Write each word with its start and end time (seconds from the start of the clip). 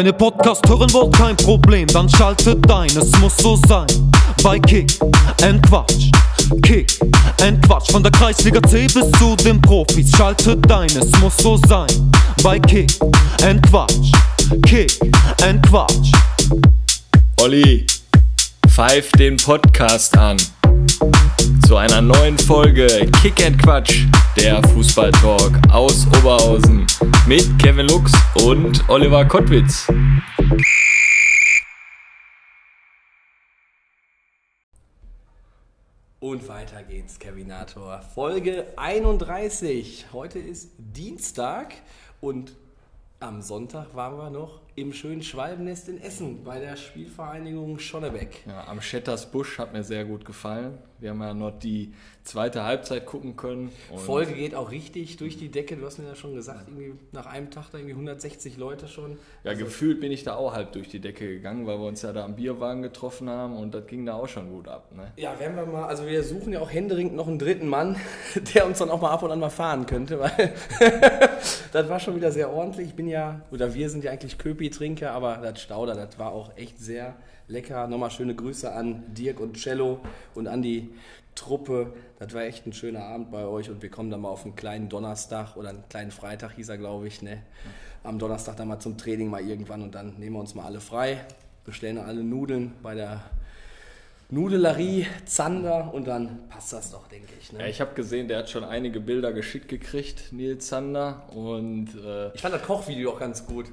Wenn 0.00 0.06
ihr 0.06 0.12
Podcast 0.14 0.66
hören 0.66 0.90
wollt, 0.94 1.14
kein 1.14 1.36
Problem, 1.36 1.86
dann 1.88 2.08
schaltet 2.08 2.70
ein, 2.70 2.88
es 2.88 3.10
muss 3.20 3.36
so 3.36 3.54
sein. 3.68 3.86
Bei 4.42 4.58
Kick 4.58 4.98
and 5.42 5.62
Quatsch, 5.68 6.10
Kick 6.62 6.98
and 7.42 7.60
Quatsch, 7.66 7.92
von 7.92 8.02
der 8.02 8.10
Kreisliga 8.10 8.62
C 8.62 8.86
bis 8.86 9.12
zu 9.18 9.36
den 9.44 9.60
Profis, 9.60 10.10
schaltet 10.16 10.72
ein, 10.72 10.88
es 10.88 11.12
muss 11.20 11.36
so 11.36 11.58
sein. 11.68 11.86
Bei 12.42 12.58
Kick 12.58 12.90
and 13.42 13.60
Quatsch, 13.68 14.10
Kick 14.62 14.98
and 15.42 15.62
Quatsch. 15.68 16.10
Olli, 17.42 17.86
pfeif 18.70 19.12
den 19.18 19.36
Podcast 19.36 20.16
an. 20.16 20.38
Zu 21.66 21.76
einer 21.76 22.00
neuen 22.00 22.38
Folge 22.38 22.86
Kick 23.20 23.44
and 23.44 23.62
Quatsch, 23.62 24.06
der 24.36 24.62
Fußballtalk 24.68 25.58
aus 25.72 26.06
Oberhausen 26.06 26.86
mit 27.26 27.58
Kevin 27.58 27.86
Lux 27.88 28.12
und 28.44 28.88
Oliver 28.88 29.24
Kottwitz. 29.24 29.88
Und 36.20 36.46
weiter 36.48 36.82
geht's, 36.84 37.18
Kevinator. 37.18 38.02
Folge 38.14 38.66
31. 38.76 40.06
Heute 40.12 40.38
ist 40.38 40.70
Dienstag 40.78 41.74
und 42.20 42.52
am 43.18 43.42
Sonntag 43.42 43.94
waren 43.94 44.16
wir 44.16 44.30
noch 44.30 44.60
im 44.80 44.92
schönen 44.92 45.22
Schwalbennest 45.22 45.88
in 45.88 46.00
Essen 46.00 46.44
bei 46.44 46.58
der 46.58 46.76
Spielvereinigung 46.76 47.78
Schonnebeck. 47.78 48.44
Ja, 48.46 48.66
am 48.68 48.80
Schetters 48.80 49.30
Busch 49.30 49.58
hat 49.58 49.72
mir 49.72 49.84
sehr 49.84 50.04
gut 50.04 50.24
gefallen. 50.24 50.78
Wir 51.00 51.10
haben 51.10 51.20
ja 51.20 51.32
noch 51.32 51.58
die 51.58 51.94
zweite 52.24 52.64
Halbzeit 52.64 53.06
gucken 53.06 53.36
können. 53.36 53.72
Folge 53.96 54.34
geht 54.34 54.54
auch 54.54 54.70
richtig 54.70 55.16
durch 55.16 55.38
die 55.38 55.48
Decke. 55.48 55.76
Du 55.76 55.86
hast 55.86 55.98
mir 55.98 56.06
ja 56.06 56.14
schon 56.14 56.34
gesagt, 56.34 56.68
irgendwie 56.68 56.92
nach 57.12 57.26
einem 57.26 57.50
Tag 57.50 57.70
da 57.72 57.78
irgendwie 57.78 57.94
160 57.94 58.58
Leute 58.58 58.86
schon. 58.86 59.12
Ja, 59.42 59.52
also 59.52 59.64
gefühlt 59.64 60.00
bin 60.00 60.12
ich 60.12 60.24
da 60.24 60.34
auch 60.34 60.52
halb 60.52 60.72
durch 60.72 60.88
die 60.88 61.00
Decke 61.00 61.26
gegangen, 61.26 61.66
weil 61.66 61.78
wir 61.78 61.86
uns 61.86 62.02
ja 62.02 62.12
da 62.12 62.24
am 62.24 62.36
Bierwagen 62.36 62.82
getroffen 62.82 63.30
haben 63.30 63.56
und 63.56 63.72
das 63.72 63.86
ging 63.86 64.04
da 64.04 64.14
auch 64.14 64.28
schon 64.28 64.50
gut 64.50 64.68
ab. 64.68 64.92
Ne? 64.94 65.10
Ja, 65.16 65.38
werden 65.40 65.56
wir 65.56 65.64
mal, 65.64 65.86
also 65.86 66.06
wir 66.06 66.22
suchen 66.22 66.52
ja 66.52 66.60
auch 66.60 66.70
händeringend 66.70 67.16
noch 67.16 67.28
einen 67.28 67.38
dritten 67.38 67.68
Mann, 67.68 67.96
der 68.54 68.66
uns 68.66 68.78
dann 68.78 68.90
auch 68.90 69.00
mal 69.00 69.10
ab 69.10 69.22
und 69.22 69.30
an 69.30 69.40
mal 69.40 69.48
fahren 69.48 69.86
könnte, 69.86 70.20
weil 70.20 70.52
das 71.72 71.88
war 71.88 71.98
schon 71.98 72.14
wieder 72.14 72.30
sehr 72.30 72.52
ordentlich. 72.52 72.88
Ich 72.88 72.94
bin 72.94 73.08
ja, 73.08 73.40
oder 73.50 73.72
wir 73.74 73.88
sind 73.88 74.04
ja 74.04 74.10
eigentlich 74.10 74.36
Köpi-Trinker, 74.70 75.12
aber 75.12 75.36
das 75.38 75.60
Stauder, 75.60 75.94
das 75.94 76.18
war 76.18 76.32
auch 76.32 76.56
echt 76.56 76.78
sehr 76.78 77.16
lecker. 77.48 77.86
Nochmal 77.86 78.10
schöne 78.10 78.34
Grüße 78.34 78.72
an 78.72 79.02
Dirk 79.14 79.40
und 79.40 79.56
Cello 79.56 80.00
und 80.34 80.46
an 80.46 80.62
die 80.62 80.90
Truppe. 81.34 81.92
Das 82.18 82.32
war 82.34 82.42
echt 82.42 82.66
ein 82.66 82.72
schöner 82.72 83.04
Abend 83.04 83.30
bei 83.30 83.44
euch 83.44 83.70
und 83.70 83.82
wir 83.82 83.90
kommen 83.90 84.10
dann 84.10 84.20
mal 84.20 84.28
auf 84.28 84.44
einen 84.44 84.56
kleinen 84.56 84.88
Donnerstag 84.88 85.56
oder 85.56 85.70
einen 85.70 85.88
kleinen 85.88 86.10
Freitag, 86.10 86.52
hieß 86.52 86.68
er, 86.68 86.78
glaube 86.78 87.08
ich. 87.08 87.22
Ne? 87.22 87.42
Am 88.02 88.18
Donnerstag 88.18 88.56
dann 88.56 88.68
mal 88.68 88.78
zum 88.78 88.96
Training 88.96 89.28
mal 89.28 89.42
irgendwann 89.42 89.82
und 89.82 89.94
dann 89.94 90.14
nehmen 90.18 90.36
wir 90.36 90.40
uns 90.40 90.54
mal 90.54 90.64
alle 90.64 90.80
frei, 90.80 91.20
bestellen 91.64 91.98
alle 91.98 92.22
Nudeln 92.22 92.72
bei 92.82 92.94
der 92.94 93.22
Nudelerie, 94.32 95.06
Zander 95.24 95.92
und 95.92 96.06
dann 96.06 96.48
passt 96.48 96.72
das 96.72 96.92
doch, 96.92 97.08
denke 97.08 97.32
ich. 97.40 97.52
Ne? 97.52 97.60
Ja, 97.60 97.66
ich 97.66 97.80
habe 97.80 97.94
gesehen, 97.94 98.28
der 98.28 98.38
hat 98.38 98.50
schon 98.50 98.62
einige 98.62 99.00
Bilder 99.00 99.32
geschickt 99.32 99.66
gekriegt, 99.68 100.32
Nils 100.32 100.68
Zander. 100.68 101.28
Und, 101.34 101.88
äh, 101.96 102.32
ich 102.32 102.40
fand 102.40 102.54
das 102.54 102.62
Kochvideo 102.62 103.10
auch 103.10 103.18
ganz 103.18 103.44
gut 103.44 103.66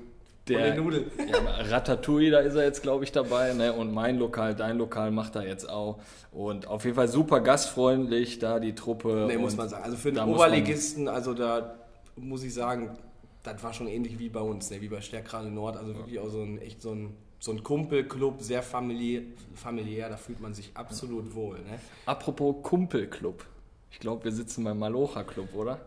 der 0.50 0.76
Nudeln. 0.76 1.12
Ja, 1.28 1.40
Ratatouille, 1.70 2.32
da 2.32 2.40
ist 2.40 2.56
er 2.56 2.64
jetzt, 2.64 2.82
glaube 2.82 3.04
ich, 3.04 3.12
dabei. 3.12 3.54
Ne? 3.54 3.74
Und 3.74 3.94
mein 3.94 4.18
Lokal, 4.18 4.56
dein 4.56 4.78
Lokal 4.78 5.12
macht 5.12 5.36
er 5.36 5.46
jetzt 5.46 5.70
auch. 5.70 6.00
Und 6.32 6.68
auf 6.68 6.84
jeden 6.86 6.96
Fall 6.96 7.08
super 7.08 7.42
gastfreundlich, 7.42 8.40
da 8.40 8.60
die 8.60 8.76
Truppe. 8.76 9.26
Nee, 9.28 9.38
muss 9.38 9.58
man 9.58 9.70
sagen. 9.70 9.84
Also 9.84 9.98
für 9.98 10.12
den 10.12 10.24
Oberligisten, 10.24 11.08
also 11.08 11.34
da 11.34 11.76
muss 12.16 12.44
ich 12.44 12.54
sagen, 12.54 12.98
das 13.44 13.64
war 13.64 13.74
schon 13.74 13.88
ähnlich 13.88 14.20
wie 14.20 14.30
bei 14.30 14.42
uns, 14.42 14.70
ne? 14.70 14.82
wie 14.82 14.90
bei 14.90 15.02
Stärkrade 15.02 15.50
Nord. 15.50 15.78
Also 15.78 15.96
wirklich 15.96 16.20
auch 16.20 16.30
so 16.30 16.42
ein 16.42 16.60
echt 16.60 16.82
so 16.82 16.92
ein, 16.92 17.14
so 17.40 17.52
ein 17.52 17.64
Kumpelclub, 17.64 18.42
sehr 18.42 18.64
familiär, 18.64 19.22
familiär, 19.56 20.10
da 20.10 20.18
fühlt 20.18 20.40
man 20.40 20.54
sich 20.54 20.72
absolut 20.74 21.34
wohl. 21.36 21.58
Ne? 21.60 21.80
Apropos 22.06 22.56
Kumpelclub. 22.64 23.46
Ich 23.92 24.00
glaube, 24.00 24.26
wir 24.26 24.32
sitzen 24.32 24.64
beim 24.64 24.80
Malocha 24.80 25.24
Club, 25.24 25.54
oder? 25.56 25.80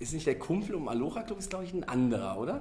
Ist 0.00 0.12
nicht 0.12 0.26
der 0.26 0.38
Kumpel 0.38 0.74
um 0.74 0.84
Malocha 0.84 1.22
Club, 1.22 1.38
ist 1.38 1.50
glaube 1.50 1.64
ich 1.64 1.72
ein 1.72 1.84
anderer, 1.84 2.38
oder? 2.38 2.60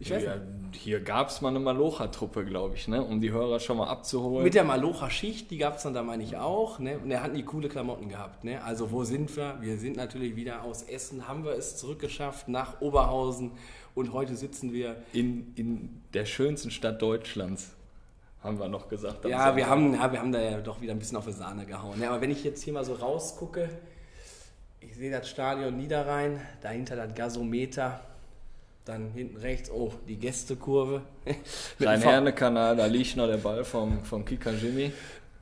Ich 0.00 0.10
weiß 0.10 0.24
ja, 0.24 0.36
hier 0.72 1.00
gab 1.00 1.28
es 1.28 1.40
mal 1.40 1.50
eine 1.50 1.60
Malocha-Truppe, 1.60 2.44
glaube 2.44 2.74
ich, 2.74 2.88
ne? 2.88 3.02
um 3.02 3.20
die 3.20 3.30
Hörer 3.30 3.60
schon 3.60 3.76
mal 3.76 3.88
abzuholen. 3.88 4.44
Mit 4.44 4.54
der 4.54 4.64
Malocha-Schicht, 4.64 5.50
die 5.50 5.58
gab 5.58 5.76
es 5.76 5.84
dann 5.84 5.94
da, 5.94 6.02
meine 6.02 6.22
ich, 6.22 6.36
auch. 6.36 6.78
Ne? 6.78 6.98
Und 6.98 7.10
der 7.10 7.22
hatten 7.22 7.34
die 7.34 7.44
coole 7.44 7.68
Klamotten 7.68 8.08
gehabt. 8.08 8.44
Ne? 8.44 8.62
Also 8.62 8.90
wo 8.90 9.04
sind 9.04 9.36
wir? 9.36 9.58
Wir 9.60 9.78
sind 9.78 9.96
natürlich 9.96 10.36
wieder 10.36 10.62
aus 10.62 10.82
Essen, 10.82 11.28
haben 11.28 11.44
wir 11.44 11.52
es 11.52 11.76
zurückgeschafft 11.76 12.48
nach 12.48 12.80
Oberhausen 12.80 13.52
und 13.94 14.12
heute 14.12 14.36
sitzen 14.36 14.72
wir... 14.72 14.96
In, 15.12 15.52
in 15.54 16.02
der 16.12 16.26
schönsten 16.26 16.70
Stadt 16.70 17.00
Deutschlands 17.00 17.70
haben 18.42 18.58
wir 18.58 18.68
noch 18.68 18.88
gesagt. 18.88 19.24
Ja 19.24 19.56
wir, 19.56 19.68
haben, 19.68 19.94
ja, 19.94 20.12
wir 20.12 20.20
haben 20.20 20.32
da 20.32 20.40
ja 20.40 20.60
doch 20.60 20.80
wieder 20.80 20.92
ein 20.92 20.98
bisschen 20.98 21.16
auf 21.16 21.24
die 21.24 21.32
Sahne 21.32 21.64
gehauen. 21.64 22.00
Ja, 22.00 22.10
aber 22.10 22.20
wenn 22.20 22.30
ich 22.30 22.44
jetzt 22.44 22.62
hier 22.62 22.72
mal 22.72 22.84
so 22.84 22.94
rausgucke, 22.94 23.70
ich 24.80 24.96
sehe 24.96 25.10
das 25.10 25.30
Stadion 25.30 25.76
Niederrhein, 25.76 26.40
dahinter 26.60 26.96
das 26.96 27.14
Gasometer 27.14 28.00
dann 28.84 29.10
hinten 29.12 29.38
rechts, 29.38 29.70
oh, 29.70 29.92
die 30.06 30.16
Gästekurve. 30.16 31.02
Rhein-Herne-Kanal, 31.80 32.76
da 32.76 32.86
liegt 32.86 33.16
noch 33.16 33.26
der 33.26 33.38
Ball 33.38 33.64
vom, 33.64 34.04
vom 34.04 34.24
Kika 34.24 34.50
Jimmy. 34.50 34.92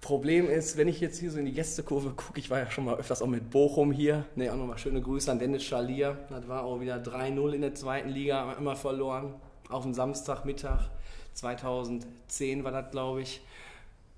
Problem 0.01 0.51
ist, 0.51 0.77
wenn 0.77 0.89
ich 0.89 1.01
jetzt 1.01 1.19
hier 1.19 1.31
so 1.31 1.39
in 1.39 1.45
die 1.45 1.53
Gästekurve 1.53 2.11
gucke, 2.11 2.39
ich 2.39 2.51
war 2.51 2.59
ja 2.59 2.71
schon 2.71 2.85
mal 2.85 2.97
öfters 2.97 3.23
auch 3.23 3.29
mit 3.29 3.51
Bochum 3.51 3.93
hier. 3.93 4.25
Ne, 4.35 4.51
auch 4.51 4.57
nochmal 4.57 4.79
schöne 4.79 5.01
Grüße 5.01 5.31
an 5.31 5.39
Dennis 5.39 5.63
Schalier. 5.63 6.19
Das 6.29 6.49
war 6.49 6.65
auch 6.65 6.81
wieder 6.81 6.97
3-0 6.97 7.53
in 7.53 7.61
der 7.61 7.75
zweiten 7.75 8.09
Liga, 8.09 8.53
immer 8.55 8.75
verloren. 8.75 9.35
Auf 9.69 9.85
dem 9.85 9.95
Samstagmittag 9.95 10.91
2010 11.35 12.65
war 12.65 12.73
das, 12.73 12.91
glaube 12.91 13.23
ich. 13.23 13.43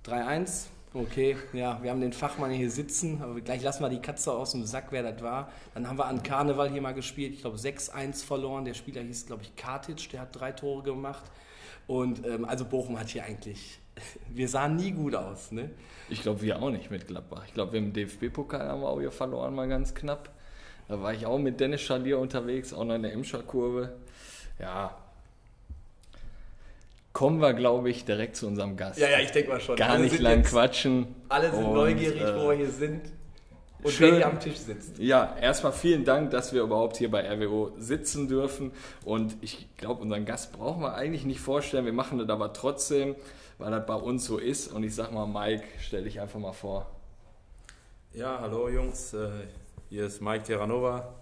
3-1 0.06 0.67
Okay, 0.97 1.37
ja, 1.53 1.82
wir 1.82 1.91
haben 1.91 2.00
den 2.00 2.12
Fachmann 2.12 2.53
hier 2.53 2.71
sitzen, 2.71 3.21
aber 3.21 3.41
gleich 3.41 3.65
lassen 3.65 3.82
wir 3.82 3.88
die 3.88 4.00
Katze 4.00 4.32
aus 4.32 4.53
dem 4.53 4.65
Sack, 4.65 4.87
wer 4.91 5.03
das 5.03 5.21
war. 5.25 5.50
Dann 5.75 5.88
haben 5.88 5.99
wir 5.99 6.06
an 6.06 6.22
Karneval 6.22 6.71
hier 6.71 6.81
mal 6.81 6.94
gespielt, 6.94 7.34
ich 7.34 7.41
glaube 7.41 7.56
6-1 7.56 8.25
verloren. 8.25 8.65
Der 8.65 8.75
Spieler 8.75 9.03
hieß, 9.03 9.27
glaube 9.27 9.43
ich, 9.43 9.56
Kartic, 9.56 10.09
der 10.10 10.21
hat 10.21 10.38
drei 10.38 10.53
Tore 10.53 10.84
gemacht. 10.84 11.25
Und 11.88 12.25
ähm, 12.25 12.44
also 12.44 12.65
Bochum 12.65 12.97
hat 12.97 13.09
hier 13.09 13.25
eigentlich, 13.25 13.81
wir 14.28 14.49
sahen 14.49 14.77
nie 14.77 14.93
gut 14.93 15.16
aus. 15.16 15.50
Ne? 15.50 15.71
Ich 16.10 16.22
glaube, 16.22 16.43
wir 16.43 16.62
auch 16.62 16.71
nicht 16.71 16.93
mit 16.93 17.09
Gladbach. 17.09 17.43
Ich 17.49 17.55
glaube, 17.55 17.76
im 17.76 17.93
DFB-Pokal 17.93 18.69
haben 18.69 18.82
wir 18.82 18.88
auch 18.88 19.00
hier 19.00 19.11
verloren, 19.11 19.53
mal 19.53 19.66
ganz 19.66 19.97
knapp. 19.97 20.31
Da 20.87 21.03
war 21.03 21.12
ich 21.12 21.26
auch 21.26 21.38
mit 21.38 21.59
Dennis 21.59 21.81
Schalier 21.81 22.21
unterwegs, 22.21 22.72
auch 22.72 22.84
noch 22.84 22.94
in 22.94 23.03
der 23.03 23.15
Emscher-Kurve. 23.15 23.97
Ja, 24.61 24.97
kommen 27.14 27.41
wir, 27.41 27.54
glaube 27.54 27.88
ich, 27.88 28.04
direkt 28.04 28.36
zu 28.36 28.47
unserem 28.47 28.76
Gast. 28.76 28.98
Ja, 28.98 29.08
ja, 29.08 29.20
ich 29.20 29.30
denke 29.30 29.50
mal 29.50 29.60
schon. 29.60 29.76
Gar 29.76 29.98
nicht 29.98 30.19
lang 30.19 30.42
quatschen. 30.42 31.14
Alle 31.30 31.50
sind 31.50 31.64
und, 31.64 31.72
neugierig, 31.72 32.20
äh, 32.20 32.36
wo 32.36 32.50
wir 32.50 32.56
hier 32.56 32.70
sind. 32.70 33.00
Und 33.82 33.92
schön, 33.92 34.10
wer 34.10 34.16
hier 34.16 34.26
am 34.26 34.41
Tisch 34.41 34.56
sitzt. 34.56 34.98
Ja, 34.98 35.36
erstmal 35.41 35.72
vielen 35.72 36.04
Dank, 36.04 36.30
dass 36.32 36.52
wir 36.52 36.62
überhaupt 36.62 36.97
hier 36.97 37.10
bei 37.10 37.22
RWO 37.30 37.72
sitzen 37.78 38.28
dürfen. 38.28 38.72
Und 39.04 39.36
ich 39.42 39.69
glaube, 39.76 40.02
unseren 40.02 40.25
Gast 40.25 40.52
brauchen 40.52 40.82
wir 40.82 40.94
eigentlich 40.94 41.25
nicht 41.25 41.41
vorstellen. 41.41 41.84
Wir 41.84 41.92
machen 41.92 42.19
das 42.19 42.28
aber 42.28 42.52
trotzdem, 42.52 43.14
weil 43.58 43.70
das 43.70 43.86
bei 43.86 43.94
uns 43.94 44.25
so 44.25 44.38
ist. 44.38 44.72
Und 44.72 44.82
ich 44.82 44.94
sag 44.94 45.12
mal, 45.12 45.26
Mike, 45.26 45.64
stell 45.81 46.04
dich 46.04 46.20
einfach 46.20 46.41
mal 46.41 46.52
vor. 46.52 46.91
Ja, 48.12 48.38
hallo 48.41 48.69
Jungs. 48.69 49.14
Äh, 49.14 49.28
hier 49.88 50.06
ist 50.06 50.20
Mike 50.20 50.44
Terranova. 50.44 51.14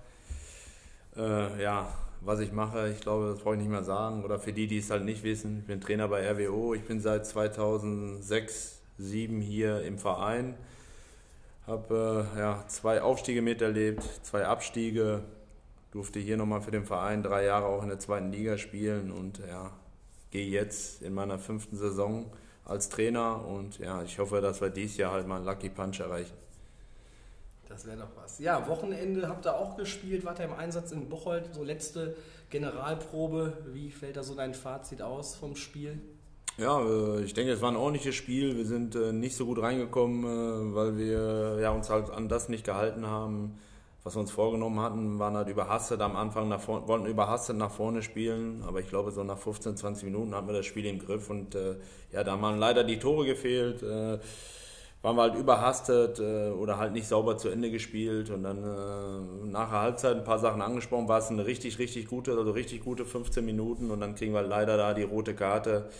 Äh, 1.16 1.62
ja, 1.62 1.92
was 2.24 2.40
ich 2.40 2.52
mache, 2.52 2.90
ich 2.90 3.00
glaube, 3.00 3.30
das 3.30 3.40
brauche 3.40 3.54
ich 3.54 3.60
nicht 3.60 3.70
mehr 3.70 3.84
sagen. 3.84 4.24
Oder 4.24 4.38
für 4.38 4.52
die, 4.52 4.66
die 4.66 4.78
es 4.78 4.90
halt 4.90 5.04
nicht 5.04 5.22
wissen, 5.22 5.58
ich 5.60 5.66
bin 5.66 5.80
Trainer 5.80 6.08
bei 6.08 6.28
RWO. 6.30 6.74
Ich 6.74 6.84
bin 6.84 7.00
seit 7.00 7.26
2006, 7.26 8.82
2007 8.96 9.40
hier 9.40 9.82
im 9.82 9.98
Verein. 9.98 10.54
Habe 11.66 12.28
äh, 12.34 12.38
ja, 12.38 12.64
zwei 12.68 13.02
Aufstiege 13.02 13.42
miterlebt, 13.42 14.02
zwei 14.22 14.46
Abstiege. 14.46 15.22
Durfte 15.92 16.18
hier 16.18 16.36
nochmal 16.36 16.62
für 16.62 16.70
den 16.70 16.84
Verein 16.84 17.22
drei 17.22 17.44
Jahre 17.44 17.66
auch 17.66 17.82
in 17.82 17.88
der 17.88 17.98
zweiten 17.98 18.32
Liga 18.32 18.56
spielen 18.56 19.10
und 19.10 19.40
ja, 19.46 19.70
gehe 20.30 20.48
jetzt 20.48 21.02
in 21.02 21.12
meiner 21.12 21.38
fünften 21.38 21.76
Saison 21.76 22.32
als 22.64 22.88
Trainer 22.88 23.44
und 23.46 23.78
ja, 23.78 24.02
ich 24.02 24.18
hoffe, 24.18 24.40
dass 24.40 24.60
wir 24.60 24.70
dieses 24.70 24.96
Jahr 24.96 25.12
halt 25.12 25.26
mal 25.26 25.36
einen 25.36 25.44
Lucky 25.44 25.68
Punch 25.68 26.00
erreichen. 26.00 26.32
Das 27.72 27.86
wäre 27.86 27.96
doch 27.96 28.22
was. 28.22 28.38
Ja, 28.38 28.68
Wochenende 28.68 29.26
habt 29.28 29.46
ihr 29.46 29.54
auch 29.54 29.78
gespielt, 29.78 30.26
wart 30.26 30.38
ihr 30.40 30.44
im 30.44 30.52
Einsatz 30.52 30.92
in 30.92 31.08
Bocholt, 31.08 31.54
so 31.54 31.64
letzte 31.64 32.14
Generalprobe. 32.50 33.54
Wie 33.72 33.90
fällt 33.90 34.18
da 34.18 34.22
so 34.22 34.34
dein 34.34 34.52
Fazit 34.52 35.00
aus 35.00 35.36
vom 35.36 35.56
Spiel? 35.56 35.98
Ja, 36.58 36.82
äh, 36.82 37.22
ich 37.22 37.32
denke, 37.32 37.52
es 37.52 37.62
war 37.62 37.70
ein 37.70 37.76
ordentliches 37.76 38.14
Spiel. 38.14 38.58
Wir 38.58 38.66
sind 38.66 38.94
äh, 38.94 39.14
nicht 39.14 39.36
so 39.36 39.46
gut 39.46 39.62
reingekommen, 39.62 40.24
äh, 40.24 40.74
weil 40.74 40.98
wir 40.98 41.60
ja, 41.62 41.70
uns 41.70 41.88
halt 41.88 42.10
an 42.10 42.28
das 42.28 42.50
nicht 42.50 42.66
gehalten 42.66 43.06
haben, 43.06 43.58
was 44.04 44.16
wir 44.16 44.20
uns 44.20 44.32
vorgenommen 44.32 44.80
hatten. 44.80 45.14
Wir 45.14 45.18
waren 45.20 45.36
halt 45.38 45.48
überhastet 45.48 46.02
am 46.02 46.14
Anfang, 46.14 46.50
nach 46.50 46.60
vorne, 46.60 46.86
wollten 46.86 47.06
überhastet 47.06 47.56
nach 47.56 47.70
vorne 47.70 48.02
spielen, 48.02 48.62
aber 48.66 48.80
ich 48.80 48.88
glaube, 48.90 49.12
so 49.12 49.24
nach 49.24 49.38
15, 49.38 49.78
20 49.78 50.04
Minuten 50.04 50.34
hatten 50.34 50.46
wir 50.46 50.54
das 50.54 50.66
Spiel 50.66 50.84
im 50.84 50.98
Griff 50.98 51.30
und 51.30 51.56
ja, 52.12 52.22
da 52.22 52.38
haben 52.38 52.58
leider 52.58 52.84
die 52.84 52.98
Tore 52.98 53.24
gefehlt 53.24 53.82
waren 55.02 55.16
wir 55.16 55.22
halt 55.22 55.34
überhastet 55.34 56.20
äh, 56.20 56.50
oder 56.50 56.78
halt 56.78 56.92
nicht 56.92 57.08
sauber 57.08 57.36
zu 57.36 57.48
Ende 57.48 57.70
gespielt 57.70 58.30
und 58.30 58.44
dann 58.44 58.58
äh, 58.58 59.46
nach 59.50 59.70
der 59.70 59.80
Halbzeit 59.80 60.16
ein 60.16 60.24
paar 60.24 60.38
Sachen 60.38 60.62
angesprochen, 60.62 61.08
war 61.08 61.18
es 61.18 61.28
eine 61.28 61.44
richtig, 61.44 61.78
richtig 61.78 62.06
gute, 62.06 62.32
also 62.32 62.52
richtig 62.52 62.84
gute 62.84 63.04
15 63.04 63.44
Minuten 63.44 63.90
und 63.90 64.00
dann 64.00 64.14
kriegen 64.14 64.32
wir 64.32 64.42
leider 64.42 64.76
da 64.76 64.94
die 64.94 65.02
rote 65.02 65.34
Karte. 65.34 65.90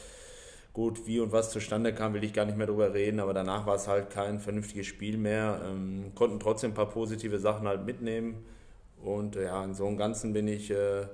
Gut, 0.72 1.06
wie 1.06 1.20
und 1.20 1.32
was 1.32 1.50
zustande 1.50 1.92
kam, 1.92 2.14
will 2.14 2.24
ich 2.24 2.32
gar 2.32 2.46
nicht 2.46 2.56
mehr 2.56 2.66
drüber 2.66 2.94
reden, 2.94 3.20
aber 3.20 3.34
danach 3.34 3.66
war 3.66 3.74
es 3.74 3.88
halt 3.88 4.08
kein 4.08 4.40
vernünftiges 4.40 4.86
Spiel 4.86 5.18
mehr. 5.18 5.60
Ähm, 5.68 6.12
konnten 6.14 6.40
trotzdem 6.40 6.70
ein 6.70 6.74
paar 6.74 6.88
positive 6.88 7.38
Sachen 7.38 7.68
halt 7.68 7.84
mitnehmen 7.84 8.44
und 9.02 9.36
äh, 9.36 9.46
ja, 9.46 9.64
in 9.64 9.74
so 9.74 9.86
einem 9.86 9.98
Ganzen 9.98 10.32
bin 10.32 10.48
ich 10.48 10.70
äh, 10.70 11.06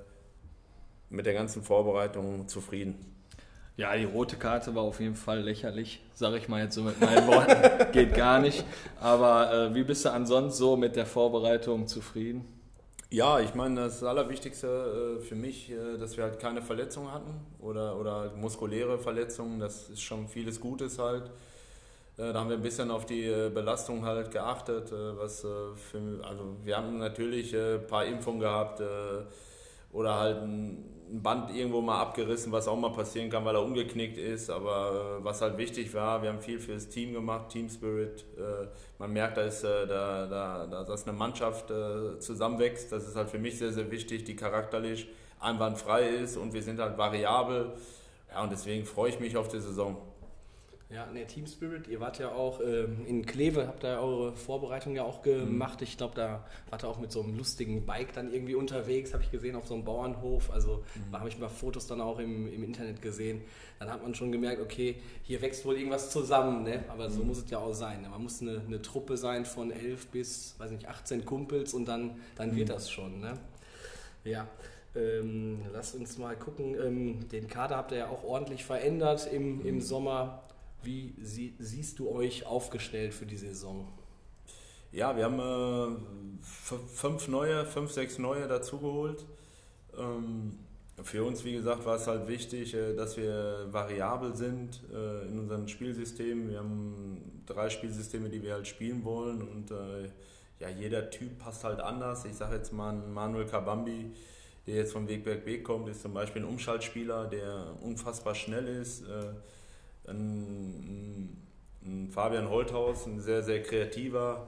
mit 1.09 1.25
der 1.25 1.33
ganzen 1.33 1.63
Vorbereitung 1.63 2.47
zufrieden. 2.47 3.18
Ja, 3.79 3.95
die 3.95 4.03
rote 4.03 4.35
Karte 4.35 4.75
war 4.75 4.83
auf 4.83 4.99
jeden 4.99 5.15
Fall 5.15 5.39
lächerlich, 5.39 6.01
sage 6.13 6.35
ich 6.35 6.49
mal 6.49 6.61
jetzt 6.61 6.75
so 6.75 6.83
mit 6.83 6.99
meinen 6.99 7.25
Worten. 7.27 7.91
Geht 7.93 8.13
gar 8.13 8.41
nicht. 8.41 8.65
Aber 8.99 9.53
äh, 9.53 9.73
wie 9.73 9.83
bist 9.83 10.03
du 10.03 10.11
ansonsten 10.11 10.51
so 10.51 10.75
mit 10.75 10.97
der 10.97 11.05
Vorbereitung 11.05 11.87
zufrieden? 11.87 12.43
Ja, 13.09 13.39
ich 13.39 13.55
meine, 13.55 13.83
das 13.83 14.03
Allerwichtigste 14.03 15.19
äh, 15.21 15.21
für 15.21 15.35
mich, 15.35 15.71
äh, 15.71 15.97
dass 15.97 16.17
wir 16.17 16.25
halt 16.25 16.41
keine 16.41 16.61
Verletzungen 16.61 17.13
hatten 17.13 17.33
oder, 17.61 17.97
oder 17.97 18.33
muskuläre 18.35 18.99
Verletzungen. 18.99 19.61
Das 19.61 19.89
ist 19.89 20.01
schon 20.01 20.27
vieles 20.27 20.59
Gutes 20.59 20.99
halt. 20.99 21.27
Äh, 22.17 22.33
da 22.33 22.41
haben 22.41 22.49
wir 22.49 22.57
ein 22.57 22.61
bisschen 22.61 22.91
auf 22.91 23.05
die 23.05 23.27
äh, 23.27 23.49
Belastung 23.49 24.03
halt 24.03 24.29
geachtet. 24.29 24.91
Äh, 24.91 25.17
was, 25.17 25.39
für, 25.39 26.21
also 26.27 26.57
wir 26.65 26.75
haben 26.75 26.97
natürlich 26.97 27.55
ein 27.55 27.87
paar 27.87 28.03
Impfungen 28.03 28.41
gehabt 28.41 28.83
oder 29.93 30.19
halt 30.19 30.41
ein 30.41 30.98
ein 31.11 31.21
Band 31.21 31.55
irgendwo 31.55 31.81
mal 31.81 31.99
abgerissen, 31.99 32.51
was 32.51 32.67
auch 32.67 32.77
mal 32.77 32.91
passieren 32.91 33.29
kann, 33.29 33.43
weil 33.45 33.55
er 33.55 33.63
umgeknickt 33.63 34.17
ist. 34.17 34.49
Aber 34.49 35.19
äh, 35.19 35.23
was 35.23 35.41
halt 35.41 35.57
wichtig 35.57 35.93
war, 35.93 36.21
wir 36.21 36.29
haben 36.29 36.41
viel 36.41 36.59
für 36.59 36.73
das 36.73 36.89
Team 36.89 37.13
gemacht, 37.13 37.49
Team 37.49 37.69
Spirit. 37.69 38.25
Äh, 38.37 38.67
man 38.97 39.11
merkt, 39.11 39.37
da 39.37 39.41
ist, 39.41 39.63
äh, 39.63 39.87
da, 39.87 40.27
da, 40.27 40.67
da, 40.67 40.83
dass 40.83 41.07
eine 41.07 41.17
Mannschaft 41.17 41.71
zusammenwächst. 42.19 42.91
Das 42.91 43.07
ist 43.07 43.15
halt 43.15 43.29
für 43.29 43.39
mich 43.39 43.57
sehr, 43.57 43.71
sehr 43.71 43.89
wichtig, 43.91 44.23
die 44.23 44.35
charakterlich 44.35 45.07
einwandfrei 45.39 46.07
ist 46.07 46.37
und 46.37 46.53
wir 46.53 46.61
sind 46.61 46.79
halt 46.79 46.97
variabel. 46.97 47.71
Ja, 48.31 48.43
und 48.43 48.51
deswegen 48.51 48.85
freue 48.85 49.09
ich 49.09 49.19
mich 49.19 49.35
auf 49.37 49.47
die 49.47 49.59
Saison. 49.59 49.97
Ja, 50.91 51.05
ne, 51.05 51.23
Team 51.27 51.45
Spirit, 51.45 51.87
ihr 51.87 51.99
wart 51.99 52.17
ja 52.17 52.31
auch 52.31 52.61
ähm, 52.61 53.05
in 53.05 53.23
Kleve, 53.23 53.67
habt 53.67 53.83
da 53.83 53.99
eure 53.99 54.35
Vorbereitung 54.35 54.95
ja 54.95 55.03
auch 55.03 55.21
gemacht. 55.21 55.81
Mhm. 55.81 55.83
Ich 55.83 55.97
glaube, 55.97 56.15
da 56.15 56.43
wart 56.71 56.83
ihr 56.83 56.87
auch 56.87 56.97
mit 56.97 57.11
so 57.11 57.21
einem 57.21 57.37
lustigen 57.37 57.85
Bike 57.85 58.11
dann 58.13 58.33
irgendwie 58.33 58.55
unterwegs, 58.55 59.13
habe 59.13 59.21
ich 59.21 59.29
gesehen, 59.29 59.55
auf 59.55 59.67
so 59.67 59.75
einem 59.75 59.85
Bauernhof. 59.85 60.49
Also 60.49 60.83
mhm. 60.95 61.11
da 61.11 61.19
habe 61.19 61.29
ich 61.29 61.37
mal 61.37 61.47
Fotos 61.47 61.85
dann 61.85 62.01
auch 62.01 62.17
im, 62.17 62.51
im 62.51 62.63
Internet 62.63 63.03
gesehen. 63.03 63.41
Dann 63.77 63.91
hat 63.91 64.01
man 64.01 64.15
schon 64.15 64.31
gemerkt, 64.31 64.63
okay, 64.63 64.95
hier 65.21 65.43
wächst 65.43 65.63
wohl 65.63 65.75
irgendwas 65.77 66.09
zusammen, 66.09 66.63
ne? 66.63 66.83
aber 66.87 67.11
so 67.11 67.21
mhm. 67.21 67.27
muss 67.27 67.37
es 67.37 67.49
ja 67.51 67.59
auch 67.59 67.73
sein. 67.73 68.01
Ne? 68.01 68.09
Man 68.09 68.23
muss 68.23 68.41
eine, 68.41 68.59
eine, 68.65 68.81
Truppe 68.81 69.15
sein 69.15 69.45
von 69.45 69.69
elf 69.69 70.07
bis, 70.07 70.55
weiß 70.57 70.71
nicht, 70.71 70.87
18 70.87 71.23
Kumpels 71.23 71.75
und 71.75 71.85
dann, 71.85 72.15
dann 72.35 72.55
wird 72.55 72.69
mhm. 72.69 72.73
das 72.73 72.89
schon. 72.89 73.19
Ne? 73.19 73.37
Ja. 74.23 74.47
Ähm, 74.95 75.59
lasst 75.71 75.93
uns 75.93 76.17
mal 76.17 76.35
gucken. 76.35 76.75
Ähm, 76.83 77.29
den 77.29 77.47
Kader 77.47 77.77
habt 77.77 77.91
ihr 77.91 77.99
ja 77.99 78.07
auch 78.09 78.23
ordentlich 78.23 78.65
verändert 78.65 79.31
im, 79.31 79.63
im 79.63 79.75
mhm. 79.75 79.81
Sommer. 79.81 80.41
Wie 80.83 81.13
sie, 81.21 81.55
siehst 81.59 81.99
du 81.99 82.09
euch 82.09 82.45
aufgestellt 82.45 83.13
für 83.13 83.25
die 83.25 83.37
Saison? 83.37 83.87
Ja, 84.91 85.15
wir 85.15 85.25
haben 85.25 85.39
äh, 85.39 86.41
fünf 86.41 87.27
neue, 87.27 87.65
fünf, 87.65 87.91
sechs 87.91 88.17
neue 88.17 88.47
dazugeholt. 88.47 89.25
Ähm, 89.97 90.57
für 91.03 91.23
uns, 91.23 91.43
wie 91.45 91.53
gesagt, 91.53 91.85
war 91.85 91.95
es 91.95 92.07
halt 92.07 92.27
wichtig, 92.27 92.73
äh, 92.73 92.95
dass 92.95 93.17
wir 93.17 93.67
variabel 93.71 94.35
sind 94.35 94.81
äh, 94.93 95.27
in 95.27 95.39
unserem 95.39 95.67
Spielsystem. 95.67 96.49
Wir 96.49 96.59
haben 96.59 97.41
drei 97.45 97.69
Spielsysteme, 97.69 98.29
die 98.29 98.41
wir 98.41 98.53
halt 98.53 98.67
spielen 98.67 99.03
wollen 99.03 99.41
und 99.41 99.71
äh, 99.71 100.09
ja, 100.59 100.69
jeder 100.69 101.09
Typ 101.09 101.39
passt 101.39 101.63
halt 101.63 101.79
anders. 101.79 102.25
Ich 102.25 102.35
sage 102.35 102.55
jetzt 102.55 102.73
mal 102.73 102.93
Manuel 102.93 103.45
Kabambi, 103.45 104.11
der 104.67 104.75
jetzt 104.75 104.93
vom 104.93 105.07
Wegberg 105.07 105.45
B 105.45 105.59
kommt, 105.59 105.87
ist 105.87 106.01
zum 106.01 106.13
Beispiel 106.13 106.41
ein 106.41 106.47
Umschaltspieler, 106.47 107.27
der 107.27 107.75
unfassbar 107.81 108.35
schnell 108.35 108.67
ist. 108.67 109.03
Äh, 110.09 110.13
ein, 110.13 111.37
ein 111.83 112.09
Fabian 112.09 112.49
Holthaus, 112.49 113.05
ein 113.05 113.19
sehr, 113.19 113.43
sehr 113.43 113.63
kreativer. 113.63 114.47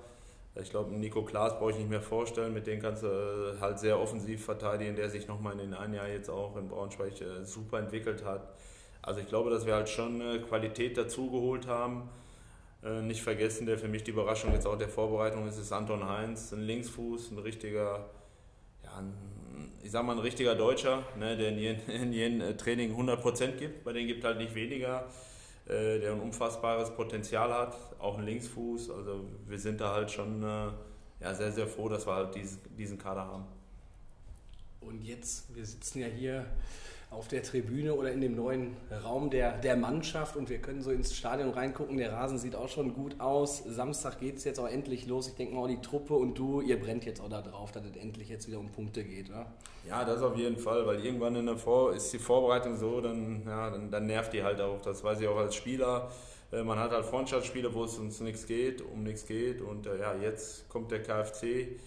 Ich 0.55 0.69
glaube, 0.69 0.93
Nico 0.93 1.23
Klaas 1.23 1.57
brauche 1.57 1.71
ich 1.71 1.77
nicht 1.77 1.89
mehr 1.89 2.01
vorstellen. 2.01 2.53
Mit 2.53 2.67
dem 2.67 2.81
kannst 2.81 3.03
du 3.03 3.07
äh, 3.07 3.59
halt 3.61 3.79
sehr 3.79 3.99
offensiv 3.99 4.43
verteidigen, 4.43 4.95
der 4.95 5.09
sich 5.09 5.27
nochmal 5.27 5.53
in 5.53 5.59
den 5.59 5.73
einen 5.73 5.93
Jahr 5.93 6.07
jetzt 6.07 6.29
auch 6.29 6.57
in 6.57 6.67
Braunschweig 6.67 7.21
äh, 7.21 7.45
super 7.45 7.79
entwickelt 7.79 8.25
hat. 8.25 8.53
Also 9.01 9.19
ich 9.19 9.27
glaube, 9.27 9.49
dass 9.49 9.65
wir 9.65 9.73
halt 9.75 9.89
schon 9.89 10.21
Qualität 10.47 10.97
dazugeholt 10.97 11.67
haben. 11.67 12.09
Äh, 12.83 13.01
nicht 13.01 13.21
vergessen, 13.21 13.67
der 13.67 13.77
für 13.77 13.87
mich 13.87 14.03
die 14.03 14.11
Überraschung 14.11 14.53
jetzt 14.53 14.65
auch 14.65 14.77
der 14.77 14.89
Vorbereitung 14.89 15.47
ist, 15.47 15.57
ist 15.57 15.71
Anton 15.71 16.07
Heinz, 16.07 16.51
ein 16.51 16.61
Linksfuß, 16.61 17.31
ein 17.31 17.37
richtiger, 17.37 18.09
ja, 18.83 18.97
ein, 18.97 19.13
ich 19.83 19.91
sag 19.91 20.03
mal 20.03 20.13
ein 20.13 20.19
richtiger 20.19 20.55
Deutscher, 20.55 21.03
ne, 21.17 21.37
der 21.37 21.49
in 21.49 21.59
jedem, 21.59 21.89
in 22.01 22.13
jedem 22.13 22.57
Training 22.57 22.95
100% 22.95 23.51
gibt. 23.57 23.83
Bei 23.83 23.93
denen 23.93 24.07
gibt 24.07 24.23
halt 24.23 24.37
nicht 24.39 24.55
weniger. 24.55 25.07
Äh, 25.67 25.99
der 25.99 26.13
ein 26.13 26.19
unfassbares 26.19 26.91
Potenzial 26.95 27.53
hat, 27.53 27.75
auch 27.99 28.17
ein 28.17 28.25
Linksfuß. 28.25 28.89
Also 28.89 29.25
wir 29.47 29.59
sind 29.59 29.79
da 29.79 29.93
halt 29.93 30.11
schon 30.11 30.41
äh, 30.43 30.71
ja, 31.19 31.33
sehr, 31.33 31.51
sehr 31.51 31.67
froh, 31.67 31.87
dass 31.87 32.07
wir 32.07 32.15
halt 32.15 32.35
diesen 32.77 32.97
Kader 32.97 33.25
haben. 33.25 33.45
Und 34.81 35.03
jetzt, 35.03 35.55
wir 35.55 35.65
sitzen 35.65 35.99
ja 35.99 36.07
hier 36.07 36.45
auf 37.11 37.27
der 37.27 37.43
Tribüne 37.43 37.93
oder 37.93 38.11
in 38.11 38.21
dem 38.21 38.35
neuen 38.35 38.77
Raum 39.03 39.29
der, 39.29 39.57
der 39.57 39.75
Mannschaft 39.75 40.37
und 40.37 40.49
wir 40.49 40.59
können 40.59 40.81
so 40.81 40.91
ins 40.91 41.13
Stadion 41.13 41.49
reingucken. 41.49 41.97
Der 41.97 42.13
Rasen 42.13 42.39
sieht 42.39 42.55
auch 42.55 42.69
schon 42.69 42.93
gut 42.93 43.19
aus. 43.19 43.61
Samstag 43.65 44.19
geht 44.21 44.37
es 44.37 44.45
jetzt 44.45 44.59
auch 44.61 44.67
endlich 44.67 45.07
los. 45.07 45.27
Ich 45.27 45.35
denke 45.35 45.53
mal, 45.53 45.67
die 45.67 45.81
Truppe 45.81 46.13
und 46.13 46.39
du, 46.39 46.61
ihr 46.61 46.79
brennt 46.79 47.05
jetzt 47.05 47.19
auch 47.19 47.27
da 47.27 47.41
drauf, 47.41 47.73
dass 47.73 47.83
es 47.83 47.97
endlich 47.97 48.29
jetzt 48.29 48.47
wieder 48.47 48.59
um 48.59 48.71
Punkte 48.71 49.03
geht, 49.03 49.29
oder? 49.29 49.45
Ja, 49.85 50.05
das 50.05 50.21
auf 50.21 50.37
jeden 50.37 50.57
Fall, 50.57 50.87
weil 50.87 51.03
irgendwann 51.03 51.35
in 51.35 51.47
der 51.47 51.57
Vor 51.57 51.93
ist 51.93 52.13
die 52.13 52.19
Vorbereitung 52.19 52.77
so, 52.77 53.01
dann, 53.01 53.43
ja, 53.45 53.69
dann, 53.69 53.91
dann 53.91 54.05
nervt 54.05 54.31
die 54.31 54.41
halt 54.41 54.61
auch. 54.61 54.81
Das 54.81 55.03
weiß 55.03 55.19
ich 55.19 55.27
auch 55.27 55.37
als 55.37 55.53
Spieler. 55.55 56.09
Äh, 56.53 56.63
man 56.63 56.79
hat 56.79 56.91
halt 56.91 57.05
Freundschaftsspiele, 57.05 57.73
wo 57.73 57.83
es 57.83 57.97
uns 57.97 58.21
nichts 58.21 58.47
geht, 58.47 58.81
um 58.81 59.03
nichts 59.03 59.25
geht. 59.25 59.61
Und 59.61 59.85
äh, 59.85 59.99
ja, 59.99 60.15
jetzt 60.15 60.69
kommt 60.69 60.91
der 60.91 61.03
KFC 61.03 61.77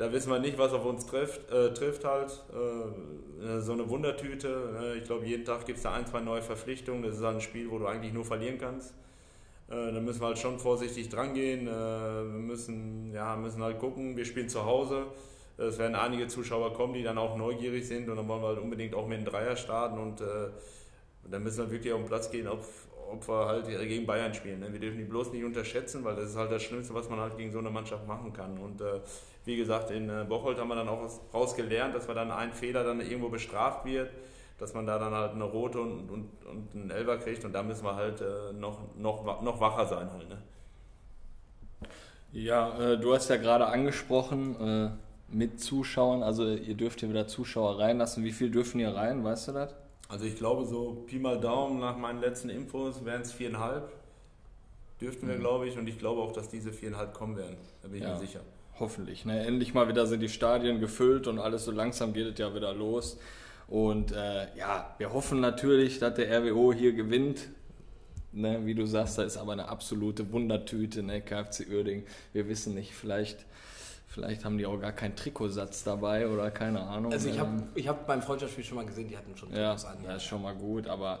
da 0.00 0.10
wissen 0.10 0.32
wir 0.32 0.38
nicht, 0.38 0.56
was 0.56 0.72
auf 0.72 0.86
uns 0.86 1.04
trifft, 1.04 1.52
äh, 1.52 1.74
trifft 1.74 2.06
halt. 2.06 2.30
Äh, 2.54 3.60
so 3.60 3.72
eine 3.72 3.86
Wundertüte. 3.90 4.94
Äh, 4.94 4.98
ich 4.98 5.04
glaube, 5.04 5.26
jeden 5.26 5.44
Tag 5.44 5.66
gibt 5.66 5.76
es 5.76 5.82
da 5.82 5.92
ein, 5.92 6.06
zwei 6.06 6.20
neue 6.20 6.40
Verpflichtungen. 6.40 7.02
Das 7.02 7.18
ist 7.18 7.22
halt 7.22 7.36
ein 7.36 7.40
Spiel, 7.42 7.70
wo 7.70 7.78
du 7.78 7.86
eigentlich 7.86 8.14
nur 8.14 8.24
verlieren 8.24 8.56
kannst. 8.56 8.94
Äh, 9.68 9.92
da 9.92 10.00
müssen 10.00 10.22
wir 10.22 10.28
halt 10.28 10.38
schon 10.38 10.58
vorsichtig 10.58 11.10
drangehen. 11.10 11.68
Äh, 11.68 11.70
wir 11.70 12.40
müssen, 12.40 13.12
ja, 13.12 13.36
müssen 13.36 13.62
halt 13.62 13.78
gucken. 13.78 14.16
Wir 14.16 14.24
spielen 14.24 14.48
zu 14.48 14.64
Hause. 14.64 15.04
Es 15.58 15.78
werden 15.78 15.94
einige 15.94 16.28
Zuschauer 16.28 16.72
kommen, 16.72 16.94
die 16.94 17.02
dann 17.02 17.18
auch 17.18 17.36
neugierig 17.36 17.86
sind 17.86 18.08
und 18.08 18.16
dann 18.16 18.26
wollen 18.26 18.40
wir 18.40 18.48
halt 18.48 18.58
unbedingt 18.58 18.94
auch 18.94 19.06
mit 19.06 19.18
einem 19.18 19.26
Dreier 19.26 19.56
starten 19.56 19.98
und 19.98 20.22
äh, 20.22 20.48
dann 21.30 21.42
müssen 21.42 21.66
wir 21.66 21.70
wirklich 21.70 21.92
auf 21.92 22.00
den 22.00 22.08
Platz 22.08 22.30
gehen, 22.30 22.48
ob, 22.48 22.64
ob 23.10 23.26
wir 23.28 23.46
halt 23.46 23.66
gegen 23.66 24.06
Bayern 24.06 24.32
spielen. 24.34 24.60
Ne? 24.60 24.72
Wir 24.72 24.80
dürfen 24.80 24.98
die 24.98 25.04
bloß 25.04 25.32
nicht 25.32 25.44
unterschätzen, 25.44 26.04
weil 26.04 26.16
das 26.16 26.30
ist 26.30 26.36
halt 26.36 26.50
das 26.50 26.62
Schlimmste, 26.62 26.94
was 26.94 27.08
man 27.08 27.20
halt 27.20 27.36
gegen 27.36 27.52
so 27.52 27.58
eine 27.58 27.70
Mannschaft 27.70 28.06
machen 28.06 28.32
kann. 28.32 28.58
Und 28.58 28.80
äh, 28.80 29.00
wie 29.44 29.56
gesagt, 29.56 29.90
in 29.90 30.08
äh, 30.08 30.24
Bocholt 30.28 30.58
haben 30.58 30.68
wir 30.68 30.76
dann 30.76 30.88
auch 30.88 31.08
rausgelernt, 31.32 31.94
dass 31.94 32.08
wir 32.08 32.14
dann 32.14 32.30
ein 32.30 32.52
Fehler 32.52 32.84
dann 32.84 33.00
irgendwo 33.00 33.28
bestraft 33.28 33.84
wird, 33.84 34.10
dass 34.58 34.74
man 34.74 34.86
da 34.86 34.98
dann 34.98 35.12
halt 35.12 35.32
eine 35.32 35.44
rote 35.44 35.80
und, 35.80 36.10
und, 36.10 36.28
und 36.46 36.74
einen 36.74 36.90
Elber 36.90 37.16
kriegt 37.18 37.44
und 37.44 37.52
da 37.52 37.62
müssen 37.62 37.84
wir 37.84 37.96
halt 37.96 38.20
äh, 38.20 38.52
noch, 38.52 38.78
noch, 38.96 39.42
noch 39.42 39.60
wacher 39.60 39.86
sein 39.86 40.10
halt. 40.12 40.28
Ne? 40.28 40.38
Ja, 42.32 42.94
du 42.94 43.12
hast 43.12 43.28
ja 43.28 43.38
gerade 43.38 43.66
angesprochen, 43.66 44.98
mit 45.32 45.60
Zuschauern, 45.60 46.22
also 46.22 46.48
ihr 46.48 46.74
dürft 46.74 47.00
hier 47.00 47.08
wieder 47.08 47.26
Zuschauer 47.26 47.80
reinlassen. 47.80 48.24
Wie 48.24 48.32
viel 48.32 48.50
dürfen 48.50 48.80
ihr 48.80 48.94
rein, 48.94 49.24
weißt 49.24 49.48
du 49.48 49.52
das? 49.52 49.74
Also 50.10 50.24
ich 50.24 50.36
glaube 50.36 50.66
so 50.66 51.04
Pi 51.06 51.18
mal 51.18 51.40
Daumen 51.40 51.78
nach 51.78 51.96
meinen 51.96 52.20
letzten 52.20 52.50
Infos 52.50 53.04
wären 53.04 53.22
es 53.22 53.32
viereinhalb. 53.32 53.92
Dürften 55.00 55.28
wir, 55.28 55.36
mhm. 55.36 55.40
glaube 55.40 55.68
ich, 55.68 55.78
und 55.78 55.86
ich 55.86 55.98
glaube 55.98 56.20
auch, 56.20 56.32
dass 56.32 56.48
diese 56.48 56.72
viereinhalb 56.72 57.14
kommen 57.14 57.36
werden. 57.36 57.56
Da 57.80 57.88
bin 57.88 57.98
ich 57.98 58.02
ja. 58.02 58.12
mir 58.12 58.18
sicher. 58.18 58.40
Hoffentlich. 58.78 59.24
Ne? 59.24 59.46
Endlich 59.46 59.72
mal 59.72 59.88
wieder 59.88 60.06
sind 60.06 60.20
die 60.20 60.28
Stadien 60.28 60.80
gefüllt 60.80 61.26
und 61.26 61.38
alles 61.38 61.64
so 61.64 61.70
langsam 61.70 62.12
geht 62.12 62.26
es 62.26 62.38
ja 62.38 62.54
wieder 62.54 62.74
los. 62.74 63.18
Und 63.68 64.10
äh, 64.10 64.48
ja, 64.56 64.94
wir 64.98 65.12
hoffen 65.12 65.40
natürlich, 65.40 66.00
dass 66.00 66.14
der 66.14 66.28
RWO 66.40 66.72
hier 66.72 66.92
gewinnt. 66.92 67.48
Ne? 68.32 68.66
Wie 68.66 68.74
du 68.74 68.86
sagst, 68.86 69.16
da 69.16 69.22
ist 69.22 69.36
aber 69.36 69.52
eine 69.52 69.68
absolute 69.68 70.32
Wundertüte, 70.32 71.02
ne? 71.02 71.20
KFC 71.20 71.68
Uerding. 71.70 72.04
Wir 72.32 72.48
wissen 72.48 72.74
nicht, 72.74 72.92
vielleicht 72.94 73.46
Vielleicht 74.12 74.44
haben 74.44 74.58
die 74.58 74.66
auch 74.66 74.80
gar 74.80 74.90
keinen 74.90 75.14
Trikotsatz 75.14 75.84
dabei 75.84 76.28
oder 76.28 76.50
keine 76.50 76.82
Ahnung. 76.82 77.12
Also 77.12 77.28
ich 77.28 77.38
habe 77.38 77.50
ähm, 77.50 77.68
ich 77.76 77.86
hab 77.86 78.08
beim 78.08 78.20
Freundschaftsspiel 78.22 78.64
schon 78.64 78.76
mal 78.76 78.84
gesehen, 78.84 79.06
die 79.06 79.16
hatten 79.16 79.36
schon 79.36 79.50
Trikots 79.50 79.84
ja, 79.84 79.88
an. 79.88 79.98
Ja, 80.02 80.14
das 80.14 80.22
ist 80.22 80.28
schon 80.28 80.42
mal 80.42 80.54
gut, 80.54 80.88
aber 80.88 81.20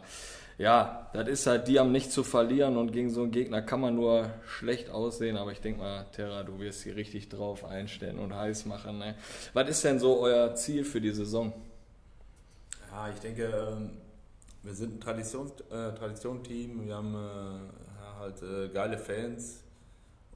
ja, 0.58 1.08
das 1.12 1.28
ist 1.28 1.46
halt, 1.46 1.68
die 1.68 1.78
haben 1.78 1.92
nicht 1.92 2.10
zu 2.10 2.24
verlieren 2.24 2.76
und 2.76 2.90
gegen 2.90 3.08
so 3.08 3.22
einen 3.22 3.30
Gegner 3.30 3.62
kann 3.62 3.80
man 3.80 3.94
nur 3.94 4.30
schlecht 4.44 4.90
aussehen, 4.90 5.36
aber 5.36 5.52
ich 5.52 5.60
denke 5.60 5.78
mal, 5.80 6.04
Terra, 6.16 6.42
du 6.42 6.58
wirst 6.58 6.82
hier 6.82 6.96
richtig 6.96 7.28
drauf 7.28 7.64
einstellen 7.64 8.18
und 8.18 8.34
heiß 8.34 8.66
machen. 8.66 8.98
Ne? 8.98 9.14
Was 9.52 9.68
ist 9.70 9.84
denn 9.84 10.00
so 10.00 10.18
euer 10.18 10.56
Ziel 10.56 10.84
für 10.84 11.00
die 11.00 11.12
Saison? 11.12 11.52
Ja, 12.90 13.08
ich 13.08 13.20
denke, 13.20 13.44
ähm, 13.44 13.98
wir 14.64 14.74
sind 14.74 14.96
ein 14.96 15.00
Traditions, 15.00 15.52
äh, 15.70 15.94
Tradition-Team, 15.94 16.88
wir 16.88 16.96
haben, 16.96 17.14
äh, 17.14 18.18
halt 18.18 18.42
äh, 18.42 18.68
geile 18.68 18.98
Fans 18.98 19.62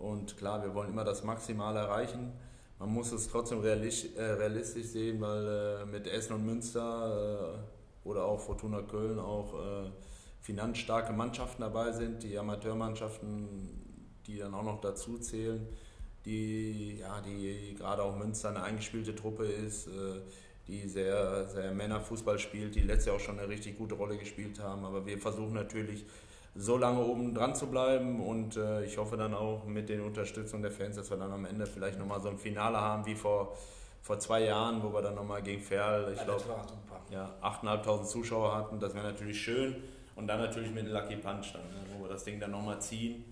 und 0.04 0.36
klar, 0.36 0.62
wir 0.62 0.74
wollen 0.74 0.90
immer 0.90 1.04
das 1.04 1.24
Maximale 1.24 1.78
erreichen. 1.78 2.32
Man 2.78 2.90
muss 2.90 3.10
es 3.12 3.28
trotzdem 3.28 3.60
realistisch, 3.60 4.14
äh, 4.16 4.22
realistisch 4.22 4.86
sehen, 4.88 5.20
weil 5.20 5.46
äh, 5.46 5.86
mit 5.86 6.06
Essen 6.06 6.34
und 6.34 6.44
Münster 6.44 7.54
äh, 8.04 8.08
oder 8.08 8.24
auch 8.26 8.38
Fortuna 8.38 8.82
Köln 8.82 9.18
auch 9.18 9.54
äh, 9.54 9.90
finanzstarke 10.42 11.14
Mannschaften 11.14 11.62
dabei 11.62 11.92
sind, 11.92 12.22
die 12.22 12.38
Amateurmannschaften, 12.38 13.48
die 14.26 14.38
dann 14.38 14.52
auch 14.52 14.62
noch 14.62 14.80
dazu 14.82 15.18
zählen, 15.18 15.66
die, 16.26 16.98
ja, 16.98 17.22
die 17.22 17.74
gerade 17.78 18.02
auch 18.02 18.16
Münster 18.16 18.50
eine 18.50 18.62
eingespielte 18.62 19.14
Truppe 19.14 19.46
ist, 19.46 19.86
äh, 19.86 20.20
die 20.66 20.86
sehr, 20.86 21.46
sehr 21.48 21.72
Männerfußball 21.72 22.38
spielt, 22.38 22.74
die 22.74 22.80
letztes 22.80 23.06
Jahr 23.06 23.16
auch 23.16 23.20
schon 23.20 23.38
eine 23.38 23.48
richtig 23.48 23.78
gute 23.78 23.94
Rolle 23.94 24.18
gespielt 24.18 24.60
haben. 24.60 24.84
Aber 24.84 25.06
wir 25.06 25.18
versuchen 25.18 25.54
natürlich 25.54 26.04
so 26.54 26.76
lange 26.76 27.00
oben 27.00 27.34
dran 27.34 27.54
zu 27.54 27.66
bleiben 27.66 28.20
und 28.20 28.56
äh, 28.56 28.84
ich 28.84 28.96
hoffe 28.96 29.16
dann 29.16 29.34
auch 29.34 29.64
mit 29.66 29.88
den 29.88 30.00
Unterstützung 30.00 30.62
der 30.62 30.70
Fans, 30.70 30.96
dass 30.96 31.10
wir 31.10 31.16
dann 31.16 31.32
am 31.32 31.44
Ende 31.44 31.66
vielleicht 31.66 31.98
nochmal 31.98 32.20
so 32.20 32.28
ein 32.28 32.38
Finale 32.38 32.80
haben 32.80 33.04
wie 33.06 33.16
vor, 33.16 33.56
vor 34.02 34.18
zwei 34.20 34.44
Jahren, 34.44 34.82
wo 34.82 34.92
wir 34.92 35.02
dann 35.02 35.16
nochmal 35.16 35.42
gegen 35.42 35.60
Ferl, 35.60 36.12
ich 36.14 36.24
glaube, 36.24 36.44
ja, 37.10 37.34
8.500 37.42 38.04
Zuschauer 38.04 38.54
hatten. 38.54 38.78
Das 38.78 38.94
wäre 38.94 39.04
natürlich 39.04 39.40
schön 39.40 39.76
und 40.14 40.28
dann 40.28 40.38
natürlich 40.40 40.72
mit 40.72 40.86
dem 40.86 40.92
Lucky 40.92 41.16
Punch 41.16 41.52
dann, 41.52 41.62
ne, 41.62 41.86
wo 41.96 42.04
wir 42.04 42.10
das 42.10 42.22
Ding 42.22 42.38
dann 42.38 42.52
nochmal 42.52 42.80
ziehen. 42.80 43.24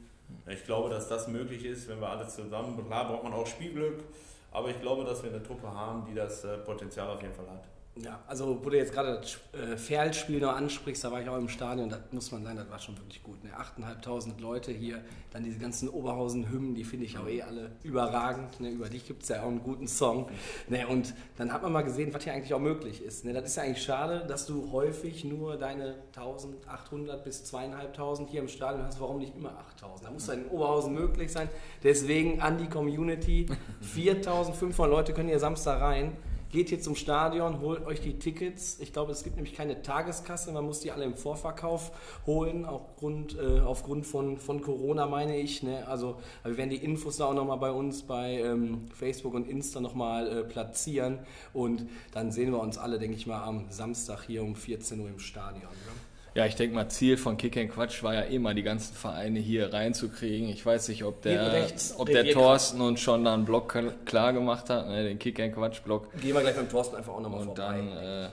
Ich 0.48 0.64
glaube, 0.64 0.90
dass 0.90 1.08
das 1.08 1.28
möglich 1.28 1.64
ist, 1.64 1.88
wenn 1.88 2.00
wir 2.00 2.08
alle 2.08 2.26
zusammen, 2.26 2.76
klar 2.86 3.06
braucht 3.06 3.22
man 3.22 3.34
auch 3.34 3.46
Spielglück, 3.46 4.02
aber 4.50 4.70
ich 4.70 4.80
glaube, 4.80 5.04
dass 5.04 5.22
wir 5.22 5.30
eine 5.30 5.42
Truppe 5.42 5.68
haben, 5.68 6.04
die 6.06 6.14
das 6.14 6.44
äh, 6.44 6.58
Potenzial 6.58 7.08
auf 7.08 7.22
jeden 7.22 7.34
Fall 7.34 7.48
hat. 7.48 7.68
Ja, 7.96 8.22
also 8.26 8.58
wo 8.64 8.70
du 8.70 8.78
jetzt 8.78 8.94
gerade 8.94 9.20
das 9.20 9.38
äh, 9.52 9.76
Ferl-Spiel 9.76 10.40
noch 10.40 10.56
ansprichst, 10.56 11.04
da 11.04 11.12
war 11.12 11.20
ich 11.20 11.28
auch 11.28 11.36
im 11.36 11.50
Stadion, 11.50 11.90
das 11.90 12.00
muss 12.10 12.32
man 12.32 12.42
sagen, 12.42 12.56
das 12.56 12.70
war 12.70 12.78
schon 12.78 12.96
wirklich 12.96 13.22
gut. 13.22 13.44
Ne? 13.44 13.50
8.500 13.54 14.40
Leute 14.40 14.72
hier, 14.72 15.04
dann 15.30 15.44
diese 15.44 15.58
ganzen 15.58 15.90
Oberhausen-Hymnen, 15.90 16.74
die 16.74 16.84
finde 16.84 17.04
ich 17.04 17.18
auch 17.18 17.28
eh 17.28 17.42
alle 17.42 17.72
überragend. 17.82 18.60
Ne? 18.60 18.70
Über 18.70 18.88
dich 18.88 19.06
gibt 19.06 19.24
es 19.24 19.28
ja 19.28 19.42
auch 19.42 19.48
einen 19.48 19.62
guten 19.62 19.86
Song. 19.88 20.30
Ne? 20.68 20.86
Und 20.88 21.12
dann 21.36 21.52
hat 21.52 21.62
man 21.62 21.70
mal 21.70 21.82
gesehen, 21.82 22.14
was 22.14 22.24
hier 22.24 22.32
eigentlich 22.32 22.54
auch 22.54 22.60
möglich 22.60 23.02
ist. 23.02 23.26
Ne? 23.26 23.34
Das 23.34 23.44
ist 23.44 23.56
ja 23.56 23.64
eigentlich 23.64 23.82
schade, 23.82 24.24
dass 24.26 24.46
du 24.46 24.72
häufig 24.72 25.24
nur 25.24 25.58
deine 25.58 25.96
1.800 26.16 27.16
bis 27.18 27.44
2.500 27.52 28.26
hier 28.26 28.40
im 28.40 28.48
Stadion 28.48 28.86
hast. 28.86 29.02
Warum 29.02 29.18
nicht 29.18 29.36
immer 29.36 29.50
8.000? 29.50 30.04
Da 30.04 30.10
muss 30.10 30.26
ja 30.28 30.32
in 30.32 30.46
Oberhausen 30.46 30.94
möglich 30.94 31.30
sein. 31.30 31.50
Deswegen 31.82 32.40
an 32.40 32.56
die 32.56 32.68
Community, 32.68 33.48
4.500 33.94 34.86
Leute 34.86 35.12
können 35.12 35.28
hier 35.28 35.38
Samstag 35.38 35.82
rein. 35.82 36.16
Geht 36.52 36.68
hier 36.68 36.82
zum 36.82 36.96
Stadion, 36.96 37.62
holt 37.62 37.86
euch 37.86 38.02
die 38.02 38.18
Tickets. 38.18 38.78
Ich 38.78 38.92
glaube, 38.92 39.10
es 39.10 39.24
gibt 39.24 39.36
nämlich 39.36 39.54
keine 39.54 39.80
Tageskasse, 39.80 40.52
man 40.52 40.66
muss 40.66 40.80
die 40.80 40.90
alle 40.92 41.06
im 41.06 41.14
Vorverkauf 41.14 41.92
holen, 42.26 42.66
aufgrund, 42.66 43.38
äh, 43.38 43.60
aufgrund 43.60 44.06
von, 44.06 44.36
von 44.36 44.60
Corona, 44.60 45.06
meine 45.06 45.38
ich. 45.38 45.62
Ne? 45.62 45.88
Also 45.88 46.20
wir 46.44 46.58
werden 46.58 46.68
die 46.68 46.76
Infos 46.76 47.16
da 47.16 47.24
auch 47.24 47.32
nochmal 47.32 47.56
bei 47.56 47.70
uns 47.70 48.02
bei 48.02 48.40
ähm, 48.40 48.90
Facebook 48.94 49.32
und 49.32 49.48
Insta 49.48 49.80
nochmal 49.80 50.28
äh, 50.28 50.44
platzieren 50.44 51.20
und 51.54 51.88
dann 52.12 52.30
sehen 52.30 52.52
wir 52.52 52.60
uns 52.60 52.76
alle, 52.76 52.98
denke 52.98 53.16
ich 53.16 53.26
mal, 53.26 53.42
am 53.42 53.70
Samstag 53.70 54.24
hier 54.26 54.42
um 54.42 54.54
14 54.54 55.00
Uhr 55.00 55.08
im 55.08 55.20
Stadion. 55.20 55.62
Ne? 55.62 56.11
Ja, 56.34 56.46
ich 56.46 56.54
denke 56.56 56.74
mal, 56.74 56.88
Ziel 56.88 57.18
von 57.18 57.36
Kick 57.36 57.58
and 57.58 57.70
Quatsch 57.70 58.02
war 58.02 58.14
ja 58.14 58.22
immer, 58.22 58.54
die 58.54 58.62
ganzen 58.62 58.94
Vereine 58.94 59.38
hier 59.38 59.72
reinzukriegen. 59.72 60.48
Ich 60.48 60.64
weiß 60.64 60.88
nicht, 60.88 61.04
ob 61.04 61.20
der, 61.22 61.52
rechts, 61.52 61.94
ob 61.98 62.06
der 62.06 62.30
Thorsten 62.30 62.80
uns 62.80 63.00
schon 63.00 63.24
da 63.24 63.34
einen 63.34 63.44
Block 63.44 63.76
klar 64.06 64.32
gemacht 64.32 64.70
hat, 64.70 64.86
ne, 64.88 65.04
den 65.04 65.18
Kick 65.18 65.38
and 65.40 65.54
Quatsch 65.54 65.82
Block. 65.82 66.10
Gehen 66.20 66.34
wir 66.34 66.40
gleich 66.40 66.56
beim 66.56 66.70
Thorsten 66.70 66.96
einfach 66.96 67.12
auch 67.12 67.20
nochmal 67.20 67.40
Und 67.40 67.46
vorbei. 67.48 67.62
dann, 67.76 67.88
äh, 67.98 68.28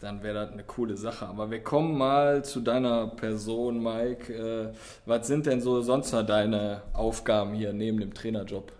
dann 0.00 0.22
wäre 0.22 0.34
das 0.46 0.52
eine 0.52 0.62
coole 0.64 0.96
Sache. 0.96 1.26
Aber 1.26 1.50
wir 1.50 1.62
kommen 1.62 1.98
mal 1.98 2.44
zu 2.44 2.60
deiner 2.60 3.08
Person, 3.08 3.82
Mike. 3.82 4.32
Äh, 4.32 4.68
was 5.04 5.26
sind 5.26 5.44
denn 5.44 5.60
so 5.60 5.82
sonst 5.82 6.12
noch 6.12 6.24
deine 6.24 6.82
Aufgaben 6.94 7.52
hier 7.52 7.74
neben 7.74 8.00
dem 8.00 8.14
Trainerjob? 8.14 8.72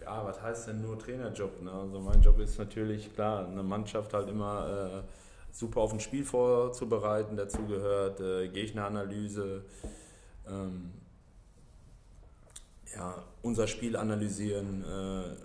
Ja, 0.00 0.24
was 0.24 0.40
heißt 0.40 0.68
denn 0.68 0.82
nur 0.82 0.98
Trainerjob? 0.98 1.62
Ne? 1.62 1.72
Also 1.72 1.98
mein 2.00 2.20
Job 2.22 2.38
ist 2.38 2.58
natürlich 2.58 3.12
klar, 3.14 3.46
eine 3.46 3.62
Mannschaft 3.62 4.12
halt 4.12 4.28
immer 4.28 5.02
äh, 5.04 5.21
super 5.52 5.80
auf 5.80 5.92
ein 5.92 6.00
Spiel 6.00 6.24
vorzubereiten. 6.24 7.36
Dazu 7.36 7.64
gehört 7.66 8.20
äh, 8.20 8.48
Gegneranalyse, 8.48 9.64
ähm, 10.48 10.90
ja, 12.94 13.22
unser 13.42 13.68
Spiel 13.68 13.96
analysieren. 13.96 14.82
Äh, 14.82 15.36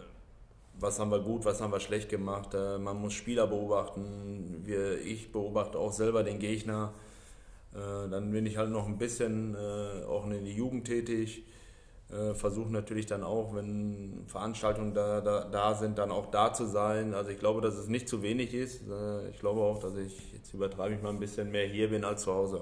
was 0.79 0.99
haben 0.99 1.11
wir 1.11 1.19
gut, 1.19 1.45
was 1.45 1.61
haben 1.61 1.71
wir 1.71 1.79
schlecht 1.79 2.09
gemacht. 2.09 2.53
Äh, 2.53 2.77
man 2.77 2.99
muss 2.99 3.13
Spieler 3.13 3.47
beobachten. 3.47 4.61
Wir, 4.63 4.99
ich 5.01 5.31
beobachte 5.31 5.77
auch 5.77 5.93
selber 5.93 6.23
den 6.23 6.39
Gegner. 6.39 6.93
Äh, 7.73 8.09
dann 8.09 8.31
bin 8.31 8.45
ich 8.45 8.57
halt 8.57 8.71
noch 8.71 8.87
ein 8.87 8.97
bisschen 8.97 9.55
äh, 9.55 10.03
auch 10.05 10.25
in 10.25 10.31
der 10.31 10.41
Jugend 10.41 10.85
tätig 10.85 11.43
äh, 12.09 12.33
versuchen 12.33 12.71
natürlich 12.71 13.05
dann 13.05 13.23
auch, 13.23 13.53
wenn 13.53 14.23
Veranstaltungen 14.27 14.93
da, 14.93 15.19
da, 15.19 15.43
da, 15.43 15.75
sind, 15.75 15.97
dann 15.97 16.11
auch 16.11 16.27
da 16.27 16.53
zu 16.53 16.65
sein. 16.65 17.13
Also 17.13 17.31
ich 17.31 17.39
glaube, 17.39 17.59
dass 17.61 17.75
es 17.75 17.87
nicht 17.87 18.07
zu 18.07 18.21
wenig 18.21 18.53
ist. 18.53 18.81
Äh, 18.87 19.29
ich 19.29 19.39
glaube 19.39 19.61
auch, 19.61 19.79
dass 19.79 19.95
ich, 19.97 20.33
jetzt 20.33 20.53
übertreibe 20.53 20.95
ich 20.95 21.01
mal 21.01 21.09
ein 21.09 21.19
bisschen 21.19 21.51
mehr 21.51 21.67
hier 21.67 21.89
bin 21.89 22.05
als 22.05 22.23
zu 22.23 22.33
Hause. 22.33 22.61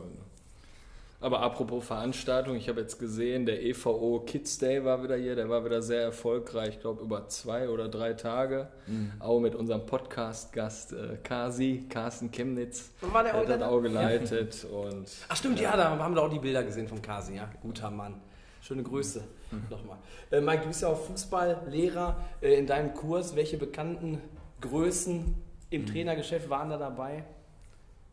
Aber 1.21 1.41
apropos 1.41 1.85
Veranstaltung, 1.85 2.55
ich 2.55 2.67
habe 2.69 2.81
jetzt 2.81 2.99
gesehen, 2.99 3.45
der 3.45 3.63
EVO 3.63 4.23
Kids 4.27 4.57
Day 4.57 4.83
war 4.83 5.01
wieder 5.01 5.15
hier, 5.15 5.35
der 5.35 5.49
war 5.49 5.63
wieder 5.63 5.81
sehr 5.81 6.01
erfolgreich, 6.01 6.75
ich 6.75 6.79
glaube 6.81 7.03
über 7.03 7.27
zwei 7.29 7.69
oder 7.69 7.87
drei 7.87 8.13
Tage. 8.13 8.67
Mhm. 8.85 9.13
Auch 9.19 9.39
mit 9.39 9.55
unserem 9.55 9.85
Podcast-Gast 9.85 10.93
äh, 10.93 11.17
Kasi, 11.23 11.85
Carsten 11.89 12.31
Chemnitz. 12.31 12.91
Und 13.01 13.13
war 13.13 13.23
der, 13.23 13.33
der 13.33 13.41
hat 13.41 13.61
das 13.61 13.69
auch 13.69 13.81
geleitet. 13.81 14.67
Ja. 14.69 14.77
Und, 14.77 15.09
Ach 15.29 15.35
stimmt, 15.35 15.59
ja, 15.59 15.77
da 15.77 15.97
haben 15.97 16.15
wir 16.15 16.21
auch 16.21 16.29
die 16.29 16.39
Bilder 16.39 16.63
gesehen 16.63 16.87
von 16.87 17.01
Kasi, 17.01 17.35
ja. 17.35 17.49
Guter 17.61 17.91
Mann. 17.91 18.21
Schöne 18.65 18.81
Grüße 18.81 19.23
nochmal. 19.69 19.99
Äh, 20.31 20.41
Mike, 20.41 20.63
du 20.63 20.69
bist 20.69 20.81
ja 20.81 20.87
auch 20.87 20.99
Fußballlehrer 20.99 22.15
äh, 22.41 22.55
in 22.55 22.65
deinem 22.65 22.95
Kurs. 22.95 23.35
Welche 23.35 23.57
bekannten 23.57 24.19
Größen 24.59 25.35
im 25.69 25.81
mhm. 25.81 25.85
Trainergeschäft 25.85 26.49
waren 26.49 26.71
da 26.71 26.77
dabei? 26.77 27.25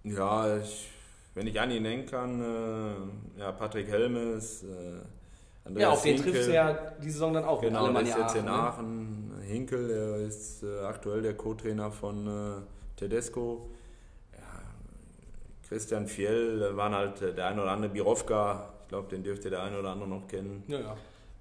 Ja, 0.05 0.59
ich, 0.59 0.91
wenn 1.35 1.47
ich 1.47 1.59
an 1.59 1.71
ihn 1.71 1.85
nennen 1.85 2.05
kann, 2.05 2.43
äh, 2.43 3.41
ja, 3.41 3.53
Patrick 3.53 3.89
Helmes, 3.89 4.63
äh, 4.65 4.67
Andreas 5.65 5.83
Ja, 5.83 5.91
auf 5.91 6.03
den 6.03 6.17
Hinkel. 6.17 6.33
triffst 6.33 6.49
du 6.51 6.55
ja 6.55 6.73
die 7.03 7.11
Saison 7.11 7.33
dann 7.33 7.45
auch. 7.45 7.63
Genau, 7.63 7.91
der 7.91 8.03
ist 8.03 8.19
jetzt 8.19 8.37
in 8.37 8.45
ne? 8.45 8.51
Aachen. 8.51 9.29
Ne? 9.29 9.43
Hinkel, 9.45 9.89
der 9.89 10.17
ist 10.17 10.65
äh, 10.65 10.81
aktuell 10.81 11.23
der 11.23 11.35
Co-Trainer 11.35 11.91
von 11.91 12.27
äh, 12.27 12.99
Tedesco. 12.99 13.71
Christian 15.67 16.07
Fjell, 16.07 16.77
waren 16.77 16.95
halt 16.95 17.23
der 17.23 17.47
ein 17.47 17.59
oder 17.59 17.71
andere 17.71 17.91
Birovka, 17.91 18.72
glaube, 18.93 19.09
den 19.09 19.23
dürfte 19.23 19.49
der 19.49 19.63
eine 19.63 19.79
oder 19.79 19.89
andere 19.89 20.07
noch 20.07 20.29
kennen. 20.29 20.63
Ja, 20.69 20.79
ja. 20.79 20.97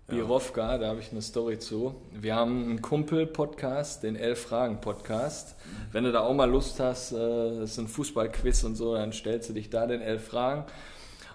Birovka, 0.08 0.78
da 0.78 0.88
habe 0.88 1.02
ich 1.02 1.12
eine 1.12 1.22
Story 1.22 1.60
zu. 1.60 1.96
Wir 2.14 2.34
haben 2.34 2.64
einen 2.64 2.82
Kumpel-Podcast, 2.82 4.04
den 4.04 4.16
Elf-Fragen-Podcast. 4.16 5.58
Wenn 5.92 6.06
du 6.06 6.14
da 6.14 6.22
auch 6.22 6.34
mal 6.34 6.50
Lust 6.50 6.80
hast, 6.80 7.12
äh, 7.12 7.18
das 7.60 7.72
ist 7.72 7.78
ein 7.78 7.90
Fußballquiz 7.90 8.64
und 8.64 8.76
so, 8.76 8.96
dann 8.96 9.12
stellst 9.12 9.50
du 9.50 9.54
dich 9.54 9.70
da 9.70 9.86
den 9.86 10.00
Elf 10.00 10.28
Fragen. 10.28 10.64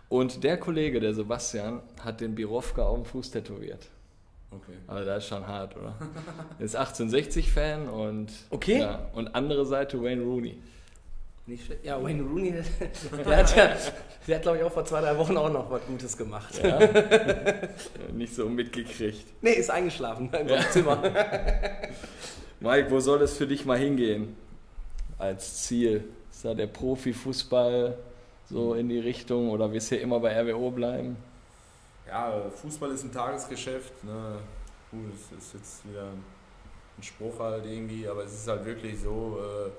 Und 0.08 0.42
der 0.42 0.56
Kollege, 0.56 1.00
der 1.00 1.12
Sebastian, 1.12 1.82
hat 2.02 2.22
den 2.22 2.34
Birovka 2.34 2.86
auf 2.86 2.96
dem 2.96 3.04
Fuß 3.04 3.32
tätowiert. 3.32 3.90
Okay. 4.50 4.72
Also 4.86 5.04
das 5.04 5.22
ist 5.22 5.28
schon 5.28 5.46
hart, 5.46 5.76
oder? 5.76 5.96
Er 6.58 6.64
ist 6.64 6.78
1860-Fan 6.78 7.90
und, 7.90 8.32
okay. 8.48 8.78
ja, 8.78 9.10
und 9.12 9.34
andere 9.34 9.66
Seite 9.66 10.02
Wayne 10.02 10.22
Rooney. 10.22 10.56
Nicht 11.48 11.84
ja, 11.84 12.02
Wayne 12.02 12.24
Rooney, 12.24 12.52
der 13.24 13.36
hat 13.36 13.56
ja, 13.56 13.76
der 14.26 14.36
hat 14.36 14.42
glaube 14.42 14.58
ich 14.58 14.64
auch 14.64 14.72
vor 14.72 14.84
zwei, 14.84 15.00
drei 15.00 15.16
Wochen 15.16 15.36
auch 15.36 15.48
noch 15.48 15.70
was 15.70 15.86
Gutes 15.86 16.16
gemacht. 16.16 16.60
Ja. 16.60 16.80
Nicht 18.12 18.34
so 18.34 18.48
mitgekriegt. 18.48 19.24
Nee, 19.42 19.52
ist 19.52 19.70
eingeschlafen 19.70 20.28
im 20.32 20.48
ja. 20.48 20.68
Zimmer. 20.70 21.00
Mike, 22.60 22.90
wo 22.90 22.98
soll 22.98 23.22
es 23.22 23.36
für 23.36 23.46
dich 23.46 23.64
mal 23.64 23.78
hingehen 23.78 24.36
als 25.18 25.62
Ziel? 25.62 26.02
Ist 26.32 26.44
da 26.44 26.52
der 26.52 26.66
Profifußball 26.66 27.96
so 28.50 28.74
in 28.74 28.88
die 28.88 28.98
Richtung 28.98 29.50
oder 29.50 29.72
wirst 29.72 29.92
du 29.92 29.94
hier 29.94 30.02
immer 30.02 30.18
bei 30.18 30.36
RWO 30.40 30.72
bleiben? 30.72 31.16
Ja, 32.08 32.50
Fußball 32.50 32.90
ist 32.90 33.04
ein 33.04 33.12
Tagesgeschäft. 33.12 34.02
Ne? 34.02 34.38
Gut, 34.90 35.12
es 35.14 35.38
ist 35.38 35.54
jetzt 35.54 35.88
wieder 35.88 36.08
ein 36.98 37.02
Spruch 37.02 37.38
halt 37.38 37.66
irgendwie, 37.66 38.08
aber 38.08 38.24
es 38.24 38.32
ist 38.32 38.48
halt 38.48 38.64
wirklich 38.64 38.98
so. 38.98 39.38
Äh, 39.40 39.70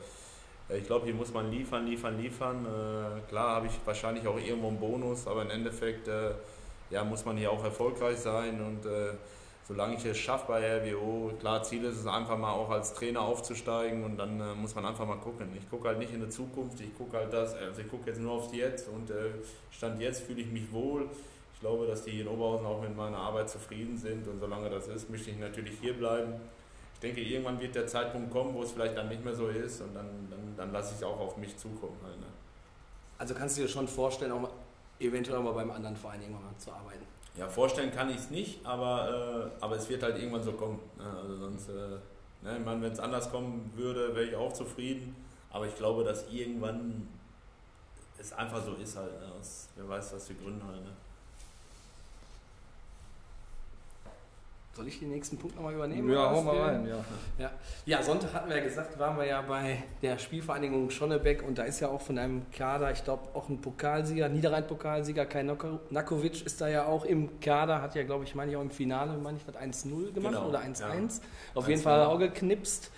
ich 0.69 0.86
glaube, 0.86 1.05
hier 1.05 1.15
muss 1.15 1.33
man 1.33 1.50
liefern, 1.50 1.86
liefern, 1.86 2.19
liefern. 2.19 2.65
Äh, 2.65 3.29
klar 3.29 3.55
habe 3.55 3.67
ich 3.67 3.74
wahrscheinlich 3.86 4.27
auch 4.27 4.38
irgendwo 4.38 4.67
einen 4.67 4.79
Bonus, 4.79 5.25
aber 5.25 5.43
im 5.43 5.50
Endeffekt 5.50 6.07
äh, 6.07 6.31
ja, 6.89 7.03
muss 7.03 7.24
man 7.25 7.38
hier 7.38 7.51
auch 7.51 7.63
erfolgreich 7.63 8.17
sein. 8.17 8.59
Und 8.59 8.86
äh, 8.86 9.13
solange 9.65 9.95
ich 9.95 10.05
es 10.05 10.17
schaffe 10.17 10.45
bei 10.50 10.79
RWO, 10.79 11.31
klar, 11.39 11.63
Ziel 11.63 11.86
ist 11.86 11.97
es 11.97 12.07
einfach 12.07 12.38
mal 12.38 12.51
auch 12.51 12.69
als 12.69 12.93
Trainer 12.93 13.21
aufzusteigen 13.21 14.03
und 14.03 14.17
dann 14.17 14.41
äh, 14.41 14.55
muss 14.55 14.75
man 14.75 14.86
einfach 14.86 15.07
mal 15.07 15.17
gucken. 15.17 15.47
Ich 15.57 15.69
gucke 15.69 15.88
halt 15.88 16.00
nicht 16.00 16.13
in 16.13 16.19
die 16.19 16.29
Zukunft, 16.29 16.81
ich 16.81 16.95
gucke 16.97 17.15
halt 17.15 17.31
das, 17.31 17.53
also 17.53 17.81
ich 17.81 17.89
gucke 17.89 18.09
jetzt 18.09 18.19
nur 18.19 18.33
aufs 18.33 18.53
Jetzt 18.53 18.89
und 18.89 19.09
äh, 19.09 19.31
Stand 19.71 20.01
jetzt 20.01 20.24
fühle 20.24 20.41
ich 20.41 20.51
mich 20.51 20.71
wohl. 20.74 21.09
Ich 21.53 21.62
glaube, 21.62 21.88
dass 21.88 22.03
die 22.03 22.19
in 22.19 22.27
Oberhausen 22.27 22.65
auch 22.65 22.81
mit 22.81 22.95
meiner 22.95 23.17
Arbeit 23.17 23.50
zufrieden 23.50 23.97
sind 23.97 24.27
und 24.27 24.39
solange 24.39 24.69
das 24.69 24.88
ist, 24.89 25.09
möchte 25.09 25.31
ich 25.31 25.39
natürlich 25.39 25.79
hier 25.79 25.93
bleiben 25.93 26.33
ich 26.98 27.01
denke, 27.01 27.22
irgendwann 27.22 27.60
wird 27.60 27.75
der 27.75 27.86
Zeitpunkt 27.86 28.32
kommen, 28.32 28.56
wo 28.56 28.63
es 28.63 28.72
vielleicht 28.72 28.98
dann 28.98 29.08
nicht 29.08 29.24
mehr 29.24 29.36
so 29.36 29.50
ist 29.50 29.82
und 29.82 29.94
dann, 29.94 30.27
dann, 30.32 30.56
dann 30.58 30.74
lasse 30.74 30.94
ich 30.94 30.98
es 30.98 31.04
auch 31.04 31.20
auf 31.20 31.38
mich 31.38 31.56
zukommen. 31.56 31.96
Halt, 32.04 32.20
ne? 32.20 32.25
Also 33.20 33.36
kannst 33.36 33.56
du 33.56 33.62
dir 33.62 33.68
schon 33.68 33.88
vorstellen, 33.88 34.32
auch 34.32 34.50
eventuell 35.00 35.39
mal 35.42 35.54
beim 35.54 35.70
anderen 35.70 35.96
Verein 35.96 36.22
irgendwann 36.22 36.46
mal 36.46 36.58
zu 36.58 36.72
arbeiten. 36.72 37.06
Ja, 37.38 37.48
vorstellen 37.48 37.92
kann 37.92 38.10
ich 38.10 38.16
es 38.16 38.32
nicht, 38.32 38.66
aber, 38.66 39.51
äh, 39.60 39.63
aber 39.63 39.75
es 39.75 39.88
wird 39.88 40.01
halt 40.01 40.18
irgendwann 40.18 40.42
so 40.42 40.54
kommen. 40.54 40.80
Ne? 40.98 41.06
Also 41.22 41.36
sonst, 41.36 41.70
äh, 41.70 41.74
ne? 42.42 42.58
ich 42.58 42.66
meine, 42.66 42.82
wenn 42.82 42.92
es 42.92 43.00
anders 43.00 43.30
kommen 43.30 43.72
würde, 43.75 44.16
wäre 44.16 44.25
ich 44.25 44.36
auch 44.36 44.51
zufrieden. 44.51 45.16
Aber 45.51 45.68
ich 45.68 45.75
glaube, 45.75 46.04
dass 46.04 46.27
irgendwann 46.32 47.08
es 48.18 48.34
einfach 48.34 48.66
so 48.66 48.74
ist 48.74 48.98
halt. 48.98 49.20
Ne? 49.20 49.32
Aus, 49.39 49.70
wer 49.75 49.88
weiß, 49.88 50.16
was 50.16 50.25
die 50.25 50.36
Gründe 50.36 50.66
halt. 50.66 50.84
Ne? 50.84 50.92
Soll 54.77 54.88
ich 54.89 55.00
den 55.00 55.10
nächsten 55.10 55.39
Punkt 55.39 55.55
nochmal 55.55 55.74
übernehmen? 55.74 56.07
Ja, 56.12 56.29
hau 56.29 56.43
mal 56.43 56.55
rein, 56.55 56.86
ja. 56.88 57.03
Ja. 57.39 57.51
ja, 57.88 58.03
Sonntag 58.03 58.31
hatten 58.36 58.48
wir 58.48 58.57
ja 58.57 58.63
gesagt, 58.63 59.00
waren 59.00 59.17
wir 59.17 59.25
ja 59.25 59.41
bei 59.41 59.81
der 60.03 60.19
Spielvereinigung 60.19 60.91
Schonnebeck 60.91 61.41
und 61.41 61.57
da 61.57 61.63
ist 61.63 61.79
ja 61.79 61.88
auch 61.88 62.00
von 62.00 62.19
einem 62.19 62.43
Kader, 62.55 62.91
ich 62.91 63.03
glaube 63.03 63.24
auch 63.34 63.50
ein 63.50 63.60
Pokalsieger, 63.60 64.29
Niederrhein-Pokalsieger, 64.29 65.25
Kai 65.25 65.41
Nakovic 65.89 66.46
ist 66.46 66.62
da 66.62 66.67
ja 66.67 66.86
auch 66.86 67.05
im 67.05 67.39
Kader, 67.39 67.81
hat 67.81 67.96
ja 67.96 68.03
glaube 68.03 68.25
ich, 68.25 68.36
meine 68.36 68.51
ich 68.51 68.57
auch 68.57 68.62
im 68.62 68.69
Finale, 68.69 69.17
meine 69.17 69.39
ich, 69.39 69.46
das 69.46 69.55
1-0 69.55 70.13
gemacht 70.13 70.34
Genau, 70.36 70.50
oder 70.50 70.60
1-1. 70.60 70.79
ja. 70.81 70.89
Auf 71.55 71.67
jeden 71.67 71.79
1-0. 71.81 71.84
Fall 71.84 72.05
auch 72.05 72.19
geknipst. 72.19 72.91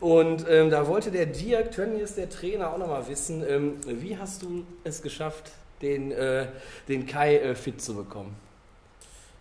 Und 0.00 0.44
ähm, 0.50 0.68
da 0.68 0.86
wollte 0.86 1.10
der 1.10 1.24
Dirk 1.24 1.70
Tönnies, 1.72 2.14
der 2.14 2.28
Trainer, 2.28 2.74
auch 2.74 2.78
nochmal 2.78 3.08
wissen, 3.08 3.42
ähm, 3.48 3.76
wie 3.86 4.18
hast 4.18 4.42
du 4.42 4.66
es 4.84 5.00
geschafft, 5.00 5.52
den, 5.80 6.12
äh, 6.12 6.46
den 6.88 7.06
Kai 7.06 7.38
äh, 7.38 7.54
fit 7.54 7.80
zu 7.80 7.94
bekommen? 7.94 8.36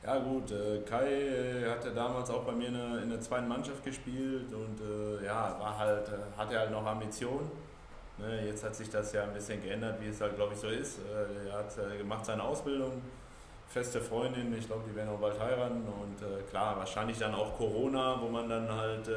Ja 0.04 0.18
gut, 0.18 0.52
äh, 0.52 0.80
Kai 0.80 1.12
äh, 1.12 1.70
hatte 1.70 1.92
damals 1.92 2.28
auch 2.32 2.44
bei 2.44 2.54
mir 2.54 2.70
in 2.70 3.10
der, 3.10 3.22
zweiten 3.22 3.48
Mannschaft 3.48 3.84
gespielt 3.86 4.52
und 4.52 4.82
äh, 4.82 5.24
ja, 5.24 5.56
war 5.60 5.78
halt, 5.78 6.10
hatte 6.36 6.58
halt 6.58 6.72
noch 6.72 6.84
Ambitionen. 6.84 7.52
Ne, 8.18 8.48
jetzt 8.48 8.64
hat 8.64 8.76
sich 8.76 8.90
das 8.90 9.14
ja 9.14 9.24
ein 9.24 9.34
bisschen 9.34 9.62
geändert, 9.62 10.02
wie 10.02 10.08
es 10.08 10.20
halt 10.20 10.36
glaube 10.36 10.54
ich 10.54 10.60
so 10.60 10.68
ist. 10.68 11.00
Er 11.48 11.54
hat 11.60 11.98
gemacht 11.98 12.26
seine 12.26 12.44
Ausbildung, 12.44 13.00
feste 13.68 14.02
Freundin, 14.02 14.54
ich 14.58 14.66
glaube, 14.66 14.84
die 14.90 14.96
werden 14.96 15.10
auch 15.10 15.20
bald 15.20 15.40
heiraten 15.40 15.84
und 15.86 16.50
klar, 16.50 16.78
wahrscheinlich 16.78 17.18
dann 17.20 17.34
auch 17.34 17.56
Corona, 17.58 18.20
wo 18.22 18.28
man 18.28 18.50
dann 18.50 18.70
halt, 18.70 19.10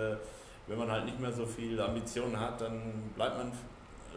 wenn 0.66 0.78
man 0.78 0.90
halt 0.90 1.06
nicht 1.06 1.18
mehr 1.18 1.32
so 1.32 1.44
viel 1.44 1.80
Ambitionen 1.80 2.38
hat, 2.38 2.60
dann 2.60 3.10
bleibt 3.16 3.36
man, 3.36 3.52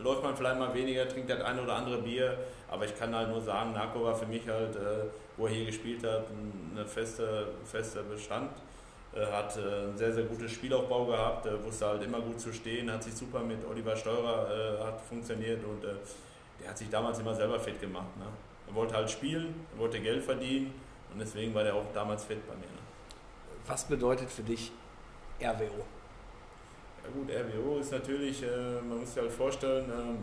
läuft 0.02 0.24
man 0.24 0.36
vielleicht 0.38 0.60
mal 0.60 0.74
weniger, 0.74 1.08
trinkt 1.10 1.30
das 1.30 1.42
eine 1.42 1.62
oder 1.64 1.76
andere 1.76 1.98
Bier, 2.02 2.38
aber 2.70 2.86
ich 2.86 2.98
kann 2.98 3.14
halt 3.16 3.30
nur 3.30 3.42
sagen, 3.42 3.74
Narko 3.74 4.04
war 4.04 4.16
für 4.16 4.28
mich 4.28 4.48
halt, 4.48 4.76
äh, 4.76 5.06
wo 5.38 5.46
er 5.46 5.54
hier 5.54 5.66
gespielt 5.66 6.04
hat, 6.04 6.28
ein 6.30 6.86
feste, 6.86 7.50
fester 7.64 8.04
Bestand. 8.04 8.52
Äh, 9.18 9.26
hat 9.32 9.58
äh, 9.58 9.62
einen 9.62 9.98
sehr, 9.98 10.14
sehr 10.14 10.26
gutes 10.26 10.52
Spielaufbau 10.52 11.06
gehabt, 11.06 11.46
äh, 11.46 11.64
wusste 11.64 11.88
halt 11.88 12.04
immer 12.04 12.20
gut 12.20 12.40
zu 12.40 12.52
stehen, 12.54 12.92
hat 12.92 13.04
sich 13.04 13.14
super 13.14 13.40
mit 13.40 13.58
Oliver 13.66 13.96
Steurer 13.96 14.48
äh, 14.52 14.84
hat 14.84 15.02
funktioniert 15.02 15.64
und 15.64 15.84
äh, 15.84 15.94
der 16.60 16.70
hat 16.70 16.78
sich 16.78 16.90
damals 16.90 17.20
immer 17.20 17.34
selber 17.34 17.60
fit 17.60 17.80
gemacht. 17.80 18.16
Ne? 18.18 18.26
Er 18.68 18.76
wollte 18.76 18.96
halt 18.96 19.10
spielen, 19.10 19.66
er 19.74 19.80
wollte 19.80 20.00
Geld 20.00 20.24
verdienen 20.24 20.74
und 21.14 21.20
deswegen 21.20 21.54
war 21.56 21.64
der 21.64 21.74
auch 21.74 21.86
damals 21.94 22.26
fit 22.26 22.46
bei 22.48 22.54
mir. 22.56 22.62
Ne? 22.62 22.82
Was 23.66 23.86
bedeutet 23.86 24.30
für 24.30 24.44
dich 24.44 24.72
RWO? 25.40 25.86
Ja 27.04 27.10
gut, 27.14 27.30
RWO 27.32 27.80
ist 27.80 27.92
natürlich, 27.92 28.44
äh, 28.44 28.82
man 28.88 29.00
muss 29.00 29.14
sich 29.14 29.24
halt 29.24 29.32
vorstellen, 29.32 29.90
ähm, 29.90 30.18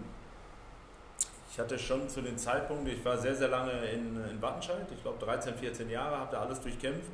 ich 1.55 1.61
hatte 1.61 1.79
schon 1.79 2.09
zu 2.09 2.21
dem 2.21 2.37
Zeitpunkt, 2.37 2.89
ich 2.89 3.05
war 3.05 3.17
sehr, 3.17 3.37
sehr 3.37 3.47
lange 3.47 3.71
in, 3.93 4.17
in 4.29 4.43
Wattenscheid, 4.43 4.89
ich 4.93 5.01
glaube 5.03 5.25
13, 5.25 5.55
14 5.55 5.89
Jahre, 5.89 6.19
habe 6.19 6.33
da 6.33 6.41
alles 6.41 6.61
durchkämpft 6.61 7.09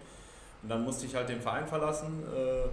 und 0.63 0.69
dann 0.71 0.83
musste 0.83 1.05
ich 1.05 1.15
halt 1.15 1.29
den 1.29 1.43
Verein 1.43 1.67
verlassen. 1.67 2.25
Äh, 2.35 2.69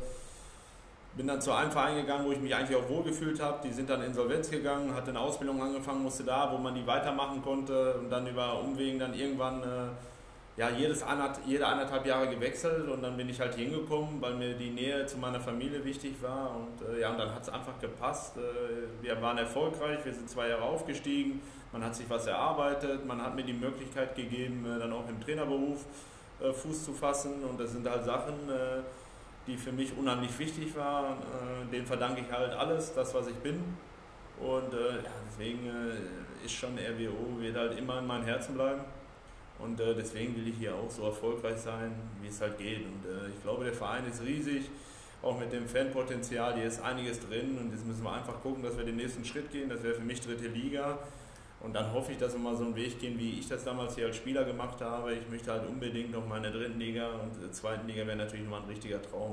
bin 1.17 1.27
dann 1.27 1.41
zu 1.41 1.51
einem 1.51 1.71
Verein 1.71 1.97
gegangen, 1.97 2.25
wo 2.25 2.31
ich 2.31 2.39
mich 2.39 2.55
eigentlich 2.55 2.77
auch 2.77 2.87
wohlgefühlt 2.87 3.41
habe. 3.41 3.67
Die 3.67 3.73
sind 3.73 3.89
dann 3.89 4.01
in 4.01 4.07
Insolvenz 4.07 4.49
gegangen, 4.49 4.95
hatte 4.95 5.09
eine 5.09 5.19
Ausbildung 5.19 5.61
angefangen, 5.61 6.03
musste 6.03 6.23
da, 6.23 6.49
wo 6.53 6.57
man 6.57 6.73
die 6.73 6.87
weitermachen 6.87 7.41
konnte 7.41 7.95
und 7.95 8.09
dann 8.09 8.25
über 8.27 8.61
Umwegen 8.61 8.99
dann 8.99 9.13
irgendwann 9.13 9.61
äh, 9.61 9.65
ja, 10.57 10.69
jedes 10.69 11.03
anderth, 11.03 11.39
jede 11.45 11.67
anderthalb 11.67 12.05
Jahre 12.05 12.29
gewechselt 12.29 12.87
und 12.87 13.03
dann 13.03 13.17
bin 13.17 13.27
ich 13.27 13.39
halt 13.39 13.55
hingekommen, 13.55 14.21
weil 14.21 14.35
mir 14.35 14.53
die 14.53 14.69
Nähe 14.69 15.05
zu 15.05 15.17
meiner 15.17 15.39
Familie 15.39 15.83
wichtig 15.83 16.15
war 16.21 16.55
und 16.55 16.95
äh, 16.95 17.01
ja, 17.01 17.11
und 17.11 17.19
dann 17.19 17.33
hat 17.33 17.43
es 17.43 17.49
einfach 17.49 17.77
gepasst. 17.79 18.37
Äh, 18.37 19.03
wir 19.03 19.21
waren 19.21 19.37
erfolgreich, 19.37 20.03
wir 20.05 20.13
sind 20.13 20.29
zwei 20.29 20.47
Jahre 20.47 20.63
aufgestiegen, 20.63 21.41
man 21.71 21.83
hat 21.83 21.95
sich 21.95 22.09
was 22.09 22.27
erarbeitet, 22.27 23.05
man 23.05 23.21
hat 23.21 23.35
mir 23.35 23.43
die 23.43 23.53
Möglichkeit 23.53 24.15
gegeben, 24.15 24.65
äh, 24.65 24.79
dann 24.79 24.93
auch 24.93 25.07
im 25.07 25.19
Trainerberuf 25.21 25.85
äh, 26.41 26.51
Fuß 26.51 26.85
zu 26.85 26.93
fassen 26.93 27.43
und 27.43 27.59
das 27.59 27.71
sind 27.71 27.87
halt 27.87 28.05
Sachen, 28.05 28.49
äh, 28.49 28.81
die 29.45 29.57
für 29.57 29.71
mich 29.71 29.97
unheimlich 29.97 30.37
wichtig 30.39 30.75
waren. 30.75 31.17
Denen 31.71 31.85
verdanke 31.85 32.21
ich 32.21 32.31
halt 32.31 32.51
alles, 32.51 32.93
das 32.93 33.13
was 33.13 33.27
ich 33.27 33.35
bin 33.35 33.63
und 34.41 34.73
ja, 34.73 35.09
deswegen 35.25 35.71
ist 36.43 36.53
schon 36.53 36.77
RWO, 36.77 37.39
wird 37.39 37.55
halt 37.55 37.79
immer 37.79 37.99
in 37.99 38.07
meinem 38.07 38.25
Herzen 38.25 38.55
bleiben. 38.55 38.81
Und 39.59 39.79
äh, 39.79 39.95
deswegen 39.95 40.35
will 40.35 40.47
ich 40.47 40.55
hier 40.57 40.75
auch 40.75 40.89
so 40.89 41.03
erfolgreich 41.03 41.57
sein, 41.57 41.95
wie 42.21 42.27
es 42.27 42.39
halt 42.39 42.57
geht. 42.57 42.85
Und 42.85 43.05
äh, 43.05 43.29
ich 43.29 43.41
glaube, 43.41 43.63
der 43.63 43.73
Verein 43.73 44.05
ist 44.05 44.21
riesig, 44.21 44.69
auch 45.21 45.39
mit 45.39 45.51
dem 45.51 45.67
Fanpotenzial, 45.67 46.55
hier 46.55 46.65
ist 46.65 46.81
einiges 46.81 47.19
drin. 47.27 47.57
Und 47.57 47.71
jetzt 47.71 47.85
müssen 47.85 48.03
wir 48.03 48.13
einfach 48.13 48.39
gucken, 48.41 48.63
dass 48.63 48.77
wir 48.77 48.85
den 48.85 48.97
nächsten 48.97 49.25
Schritt 49.25 49.51
gehen. 49.51 49.69
Das 49.69 49.81
wäre 49.81 49.95
für 49.95 50.03
mich 50.03 50.21
dritte 50.21 50.47
Liga. 50.47 50.99
Und 51.59 51.73
dann 51.73 51.91
hoffe 51.91 52.11
ich, 52.11 52.17
dass 52.17 52.33
wir 52.33 52.39
mal 52.39 52.55
so 52.55 52.65
einen 52.65 52.75
Weg 52.75 52.99
gehen, 52.99 53.17
wie 53.17 53.39
ich 53.39 53.47
das 53.47 53.63
damals 53.63 53.95
hier 53.95 54.05
als 54.07 54.17
Spieler 54.17 54.43
gemacht 54.43 54.79
habe. 54.79 55.13
Ich 55.13 55.27
möchte 55.27 55.51
halt 55.51 55.67
unbedingt 55.67 56.11
noch 56.11 56.25
mal 56.27 56.37
in 56.37 56.43
der 56.43 56.51
dritten 56.51 56.79
Liga 56.79 57.09
und 57.09 57.41
der 57.41 57.51
zweiten 57.51 57.87
Liga 57.87 58.05
wäre 58.05 58.17
natürlich 58.17 58.43
nochmal 58.43 58.61
ein 58.61 58.69
richtiger 58.69 59.01
Traum. 59.01 59.31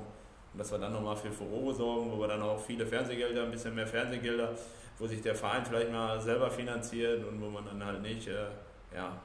Und 0.53 0.59
dass 0.59 0.71
wir 0.71 0.79
dann 0.79 0.93
nochmal 0.93 1.17
für 1.17 1.31
Furore 1.31 1.75
sorgen, 1.75 2.11
wo 2.11 2.19
wir 2.21 2.29
dann 2.29 2.41
auch 2.41 2.59
viele 2.59 2.87
Fernsehgelder, 2.87 3.45
ein 3.45 3.51
bisschen 3.51 3.75
mehr 3.75 3.87
Fernsehgelder, 3.87 4.53
wo 4.99 5.07
sich 5.07 5.21
der 5.21 5.35
Verein 5.35 5.65
vielleicht 5.67 5.93
mal 5.93 6.19
selber 6.21 6.51
finanziert 6.51 7.25
und 7.25 7.41
wo 7.43 7.51
man 7.51 7.67
dann 7.67 7.85
halt 7.85 8.01
nicht, 8.01 8.29
äh, 8.29 8.47
ja, 8.95 9.21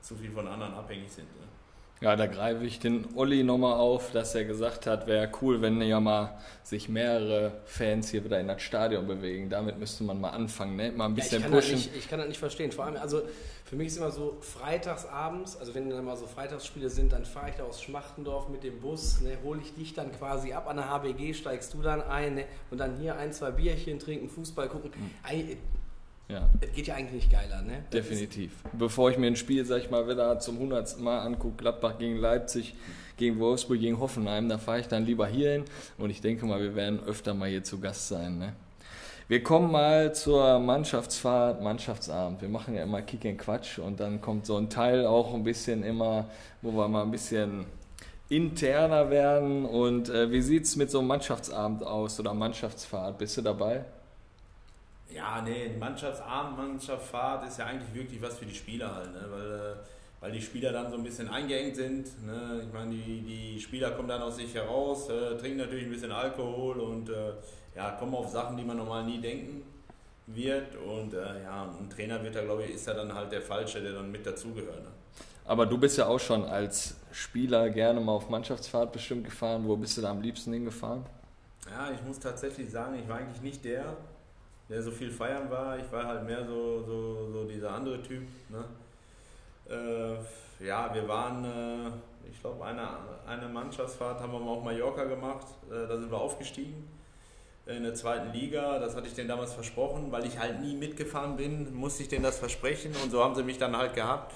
zu 0.00 0.14
viel 0.16 0.30
von 0.30 0.46
anderen 0.46 0.74
abhängig 0.74 1.10
sind. 1.10 1.28
Ne? 1.40 1.46
Ja, 2.00 2.16
da 2.16 2.26
greife 2.26 2.64
ich 2.64 2.80
den 2.80 3.06
Olli 3.14 3.44
nochmal 3.44 3.78
auf, 3.78 4.10
dass 4.12 4.34
er 4.34 4.44
gesagt 4.44 4.86
hat, 4.86 5.06
wäre 5.06 5.30
cool, 5.40 5.62
wenn 5.62 5.80
ja 5.80 6.00
mal 6.00 6.36
sich 6.62 6.88
mehrere 6.88 7.52
Fans 7.64 8.10
hier 8.10 8.24
wieder 8.24 8.38
in 8.40 8.48
das 8.48 8.60
Stadion 8.60 9.06
bewegen. 9.06 9.48
Damit 9.48 9.78
müsste 9.78 10.04
man 10.04 10.20
mal 10.20 10.30
anfangen, 10.30 10.76
ne? 10.76 10.92
Mal 10.92 11.06
ein 11.06 11.14
bisschen 11.14 11.40
ja, 11.40 11.46
ich, 11.46 11.52
kann 11.52 11.52
das 11.52 11.64
pushen. 11.64 11.76
nicht, 11.76 11.96
ich 11.96 12.08
kann 12.08 12.18
das 12.18 12.28
nicht 12.28 12.38
verstehen. 12.38 12.72
Vor 12.72 12.84
allem, 12.84 12.96
also 12.96 13.22
für 13.64 13.76
mich 13.76 13.86
ist 13.86 13.96
immer 13.96 14.10
so 14.10 14.36
freitags 14.40 15.06
abends, 15.06 15.56
also 15.56 15.74
wenn 15.74 15.88
dann 15.88 16.04
mal 16.04 16.16
so 16.16 16.26
Freitagsspiele 16.26 16.90
sind, 16.90 17.12
dann 17.12 17.24
fahre 17.24 17.50
ich 17.50 17.56
da 17.56 17.62
aus 17.64 17.80
Schmachtendorf 17.82 18.48
mit 18.48 18.64
dem 18.64 18.80
Bus, 18.80 19.20
ne, 19.22 19.38
hole 19.42 19.60
ich 19.62 19.74
dich 19.74 19.94
dann 19.94 20.12
quasi 20.12 20.52
ab 20.52 20.68
an 20.68 20.76
der 20.76 20.90
HBG, 20.90 21.32
steigst 21.32 21.72
du 21.72 21.80
dann 21.80 22.02
ein 22.02 22.34
ne, 22.34 22.44
und 22.70 22.78
dann 22.78 22.96
hier 22.98 23.16
ein, 23.16 23.32
zwei 23.32 23.50
Bierchen 23.50 23.98
trinken, 23.98 24.28
Fußball 24.28 24.68
gucken. 24.68 24.90
Ei- 25.22 25.56
Ja, 26.28 26.48
Es 26.60 26.72
geht 26.72 26.86
ja 26.86 26.94
eigentlich 26.94 27.24
nicht 27.24 27.32
geiler, 27.32 27.60
ne? 27.62 27.84
Das 27.90 28.06
definitiv. 28.06 28.52
Bevor 28.72 29.10
ich 29.10 29.18
mir 29.18 29.26
ein 29.26 29.36
Spiel, 29.36 29.64
sag 29.66 29.82
ich 29.82 29.90
mal, 29.90 30.08
wieder 30.08 30.38
zum 30.38 30.58
hundertsten 30.58 31.04
Mal 31.04 31.20
angucke, 31.20 31.56
Gladbach 31.58 31.98
gegen 31.98 32.16
Leipzig, 32.16 32.74
gegen 33.18 33.38
Wolfsburg, 33.38 33.78
gegen 33.78 34.00
Hoffenheim, 34.00 34.48
da 34.48 34.56
fahre 34.56 34.80
ich 34.80 34.88
dann 34.88 35.04
lieber 35.04 35.26
hier 35.26 35.52
hin. 35.52 35.64
Und 35.98 36.10
ich 36.10 36.22
denke 36.22 36.46
mal, 36.46 36.60
wir 36.60 36.74
werden 36.74 37.00
öfter 37.06 37.34
mal 37.34 37.50
hier 37.50 37.62
zu 37.62 37.78
Gast 37.78 38.08
sein. 38.08 38.38
Ne? 38.38 38.54
Wir 39.28 39.42
kommen 39.42 39.70
mal 39.70 40.14
zur 40.14 40.58
Mannschaftsfahrt, 40.60 41.62
Mannschaftsabend. 41.62 42.40
Wir 42.40 42.48
machen 42.48 42.74
ja 42.74 42.82
immer 42.82 43.02
Kick 43.02 43.26
and 43.26 43.38
Quatsch 43.38 43.78
und 43.78 44.00
dann 44.00 44.20
kommt 44.20 44.46
so 44.46 44.56
ein 44.56 44.70
Teil 44.70 45.06
auch 45.06 45.34
ein 45.34 45.44
bisschen 45.44 45.82
immer, 45.82 46.30
wo 46.62 46.72
wir 46.72 46.88
mal 46.88 47.02
ein 47.02 47.10
bisschen 47.10 47.66
interner 48.30 49.10
werden. 49.10 49.66
Und 49.66 50.08
äh, 50.08 50.30
wie 50.30 50.40
sieht 50.40 50.64
es 50.64 50.76
mit 50.76 50.90
so 50.90 51.00
einem 51.00 51.08
Mannschaftsabend 51.08 51.84
aus 51.84 52.18
oder 52.18 52.32
Mannschaftsfahrt? 52.32 53.18
Bist 53.18 53.36
du 53.36 53.42
dabei? 53.42 53.84
Ja, 55.14 55.40
nee, 55.42 55.70
Mannschaftsabend, 55.78 56.56
Mannschaftsfahrt 56.56 57.46
ist 57.46 57.58
ja 57.58 57.66
eigentlich 57.66 57.94
wirklich 57.94 58.20
was 58.20 58.36
für 58.36 58.46
die 58.46 58.54
Spieler 58.54 58.94
halt, 58.96 59.12
ne? 59.12 59.24
weil, 59.30 59.52
äh, 59.52 59.74
weil 60.20 60.32
die 60.32 60.42
Spieler 60.42 60.72
dann 60.72 60.90
so 60.90 60.96
ein 60.96 61.04
bisschen 61.04 61.28
eingeengt 61.28 61.76
sind. 61.76 62.26
Ne? 62.26 62.62
Ich 62.66 62.72
meine, 62.72 62.90
die, 62.90 63.20
die 63.20 63.60
Spieler 63.60 63.92
kommen 63.92 64.08
dann 64.08 64.22
aus 64.22 64.36
sich 64.36 64.52
heraus, 64.54 65.08
äh, 65.08 65.36
trinken 65.36 65.58
natürlich 65.58 65.84
ein 65.84 65.90
bisschen 65.90 66.10
Alkohol 66.10 66.80
und 66.80 67.08
äh, 67.10 67.32
ja, 67.76 67.92
kommen 67.92 68.14
auf 68.14 68.28
Sachen, 68.28 68.56
die 68.56 68.64
man 68.64 68.76
normal 68.76 69.04
nie 69.04 69.20
denken 69.20 69.62
wird. 70.26 70.74
Und 70.76 71.14
äh, 71.14 71.42
ja, 71.44 71.72
ein 71.78 71.88
Trainer 71.88 72.22
wird 72.24 72.34
da, 72.34 72.42
glaube 72.42 72.64
ich, 72.64 72.74
ist 72.74 72.86
ja 72.86 72.94
dann 72.94 73.14
halt 73.14 73.30
der 73.30 73.42
Falsche, 73.42 73.80
der 73.80 73.92
dann 73.92 74.10
mit 74.10 74.26
dazugehört. 74.26 74.82
Ne? 74.82 74.88
Aber 75.44 75.66
du 75.66 75.78
bist 75.78 75.96
ja 75.96 76.06
auch 76.06 76.20
schon 76.20 76.44
als 76.44 76.96
Spieler 77.12 77.70
gerne 77.70 78.00
mal 78.00 78.12
auf 78.12 78.30
Mannschaftsfahrt 78.30 78.92
bestimmt 78.92 79.24
gefahren. 79.24 79.68
Wo 79.68 79.76
bist 79.76 79.96
du 79.96 80.00
da 80.02 80.10
am 80.10 80.22
liebsten 80.22 80.52
hingefahren? 80.52 81.04
Ja, 81.70 81.90
ich 81.94 82.02
muss 82.02 82.18
tatsächlich 82.18 82.70
sagen, 82.70 82.98
ich 82.98 83.08
war 83.08 83.18
eigentlich 83.18 83.42
nicht 83.42 83.64
der, 83.64 83.96
der 84.68 84.82
so 84.82 84.90
viel 84.90 85.10
feiern 85.10 85.50
war. 85.50 85.78
Ich 85.78 85.90
war 85.92 86.06
halt 86.06 86.24
mehr 86.24 86.44
so, 86.46 86.82
so, 86.82 87.30
so 87.32 87.44
dieser 87.44 87.70
andere 87.70 88.02
Typ. 88.02 88.22
Ne? 88.48 88.64
Äh, 89.68 90.64
ja, 90.64 90.92
wir 90.94 91.06
waren, 91.08 91.44
äh, 91.44 92.28
ich 92.30 92.40
glaube, 92.40 92.64
eine, 92.64 92.88
eine 93.26 93.48
Mannschaftsfahrt 93.48 94.20
haben 94.20 94.32
wir 94.32 94.40
mal 94.40 94.52
auf 94.52 94.64
Mallorca 94.64 95.04
gemacht. 95.04 95.46
Äh, 95.70 95.86
da 95.86 95.96
sind 95.96 96.10
wir 96.10 96.18
aufgestiegen 96.18 96.88
in 97.66 97.82
der 97.82 97.94
zweiten 97.94 98.32
Liga. 98.32 98.78
Das 98.78 98.94
hatte 98.94 99.06
ich 99.06 99.14
denen 99.14 99.28
damals 99.28 99.54
versprochen, 99.54 100.12
weil 100.12 100.26
ich 100.26 100.38
halt 100.38 100.60
nie 100.60 100.74
mitgefahren 100.74 101.36
bin, 101.36 101.74
musste 101.74 102.02
ich 102.02 102.08
denen 102.08 102.22
das 102.22 102.38
versprechen 102.38 102.92
und 103.02 103.10
so 103.10 103.22
haben 103.22 103.34
sie 103.34 103.42
mich 103.42 103.58
dann 103.58 103.76
halt 103.76 103.94
gehabt. 103.94 104.34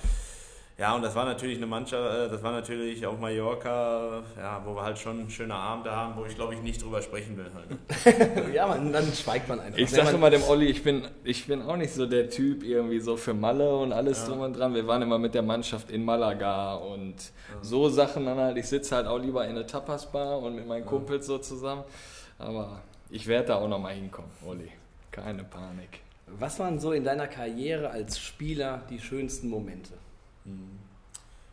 Ja, 0.78 0.94
und 0.94 1.02
das 1.02 1.12
war 1.16 1.24
natürlich 1.24 1.56
eine 1.56 1.66
Mannschaft, 1.66 2.00
äh, 2.00 2.28
das 2.28 2.40
war 2.40 2.52
natürlich 2.52 3.04
auf 3.04 3.18
Mallorca, 3.18 4.22
ja, 4.36 4.62
wo 4.64 4.76
wir 4.76 4.82
halt 4.82 4.96
schon 4.96 5.28
schöne 5.28 5.54
Abende 5.54 5.90
haben, 5.90 6.14
wo 6.16 6.24
ich 6.24 6.36
glaube 6.36 6.54
ich 6.54 6.62
nicht 6.62 6.80
drüber 6.80 7.02
sprechen 7.02 7.36
will. 7.36 7.50
Halt. 7.52 8.54
ja, 8.54 8.64
man, 8.64 8.92
dann 8.92 9.12
schweigt 9.12 9.48
man 9.48 9.58
einfach. 9.58 9.76
Ich 9.76 9.90
sage 9.90 10.10
immer 10.10 10.30
dem 10.30 10.44
Olli, 10.44 10.66
ich 10.66 10.84
bin, 10.84 11.02
ich 11.24 11.48
bin 11.48 11.62
auch 11.62 11.76
nicht 11.76 11.92
so 11.92 12.06
der 12.06 12.30
Typ 12.30 12.62
irgendwie 12.62 13.00
so 13.00 13.16
für 13.16 13.34
Malle 13.34 13.76
und 13.76 13.92
alles 13.92 14.20
ja. 14.20 14.28
drum 14.28 14.40
und 14.42 14.56
dran. 14.56 14.72
Wir 14.72 14.86
waren 14.86 15.02
immer 15.02 15.18
mit 15.18 15.34
der 15.34 15.42
Mannschaft 15.42 15.90
in 15.90 16.04
Malaga 16.04 16.76
und 16.76 17.16
ja. 17.16 17.56
so 17.60 17.88
Sachen 17.88 18.26
dann 18.26 18.38
halt. 18.38 18.56
Ich 18.56 18.68
sitze 18.68 18.94
halt 18.94 19.08
auch 19.08 19.18
lieber 19.18 19.48
in 19.48 19.56
der 19.56 19.66
Tapas-Bar 19.66 20.38
und 20.38 20.54
mit 20.54 20.68
meinen 20.68 20.86
Kumpels 20.86 21.26
so 21.26 21.38
zusammen. 21.38 21.82
Aber 22.38 22.82
ich 23.10 23.26
werde 23.26 23.48
da 23.48 23.56
auch 23.56 23.68
nochmal 23.68 23.94
hinkommen, 23.94 24.30
Olli. 24.46 24.70
Keine 25.10 25.42
Panik. 25.42 26.02
Was 26.28 26.60
waren 26.60 26.78
so 26.78 26.92
in 26.92 27.02
deiner 27.02 27.26
Karriere 27.26 27.90
als 27.90 28.20
Spieler 28.20 28.82
die 28.88 29.00
schönsten 29.00 29.48
Momente? 29.48 29.94
Mhm. 30.48 30.78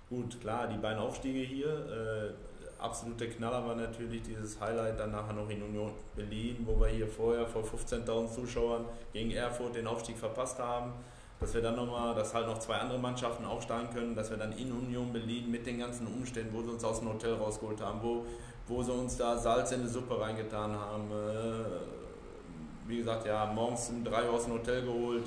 Gut, 0.10 0.40
klar, 0.40 0.68
die 0.68 0.78
beiden 0.78 1.00
Aufstiege 1.00 1.40
hier. 1.40 1.68
Äh, 1.68 2.34
absolute 2.82 3.28
Knaller 3.28 3.66
war 3.66 3.76
natürlich 3.76 4.22
dieses 4.22 4.60
Highlight 4.60 5.00
dann 5.00 5.12
nachher 5.12 5.34
noch 5.34 5.50
in 5.50 5.62
Union 5.62 5.92
Berlin, 6.16 6.58
wo 6.66 6.80
wir 6.80 6.88
hier 6.88 7.08
vorher 7.08 7.48
vor 7.48 7.64
15.000 7.64 8.32
Zuschauern 8.32 8.86
gegen 9.14 9.32
Erfurt 9.32 9.76
den 9.76 9.88
Aufstieg 9.88 10.18
verpasst 10.18 10.60
haben. 10.60 10.94
Dass 11.40 11.54
wir 11.54 11.62
dann 11.62 11.76
nochmal, 11.76 12.16
dass 12.16 12.34
halt 12.34 12.48
noch 12.48 12.60
zwei 12.60 12.76
andere 12.76 12.98
Mannschaften 12.98 13.44
aufsteigen 13.44 13.90
können, 13.94 14.16
dass 14.16 14.30
wir 14.30 14.38
dann 14.38 14.54
in 14.54 14.72
Union 14.72 15.12
Berlin 15.12 15.52
mit 15.52 15.66
den 15.66 15.80
ganzen 15.80 16.08
Umständen, 16.08 16.54
wo 16.54 16.62
sie 16.62 16.70
uns 16.70 16.84
aus 16.84 17.00
dem 17.00 17.10
Hotel 17.10 17.34
rausgeholt 17.34 17.82
haben, 17.82 18.00
wo, 18.02 18.26
wo 18.68 18.82
sie 18.82 18.94
uns 18.94 19.18
da 19.18 19.38
Salz 19.38 19.72
in 19.74 19.82
die 19.82 19.90
Suppe 19.90 20.20
reingetan 20.20 20.72
haben. 20.74 21.12
Äh, 21.12 22.88
wie 22.88 22.98
gesagt, 22.98 23.26
ja, 23.26 23.46
morgens 23.48 23.90
um 23.90 24.04
drei 24.04 24.24
Uhr 24.30 24.36
aus 24.36 24.46
dem 24.46 24.54
Hotel 24.54 24.84
geholt 24.84 25.24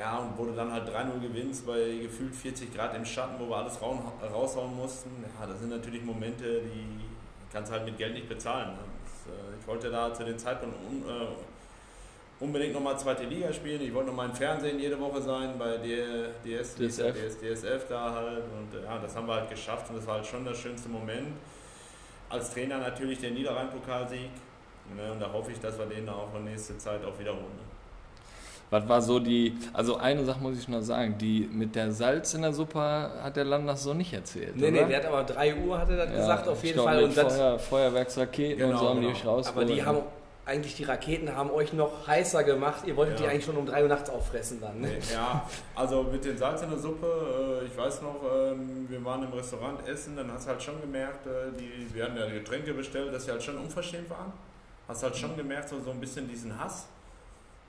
ja, 0.00 0.18
und 0.18 0.38
du 0.38 0.52
dann 0.54 0.72
halt 0.72 0.88
3-0 0.88 1.20
gewinnst 1.20 1.66
bei 1.66 1.98
gefühlt 2.02 2.34
40 2.34 2.74
Grad 2.74 2.96
im 2.96 3.04
Schatten, 3.04 3.34
wo 3.38 3.48
wir 3.48 3.56
alles 3.56 3.80
raushauen 3.80 4.76
mussten. 4.76 5.10
Ja, 5.22 5.46
das 5.46 5.60
sind 5.60 5.70
natürlich 5.70 6.02
Momente, 6.02 6.62
die 6.62 7.04
kannst 7.52 7.70
du 7.70 7.76
halt 7.76 7.84
mit 7.84 7.96
Geld 7.96 8.14
nicht 8.14 8.28
bezahlen. 8.28 8.70
Ne? 8.70 9.32
Äh, 9.32 9.60
ich 9.60 9.66
wollte 9.66 9.90
da 9.90 10.12
zu 10.12 10.24
den 10.24 10.38
Zeitpunkt 10.38 10.76
un, 10.86 11.02
äh, 11.08 11.26
unbedingt 12.40 12.74
nochmal 12.74 12.98
zweite 12.98 13.24
Liga 13.24 13.52
spielen. 13.52 13.80
Ich 13.82 13.92
wollte 13.92 14.08
nochmal 14.08 14.28
im 14.28 14.34
Fernsehen 14.34 14.78
jede 14.78 14.98
Woche 14.98 15.20
sein, 15.20 15.58
bei 15.58 15.76
DS, 15.78 16.74
DSF. 16.74 17.14
DS, 17.14 17.38
DSF 17.40 17.88
da 17.88 18.12
halt. 18.12 18.44
Und 18.44 18.78
äh, 18.78 18.84
ja, 18.84 18.98
das 18.98 19.14
haben 19.14 19.26
wir 19.26 19.34
halt 19.34 19.50
geschafft 19.50 19.90
und 19.90 19.96
das 19.96 20.06
war 20.06 20.14
halt 20.14 20.26
schon 20.26 20.44
das 20.44 20.58
schönste 20.58 20.88
Moment. 20.88 21.28
Als 22.28 22.52
Trainer 22.52 22.78
natürlich 22.78 23.18
der 23.20 23.30
Niederrhein-Pokalsieg. 23.30 24.30
Ne? 24.96 25.12
Und 25.12 25.20
da 25.20 25.32
hoffe 25.32 25.52
ich, 25.52 25.60
dass 25.60 25.78
wir 25.78 25.86
den 25.86 26.08
auch 26.08 26.34
in 26.34 26.44
nächster 26.44 26.78
Zeit 26.78 27.04
auch 27.04 27.18
wiederholen. 27.18 27.67
Ne? 28.70 28.78
Was 28.78 28.88
war 28.88 29.02
so 29.02 29.18
die, 29.18 29.56
also 29.72 29.96
eine 29.96 30.24
Sache 30.24 30.40
muss 30.40 30.58
ich 30.58 30.68
noch 30.68 30.82
sagen, 30.82 31.16
die 31.18 31.48
mit 31.52 31.74
der 31.74 31.92
Salz 31.92 32.34
in 32.34 32.42
der 32.42 32.52
Suppe 32.52 32.80
hat 32.80 33.36
der 33.36 33.44
Landers 33.44 33.82
so 33.82 33.94
nicht 33.94 34.12
erzählt. 34.12 34.56
Nee, 34.56 34.68
oder? 34.68 34.82
nee, 34.82 34.88
der 34.88 34.98
hat 34.98 35.06
aber 35.06 35.24
3 35.24 35.56
Uhr, 35.56 35.78
hat 35.78 35.90
er 35.90 35.96
das 35.96 36.10
ja, 36.10 36.16
gesagt, 36.16 36.48
auf 36.48 36.62
jeden 36.62 36.74
glaub, 36.74 36.86
Fall. 36.86 37.04
Und 37.04 37.12
Feuer, 37.14 37.58
Feuerwerksraketen 37.58 38.58
genau, 38.58 38.72
und 38.72 38.78
so 38.78 38.88
haben 38.88 39.00
genau. 39.00 39.12
die 39.12 39.16
euch 39.16 39.26
raus. 39.26 39.48
Aber 39.48 39.64
die 39.64 39.82
haben 39.82 40.02
eigentlich 40.48 40.76
die 40.76 40.84
Raketen 40.84 41.36
haben 41.36 41.50
euch 41.50 41.74
noch 41.74 42.06
heißer 42.06 42.42
gemacht. 42.42 42.82
Ihr 42.86 42.96
wolltet 42.96 43.20
ja. 43.20 43.26
die 43.26 43.32
eigentlich 43.32 43.44
schon 43.44 43.58
um 43.58 43.66
3 43.66 43.82
Uhr 43.82 43.88
nachts 43.88 44.08
auffressen 44.08 44.60
dann. 44.62 44.80
Ne? 44.80 44.92
Ja, 45.12 45.46
also 45.74 46.04
mit 46.04 46.24
den 46.24 46.38
Salz 46.38 46.62
in 46.62 46.70
der 46.70 46.78
Suppe, 46.78 47.60
äh, 47.62 47.66
ich 47.66 47.76
weiß 47.76 48.00
noch, 48.00 48.16
ähm, 48.24 48.86
wir 48.88 49.04
waren 49.04 49.22
im 49.22 49.32
Restaurant 49.32 49.86
essen, 49.86 50.16
dann 50.16 50.32
hast 50.32 50.46
du 50.46 50.50
halt 50.50 50.62
schon 50.62 50.80
gemerkt, 50.80 51.26
äh, 51.26 51.52
die, 51.58 51.94
wir 51.94 52.04
hatten 52.04 52.16
ja 52.16 52.26
Getränke 52.26 52.72
bestellt, 52.72 53.12
dass 53.12 53.26
sie 53.26 53.30
halt 53.30 53.42
schon 53.42 53.58
unverschämt 53.58 54.08
waren. 54.08 54.32
Hast 54.88 55.02
halt 55.02 55.16
schon 55.16 55.36
gemerkt, 55.36 55.68
so, 55.68 55.80
so 55.80 55.90
ein 55.90 56.00
bisschen 56.00 56.26
diesen 56.26 56.58
Hass. 56.58 56.86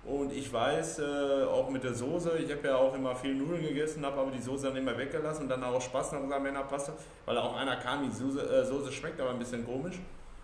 Und 0.05 0.31
ich 0.31 0.51
weiß, 0.51 0.99
äh, 0.99 1.43
auch 1.43 1.69
mit 1.69 1.83
der 1.83 1.93
Soße, 1.93 2.37
ich 2.37 2.49
habe 2.51 2.67
ja 2.67 2.75
auch 2.75 2.95
immer 2.95 3.15
viel 3.15 3.35
Nudeln 3.35 3.61
gegessen, 3.61 4.05
habe 4.05 4.21
aber 4.21 4.31
die 4.31 4.41
Soße 4.41 4.67
dann 4.67 4.77
immer 4.77 4.97
weggelassen 4.97 5.43
und 5.43 5.49
dann 5.49 5.63
auch 5.63 5.81
Spaß 5.81 6.13
noch 6.13 6.21
gesagt, 6.21 6.41
Männer 6.41 6.63
passt 6.63 6.91
weil 7.25 7.37
auch 7.37 7.55
einer 7.55 7.75
kam, 7.75 8.03
die 8.03 8.15
Soße, 8.15 8.41
äh, 8.41 8.65
Soße 8.65 8.91
schmeckt 8.91 9.19
aber 9.19 9.31
ein 9.31 9.39
bisschen 9.39 9.65
komisch. 9.65 9.99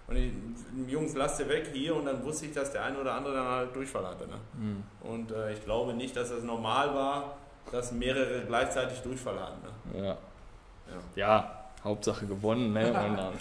Und 0.08 0.16
die 0.16 0.92
Jungs, 0.92 1.16
lasst 1.16 1.40
ihr 1.40 1.50
weg 1.50 1.72
hier 1.74 1.96
und 1.96 2.06
dann 2.06 2.24
wusste 2.24 2.46
ich, 2.46 2.54
dass 2.54 2.72
der 2.72 2.84
eine 2.84 3.00
oder 3.00 3.14
andere 3.14 3.34
dann 3.34 3.48
halt 3.48 3.76
Durchfall 3.76 4.06
hatte. 4.06 4.28
Ne? 4.28 4.36
Mhm. 4.54 4.84
Und 5.02 5.32
äh, 5.32 5.54
ich 5.54 5.64
glaube 5.64 5.94
nicht, 5.94 6.16
dass 6.16 6.30
das 6.30 6.44
normal 6.44 6.94
war, 6.94 7.38
dass 7.72 7.92
mehrere 7.92 8.44
gleichzeitig 8.46 9.00
Durchfall 9.00 9.40
hatten. 9.40 9.62
Ne? 9.64 10.00
Ja. 10.00 10.06
ja. 10.06 10.18
ja. 11.16 11.62
Hauptsache 11.84 12.26
gewonnen. 12.26 12.74
Ne? 12.74 12.92
dann, 12.92 13.34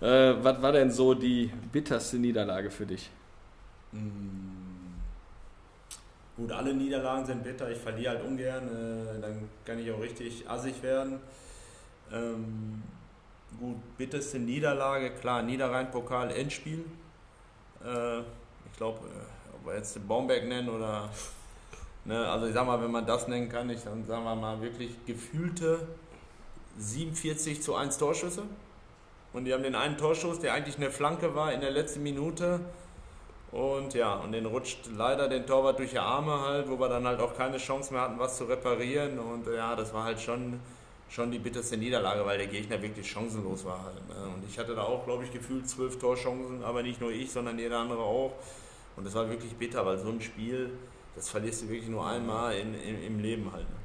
äh, 0.00 0.42
was 0.42 0.62
war 0.62 0.72
denn 0.72 0.90
so 0.90 1.14
die 1.14 1.52
bitterste 1.72 2.16
Niederlage 2.16 2.70
für 2.70 2.86
dich? 2.86 3.10
Mhm. 3.92 4.59
Gut, 6.36 6.52
alle 6.52 6.72
Niederlagen 6.72 7.26
sind 7.26 7.42
bitter, 7.42 7.70
ich 7.70 7.78
verliere 7.78 8.14
halt 8.14 8.24
ungern, 8.24 8.66
äh, 8.68 9.20
dann 9.20 9.48
kann 9.64 9.78
ich 9.78 9.90
auch 9.90 10.00
richtig 10.00 10.48
assig 10.48 10.82
werden. 10.82 11.20
Ähm, 12.12 12.82
gut, 13.58 13.76
bitterste 13.98 14.38
Niederlage, 14.38 15.10
klar, 15.10 15.42
Niederrhein-Pokal, 15.42 16.30
Endspiel. 16.30 16.84
Äh, 17.84 18.20
ich 18.20 18.76
glaube, 18.76 18.98
äh, 19.06 19.54
ob 19.54 19.66
wir 19.66 19.76
jetzt 19.76 19.96
den 19.96 20.06
Baumberg 20.06 20.46
nennen 20.46 20.68
oder, 20.68 21.10
ne, 22.04 22.26
also 22.28 22.46
ich 22.46 22.54
sag 22.54 22.66
mal, 22.66 22.80
wenn 22.80 22.90
man 22.90 23.06
das 23.06 23.28
nennen 23.28 23.48
kann, 23.48 23.68
ich 23.68 23.82
dann 23.82 24.06
sagen 24.06 24.24
wir 24.24 24.34
mal 24.34 24.60
wirklich 24.62 24.92
gefühlte 25.06 25.86
47 26.78 27.62
zu 27.62 27.74
1 27.74 27.98
Torschüsse. 27.98 28.42
Und 29.32 29.44
die 29.44 29.54
haben 29.54 29.62
den 29.62 29.74
einen 29.74 29.96
Torschuss, 29.96 30.40
der 30.40 30.54
eigentlich 30.54 30.76
eine 30.76 30.90
Flanke 30.90 31.34
war, 31.34 31.52
in 31.52 31.60
der 31.60 31.70
letzten 31.70 32.02
Minute 32.02 32.60
und 33.52 33.94
ja, 33.94 34.14
und 34.14 34.30
den 34.32 34.46
rutscht 34.46 34.78
leider 34.96 35.28
den 35.28 35.44
Torwart 35.44 35.78
durch 35.78 35.90
die 35.90 35.98
Arme 35.98 36.40
halt, 36.40 36.70
wo 36.70 36.78
wir 36.78 36.88
dann 36.88 37.04
halt 37.04 37.20
auch 37.20 37.36
keine 37.36 37.58
Chance 37.58 37.92
mehr 37.92 38.02
hatten, 38.02 38.18
was 38.18 38.36
zu 38.36 38.44
reparieren. 38.44 39.18
Und 39.18 39.46
ja, 39.48 39.74
das 39.74 39.92
war 39.92 40.04
halt 40.04 40.20
schon, 40.20 40.60
schon 41.08 41.32
die 41.32 41.40
bitterste 41.40 41.76
Niederlage, 41.76 42.24
weil 42.24 42.38
der 42.38 42.46
Gegner 42.46 42.80
wirklich 42.80 43.10
chancenlos 43.10 43.64
war 43.64 43.84
halt. 43.84 44.08
Ne? 44.08 44.34
Und 44.34 44.48
ich 44.48 44.56
hatte 44.56 44.76
da 44.76 44.82
auch, 44.82 45.04
glaube 45.04 45.24
ich, 45.24 45.32
gefühlt 45.32 45.68
zwölf 45.68 45.98
Torchancen, 45.98 46.62
aber 46.62 46.82
nicht 46.84 47.00
nur 47.00 47.10
ich, 47.10 47.32
sondern 47.32 47.58
jeder 47.58 47.78
andere 47.78 48.02
auch. 48.02 48.32
Und 48.96 49.04
das 49.04 49.14
war 49.14 49.28
wirklich 49.28 49.52
bitter, 49.56 49.84
weil 49.84 49.98
so 49.98 50.10
ein 50.10 50.20
Spiel, 50.20 50.70
das 51.16 51.28
verlierst 51.28 51.62
du 51.62 51.68
wirklich 51.70 51.88
nur 51.88 52.06
einmal 52.06 52.54
in, 52.56 52.74
in 52.74 53.02
im 53.02 53.18
Leben 53.18 53.50
halt. 53.52 53.68
Ne? 53.68 53.76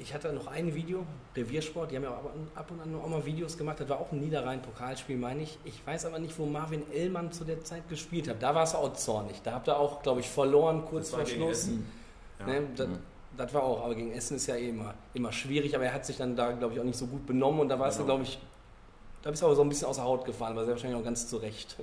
Ich 0.00 0.14
hatte 0.14 0.32
noch 0.32 0.46
ein 0.46 0.74
Video, 0.74 1.04
Reviersport, 1.36 1.90
die 1.90 1.96
haben 1.96 2.04
ja 2.04 2.20
ab 2.54 2.70
und 2.70 2.80
an 2.80 2.94
auch 2.94 3.08
mal 3.08 3.24
Videos 3.24 3.56
gemacht, 3.56 3.80
das 3.80 3.88
war 3.88 4.00
auch 4.00 4.10
ein 4.12 4.20
Niederrhein-Pokalspiel, 4.20 5.16
meine 5.16 5.42
ich. 5.42 5.58
Ich 5.64 5.86
weiß 5.86 6.06
aber 6.06 6.18
nicht, 6.18 6.38
wo 6.38 6.46
Marvin 6.46 6.82
Ellmann 6.92 7.30
zu 7.32 7.44
der 7.44 7.62
Zeit 7.62 7.88
gespielt 7.88 8.28
hat. 8.28 8.42
Da 8.42 8.54
war 8.54 8.64
es 8.64 8.74
auch 8.74 8.92
zornig. 8.94 9.40
Da 9.42 9.52
habt 9.52 9.68
ihr 9.68 9.78
auch, 9.78 10.02
glaube 10.02 10.20
ich, 10.20 10.28
verloren 10.28 10.84
kurz 10.86 11.10
vor 11.10 11.26
Schluss. 11.26 11.68
Ja. 12.38 12.46
Ne, 12.46 12.62
das, 12.74 12.88
mhm. 12.88 12.98
das, 13.36 13.52
war 13.52 13.62
auch, 13.62 13.84
aber 13.84 13.94
gegen 13.94 14.12
Essen 14.12 14.36
ist 14.36 14.46
ja 14.46 14.56
eh 14.56 14.70
immer, 14.70 14.94
immer 15.12 15.32
schwierig, 15.32 15.74
aber 15.74 15.84
er 15.84 15.92
hat 15.92 16.06
sich 16.06 16.16
dann 16.16 16.34
da, 16.34 16.52
glaube 16.52 16.74
ich, 16.74 16.80
auch 16.80 16.84
nicht 16.84 16.98
so 16.98 17.06
gut 17.06 17.26
benommen 17.26 17.60
und 17.60 17.68
da 17.68 17.78
war 17.78 17.88
es, 17.88 17.96
genau. 17.96 18.06
glaube 18.06 18.22
ich, 18.22 18.38
da 19.22 19.30
bist 19.30 19.42
du 19.42 19.46
aber 19.46 19.54
so 19.54 19.62
ein 19.62 19.68
bisschen 19.68 19.88
außer 19.88 20.02
Haut 20.02 20.24
gefahren, 20.24 20.52
aber 20.52 20.64
sehr 20.64 20.74
wahrscheinlich 20.74 20.98
auch 20.98 21.04
ganz 21.04 21.28
zurecht. 21.28 21.76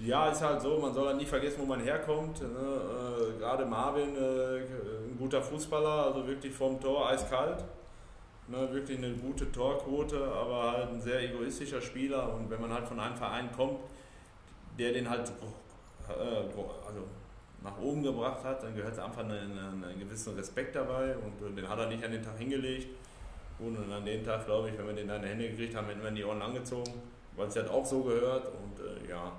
Ja, 0.00 0.28
ist 0.28 0.42
halt 0.42 0.60
so, 0.60 0.78
man 0.78 0.92
soll 0.92 1.06
halt 1.06 1.18
nicht 1.18 1.28
vergessen, 1.28 1.60
wo 1.60 1.66
man 1.66 1.80
herkommt. 1.80 2.42
Ne? 2.42 2.48
Äh, 2.48 3.38
Gerade 3.38 3.64
Marvin, 3.64 4.16
äh, 4.16 4.58
ein 4.58 5.16
guter 5.18 5.40
Fußballer, 5.40 6.06
also 6.06 6.26
wirklich 6.26 6.52
vom 6.52 6.80
Tor 6.80 7.08
eiskalt. 7.10 7.64
Ne? 8.48 8.68
Wirklich 8.72 8.98
eine 8.98 9.12
gute 9.12 9.50
Torquote, 9.52 10.20
aber 10.24 10.72
halt 10.72 10.88
ein 10.90 11.00
sehr 11.00 11.22
egoistischer 11.22 11.80
Spieler. 11.80 12.34
Und 12.34 12.50
wenn 12.50 12.60
man 12.60 12.72
halt 12.72 12.88
von 12.88 12.98
einem 12.98 13.16
Verein 13.16 13.50
kommt, 13.52 13.78
der 14.78 14.92
den 14.92 15.08
halt 15.08 15.30
äh, 16.08 16.12
also 16.12 17.04
nach 17.62 17.78
oben 17.78 18.02
gebracht 18.02 18.44
hat, 18.44 18.62
dann 18.62 18.74
gehört 18.74 18.98
einfach 18.98 19.22
einen, 19.22 19.58
einen 19.58 19.98
gewissen 19.98 20.34
Respekt 20.34 20.74
dabei 20.76 21.16
und 21.16 21.56
den 21.56 21.66
hat 21.66 21.78
er 21.78 21.86
nicht 21.86 22.04
an 22.04 22.10
den 22.10 22.22
Tag 22.22 22.36
hingelegt. 22.36 22.88
Und 23.58 23.90
an 23.90 24.04
dem 24.04 24.24
Tag, 24.24 24.44
glaube 24.44 24.68
ich, 24.68 24.76
wenn 24.76 24.86
wir 24.86 24.92
den 24.92 25.02
in 25.02 25.08
deine 25.08 25.28
Hände 25.28 25.48
gekriegt 25.48 25.76
haben, 25.76 25.86
hätten 25.86 26.02
wir 26.02 26.10
die 26.10 26.24
Ohren 26.24 26.42
angezogen, 26.42 26.92
weil 27.36 27.46
es 27.46 27.56
halt 27.56 27.70
auch 27.70 27.86
so 27.86 28.02
gehört. 28.02 28.48
Und 28.48 28.80
äh, 28.80 29.08
ja, 29.08 29.32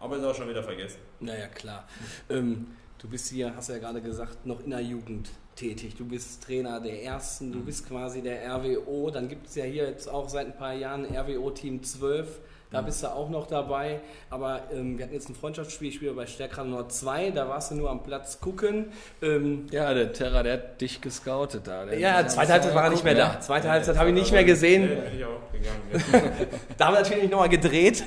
aber 0.00 0.16
ist 0.16 0.24
auch 0.24 0.34
schon 0.34 0.48
wieder 0.48 0.62
vergessen. 0.62 0.98
Naja, 1.20 1.46
klar. 1.46 1.86
Ähm, 2.28 2.68
du 2.98 3.08
bist 3.08 3.28
hier, 3.28 3.54
hast 3.54 3.68
ja 3.68 3.78
gerade 3.78 4.00
gesagt, 4.00 4.46
noch 4.46 4.60
in 4.64 4.70
der 4.70 4.80
Jugend 4.80 5.30
tätig. 5.54 5.94
Du 5.94 6.06
bist 6.06 6.42
Trainer 6.42 6.80
der 6.80 7.02
Ersten, 7.02 7.52
du 7.52 7.58
mhm. 7.58 7.66
bist 7.66 7.86
quasi 7.86 8.22
der 8.22 8.42
RWO. 8.56 9.10
Dann 9.10 9.28
gibt 9.28 9.46
es 9.46 9.54
ja 9.54 9.64
hier 9.64 9.84
jetzt 9.84 10.08
auch 10.08 10.28
seit 10.28 10.46
ein 10.46 10.56
paar 10.56 10.72
Jahren 10.72 11.04
RWO 11.04 11.50
Team 11.50 11.82
12. 11.82 12.40
Da 12.70 12.82
bist 12.82 13.02
du 13.02 13.08
auch 13.08 13.28
noch 13.28 13.48
dabei. 13.48 14.00
Aber 14.30 14.62
ähm, 14.72 14.96
wir 14.96 15.04
hatten 15.04 15.14
jetzt 15.14 15.28
ein 15.28 15.34
Freundschaftsspiel, 15.34 15.88
ich 15.88 15.96
spiele 15.96 16.12
bei 16.12 16.26
Stärkrad 16.26 16.66
Nord 16.66 16.92
2, 16.92 17.32
da 17.32 17.48
warst 17.48 17.72
du 17.72 17.74
nur 17.74 17.90
am 17.90 18.02
Platz 18.04 18.40
gucken. 18.40 18.92
Ähm, 19.22 19.66
ja, 19.72 19.92
der 19.92 20.12
Terra, 20.12 20.44
der 20.44 20.52
hat 20.54 20.80
dich 20.80 21.00
gescoutet 21.00 21.66
da. 21.66 21.84
Der 21.86 21.98
ja, 21.98 22.26
zweite 22.28 22.52
Halbzeit 22.52 22.74
war 22.74 22.84
er 22.84 22.90
nicht 22.90 23.04
mehr 23.04 23.16
da. 23.16 23.40
Zweite 23.40 23.66
ja, 23.66 23.72
Halbzeit 23.72 23.98
habe 23.98 24.10
ich 24.10 24.14
nicht 24.14 24.32
mehr 24.32 24.44
gesehen. 24.44 24.88
Ja, 25.18 25.26
auch 25.26 25.52
gegangen. 25.52 26.32
da 26.78 26.86
haben 26.86 26.94
wir 26.94 27.00
natürlich 27.00 27.30
nochmal 27.30 27.48
gedreht. 27.48 28.04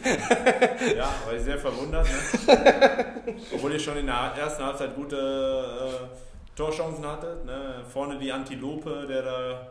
ja, 0.96 1.10
war 1.26 1.34
ich 1.36 1.42
sehr 1.42 1.58
verwundert. 1.58 2.08
Ne? 2.48 3.36
Obwohl 3.54 3.76
ich 3.76 3.84
schon 3.84 3.98
in 3.98 4.06
der 4.06 4.34
ersten 4.40 4.64
Halbzeit 4.64 4.96
gute 4.96 5.18
äh, 5.18 6.56
Torchancen 6.56 7.06
hatte. 7.06 7.42
Ne? 7.46 7.84
Vorne 7.92 8.18
die 8.18 8.32
Antilope, 8.32 9.08
der 9.10 9.24
da 9.24 9.68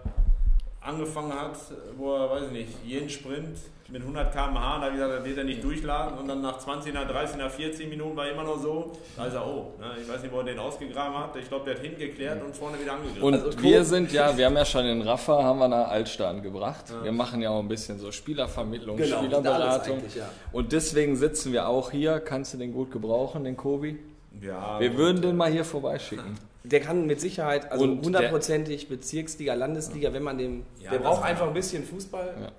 angefangen 0.84 1.32
hat, 1.32 1.56
wo 1.96 2.14
er, 2.14 2.30
weiß 2.30 2.44
ich 2.46 2.52
nicht, 2.52 2.68
jeden 2.84 3.08
Sprint 3.08 3.58
mit 3.88 4.00
100 4.00 4.32
km/h, 4.32 4.78
da 4.78 4.84
habe 4.84 4.86
ich 4.88 4.94
gesagt, 4.94 5.20
da 5.20 5.24
wird 5.24 5.38
er 5.38 5.44
nicht 5.44 5.62
durchladen 5.62 6.18
und 6.18 6.26
dann 6.26 6.40
nach 6.40 6.58
20, 6.58 6.94
nach 6.94 7.06
30, 7.06 7.36
nach 7.36 7.50
40 7.50 7.90
Minuten 7.90 8.16
war 8.16 8.26
immer 8.28 8.42
noch 8.42 8.58
so, 8.58 8.92
da 9.16 9.26
ist 9.26 9.34
er, 9.34 9.46
oh, 9.46 9.72
ne, 9.78 10.00
ich 10.00 10.08
weiß 10.08 10.22
nicht, 10.22 10.32
wo 10.32 10.38
er 10.38 10.44
den 10.44 10.58
ausgegraben 10.58 11.18
hat, 11.18 11.36
ich 11.36 11.46
glaube, 11.48 11.66
der 11.66 11.74
hat 11.74 11.82
hingeklärt 11.82 12.42
und 12.42 12.56
vorne 12.56 12.80
wieder 12.80 12.94
angegriffen. 12.94 13.22
Und 13.22 13.34
also, 13.34 13.62
wir 13.62 13.84
sind 13.84 14.10
ja, 14.12 14.36
wir 14.36 14.46
haben 14.46 14.56
ja 14.56 14.64
schon 14.64 14.84
den 14.84 15.02
Raffa, 15.02 15.42
haben 15.42 15.58
wir 15.58 15.68
nach 15.68 15.88
Altstein 15.88 16.42
gebracht. 16.42 16.86
Ja. 16.88 17.04
Wir 17.04 17.12
machen 17.12 17.42
ja 17.42 17.50
auch 17.50 17.60
ein 17.60 17.68
bisschen 17.68 17.98
so 17.98 18.10
Spielervermittlung, 18.10 18.96
genau, 18.96 19.18
Spielerberatung. 19.18 19.98
Ja. 20.16 20.30
Und 20.52 20.72
deswegen 20.72 21.16
sitzen 21.16 21.52
wir 21.52 21.68
auch 21.68 21.90
hier. 21.90 22.20
Kannst 22.20 22.54
du 22.54 22.58
den 22.58 22.72
gut 22.72 22.90
gebrauchen, 22.90 23.44
den 23.44 23.56
Kobi? 23.56 23.98
Ja. 24.40 24.80
Wir 24.80 24.96
würden 24.96 25.20
den 25.20 25.36
mal 25.36 25.50
hier 25.50 25.64
vorbeischicken. 25.64 26.38
Der 26.64 26.80
kann 26.80 27.06
mit 27.06 27.20
Sicherheit, 27.20 27.72
also 27.72 27.86
hundertprozentig 27.86 28.88
Bezirksliga, 28.88 29.54
Landesliga, 29.54 30.12
wenn 30.12 30.22
man 30.22 30.38
dem, 30.38 30.64
ja, 30.78 30.90
der 30.90 30.98
braucht 30.98 31.24
einfach 31.24 31.48
ein 31.48 31.54
bisschen 31.54 31.84
Fußball. 31.84 32.34
Ja 32.40 32.52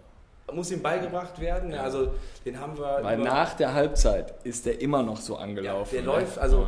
muss 0.54 0.72
ihm 0.72 0.82
beigebracht 0.82 1.40
werden. 1.40 1.74
Also 1.74 2.14
den 2.46 2.60
haben 2.60 2.78
wir. 2.78 3.00
Weil 3.02 3.18
nach 3.18 3.54
der 3.56 3.74
Halbzeit 3.74 4.34
ist 4.44 4.66
der 4.66 4.82
immer 4.82 5.04
noch 5.04 5.18
so 5.18 5.38
angelaufen. 5.38 5.96
Ja, 5.96 6.02
der 6.02 6.12
ne? 6.12 6.20
läuft, 6.20 6.38
also 6.38 6.68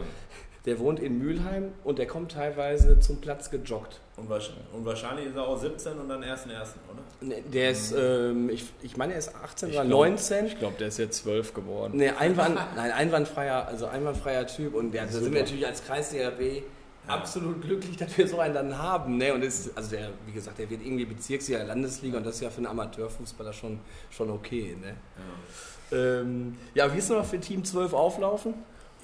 der 0.66 0.80
wohnt 0.80 1.00
in 1.00 1.20
Mülheim 1.20 1.74
und 1.84 2.00
der 2.00 2.08
kommt 2.08 2.32
teilweise 2.32 3.00
zum 3.00 3.22
Platz 3.22 3.52
gejoggt. 3.52 4.00
Und 4.18 4.30
wahrscheinlich 4.30 5.28
ist 5.28 5.36
er 5.36 5.48
auch 5.48 5.60
17 5.60 6.00
und 6.00 6.10
dann 6.10 6.24
erst 6.24 6.46
in 6.46 6.52
ersten, 6.54 6.80
oder? 6.92 7.02
Nee, 7.22 7.44
der 7.54 7.70
ist, 7.70 7.94
ähm, 7.96 8.50
ich, 8.50 8.66
ich 8.82 8.98
meine, 8.98 9.14
er 9.14 9.20
ist 9.20 9.36
18 9.36 9.70
ich 9.70 9.76
oder 9.76 9.86
glaub, 9.86 10.08
19. 10.08 10.46
Ich 10.48 10.58
glaube, 10.58 10.76
der 10.80 10.88
ist 10.88 10.98
jetzt 10.98 11.24
12 11.24 11.54
geworden. 11.54 11.98
Nee, 11.98 12.10
Einwand, 12.10 12.58
nein, 12.76 12.92
einwandfreier, 12.92 13.68
also 13.68 13.86
einwandfreier 13.86 14.48
Typ 14.48 14.74
und 14.74 14.92
der, 14.92 15.06
da 15.06 15.12
sind 15.12 15.34
wir 15.34 15.42
natürlich 15.42 15.68
als 15.68 15.84
Kreis 15.84 16.10
DRB 16.10 16.64
absolut 17.08 17.62
glücklich, 17.62 17.98
dass 17.98 18.18
wir 18.18 18.28
so 18.28 18.40
einen 18.40 18.54
dann 18.54 18.78
haben. 18.78 19.18
Ne? 19.18 19.34
Und 19.34 19.44
ist, 19.44 19.76
also 19.78 19.92
der, 19.92 20.10
wie 20.26 20.32
gesagt, 20.32 20.60
der 20.60 20.70
wird 20.70 20.82
irgendwie 20.86 21.06
Bezirksliga, 21.06 21.64
Landesliga 21.64 22.18
und 22.18 22.26
das 22.26 22.36
ist 22.36 22.42
ja 22.42 22.50
für 22.50 22.58
einen 22.58 22.68
Amateurfußballer 22.68 23.54
schon, 23.54 23.80
schon 24.10 24.30
okay. 24.30 24.76
Ne? 24.80 24.96
Ja. 25.92 25.98
Ähm, 25.98 26.58
ja, 26.74 26.94
wie 26.94 26.98
ist 26.98 27.10
noch 27.10 27.26
für 27.26 27.40
Team 27.40 27.64
12 27.64 27.94
auflaufen? 27.94 28.54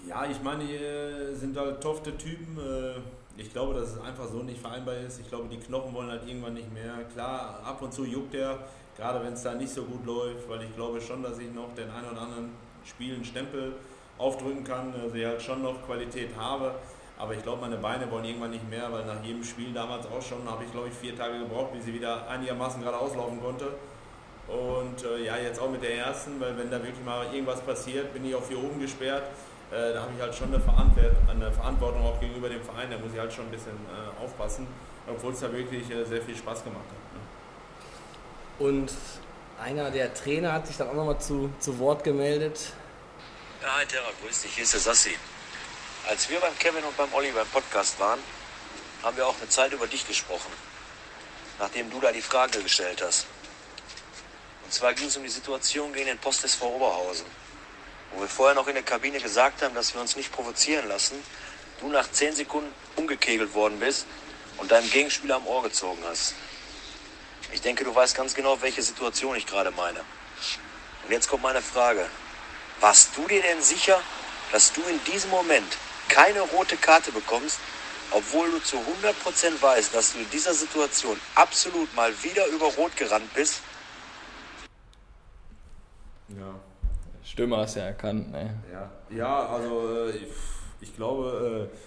Ja, 0.07 0.25
ich 0.25 0.41
meine, 0.41 0.63
hier 0.63 1.35
sind 1.35 1.55
halt 1.57 1.81
tofte 1.81 2.17
Typen. 2.17 2.57
Äh, 2.57 2.99
ich 3.37 3.51
glaube, 3.51 3.73
dass 3.73 3.93
es 3.93 4.01
einfach 4.01 4.27
so 4.27 4.43
nicht 4.43 4.59
vereinbar 4.59 4.97
ist. 4.97 5.19
Ich 5.19 5.27
glaube, 5.29 5.47
die 5.47 5.57
Knochen 5.57 5.93
wollen 5.93 6.09
halt 6.09 6.27
irgendwann 6.27 6.53
nicht 6.53 6.73
mehr. 6.73 6.93
Klar, 7.13 7.61
ab 7.63 7.81
und 7.81 7.93
zu 7.93 8.05
juckt 8.05 8.33
er, 8.35 8.59
gerade 8.97 9.23
wenn 9.23 9.33
es 9.33 9.43
da 9.43 9.53
nicht 9.53 9.71
so 9.71 9.83
gut 9.83 10.05
läuft, 10.05 10.49
weil 10.49 10.63
ich 10.63 10.75
glaube 10.75 10.99
schon, 10.99 11.23
dass 11.23 11.39
ich 11.39 11.51
noch 11.53 11.73
den 11.75 11.89
einen 11.89 12.09
oder 12.09 12.21
anderen 12.21 12.49
Spielen 12.83 13.23
Stempel 13.23 13.73
aufdrücken 14.17 14.63
kann, 14.63 14.91
dass 14.93 15.13
ich 15.13 15.25
halt 15.25 15.41
schon 15.41 15.61
noch 15.61 15.85
Qualität 15.85 16.29
habe. 16.37 16.75
Aber 17.21 17.35
ich 17.35 17.43
glaube, 17.43 17.61
meine 17.61 17.77
Beine 17.77 18.09
wollen 18.09 18.25
irgendwann 18.25 18.49
nicht 18.49 18.67
mehr, 18.67 18.91
weil 18.91 19.05
nach 19.05 19.23
jedem 19.23 19.43
Spiel 19.43 19.71
damals 19.73 20.07
auch 20.07 20.23
schon, 20.23 20.49
habe 20.49 20.63
ich 20.63 20.71
glaube 20.71 20.87
ich 20.87 20.95
vier 20.95 21.15
Tage 21.15 21.37
gebraucht, 21.37 21.71
bis 21.71 21.85
sie 21.85 21.93
wieder 21.93 22.27
einigermaßen 22.27 22.81
gerade 22.81 22.97
auslaufen 22.97 23.39
konnte. 23.39 23.67
Und 24.47 25.03
äh, 25.03 25.25
ja, 25.25 25.37
jetzt 25.37 25.59
auch 25.59 25.69
mit 25.69 25.83
der 25.83 25.97
ersten, 25.97 26.41
weil 26.41 26.57
wenn 26.57 26.71
da 26.71 26.81
wirklich 26.81 27.05
mal 27.05 27.31
irgendwas 27.31 27.61
passiert, 27.61 28.11
bin 28.11 28.25
ich 28.25 28.33
auch 28.33 28.47
hier 28.47 28.57
oben 28.57 28.79
gesperrt. 28.79 29.21
Äh, 29.71 29.93
da 29.93 30.01
habe 30.01 30.11
ich 30.17 30.21
halt 30.21 30.33
schon 30.33 30.47
eine, 30.47 30.59
Verantwort 30.59 31.15
eine, 31.29 31.51
Verantwortung 31.51 32.03
auch 32.03 32.19
gegenüber 32.19 32.49
dem 32.49 32.63
Verein, 32.63 32.89
da 32.89 32.97
muss 32.97 33.13
ich 33.13 33.19
halt 33.19 33.31
schon 33.31 33.45
ein 33.45 33.51
bisschen 33.51 33.77
äh, 33.87 34.23
aufpassen, 34.23 34.65
obwohl 35.07 35.33
es 35.33 35.41
da 35.41 35.53
wirklich 35.53 35.91
äh, 35.91 36.03
sehr 36.03 36.23
viel 36.23 36.35
Spaß 36.35 36.63
gemacht 36.63 36.85
hat. 36.89 38.65
Ne? 38.65 38.67
Und 38.67 38.93
einer 39.61 39.91
der 39.91 40.11
Trainer 40.15 40.53
hat 40.53 40.65
sich 40.65 40.77
dann 40.77 40.89
auch 40.89 40.95
nochmal 40.95 41.19
zu, 41.19 41.51
zu 41.59 41.77
Wort 41.77 42.03
gemeldet. 42.03 42.73
Ja, 43.61 43.77
hi 43.77 43.85
Terra, 43.85 44.09
grüß 44.23 44.41
dich, 44.41 44.55
hier 44.55 44.63
ist 44.63 44.73
der 44.73 44.79
Sassi. 44.79 45.11
Als 46.07 46.29
wir 46.29 46.39
beim 46.39 46.57
Kevin 46.57 46.83
und 46.83 46.97
beim 46.97 47.13
Olli 47.13 47.31
beim 47.31 47.47
Podcast 47.47 47.99
waren, 47.99 48.19
haben 49.03 49.17
wir 49.17 49.27
auch 49.27 49.37
eine 49.37 49.47
Zeit 49.49 49.71
über 49.71 49.87
dich 49.87 50.05
gesprochen, 50.07 50.51
nachdem 51.59 51.89
du 51.91 51.99
da 51.99 52.11
die 52.11 52.21
Frage 52.21 52.61
gestellt 52.61 53.01
hast. 53.03 53.27
Und 54.63 54.73
zwar 54.73 54.93
ging 54.93 55.07
es 55.07 55.17
um 55.17 55.23
die 55.23 55.29
Situation 55.29 55.93
gegen 55.93 56.07
den 56.07 56.17
Post 56.17 56.43
SV 56.43 56.75
Oberhausen, 56.75 57.25
wo 58.11 58.21
wir 58.21 58.27
vorher 58.27 58.55
noch 58.55 58.67
in 58.67 58.73
der 58.73 58.83
Kabine 58.83 59.19
gesagt 59.19 59.61
haben, 59.61 59.75
dass 59.75 59.93
wir 59.93 60.01
uns 60.01 60.15
nicht 60.15 60.31
provozieren 60.31 60.87
lassen, 60.87 61.21
du 61.79 61.87
nach 61.87 62.11
10 62.11 62.35
Sekunden 62.35 62.73
umgekegelt 62.95 63.53
worden 63.53 63.79
bist 63.79 64.05
und 64.57 64.71
deinem 64.71 64.89
Gegenspieler 64.89 65.35
am 65.35 65.47
Ohr 65.47 65.63
gezogen 65.63 66.01
hast. 66.09 66.33
Ich 67.53 67.61
denke, 67.61 67.83
du 67.83 67.93
weißt 67.93 68.15
ganz 68.15 68.33
genau, 68.33 68.61
welche 68.61 68.81
Situation 68.81 69.35
ich 69.35 69.45
gerade 69.45 69.71
meine. 69.71 69.99
Und 71.05 71.11
jetzt 71.11 71.29
kommt 71.29 71.43
meine 71.43 71.61
Frage. 71.61 72.07
Warst 72.79 73.15
du 73.15 73.27
dir 73.27 73.41
denn 73.41 73.61
sicher, 73.61 74.01
dass 74.51 74.73
du 74.73 74.81
in 74.83 75.01
diesem 75.05 75.29
Moment 75.29 75.77
keine 76.11 76.41
rote 76.41 76.75
Karte 76.75 77.11
bekommst, 77.11 77.59
obwohl 78.11 78.51
du 78.51 78.59
zu 78.59 78.75
100% 78.77 79.61
weißt, 79.61 79.95
dass 79.95 80.13
du 80.13 80.19
in 80.19 80.29
dieser 80.29 80.53
Situation 80.53 81.17
absolut 81.35 81.93
mal 81.95 82.11
wieder 82.21 82.45
über 82.47 82.65
Rot 82.65 82.95
gerannt 82.97 83.33
bist. 83.33 83.61
Ja. 86.29 86.59
Stimme 87.23 87.57
hast 87.57 87.75
du 87.75 87.79
ja 87.79 87.85
erkannt, 87.85 88.31
ne? 88.31 88.61
Ja, 88.71 88.91
ja 89.09 89.45
also 89.47 90.07
äh, 90.07 90.09
ich, 90.11 90.27
ich 90.81 90.95
glaube, 90.95 91.69
äh, 91.71 91.77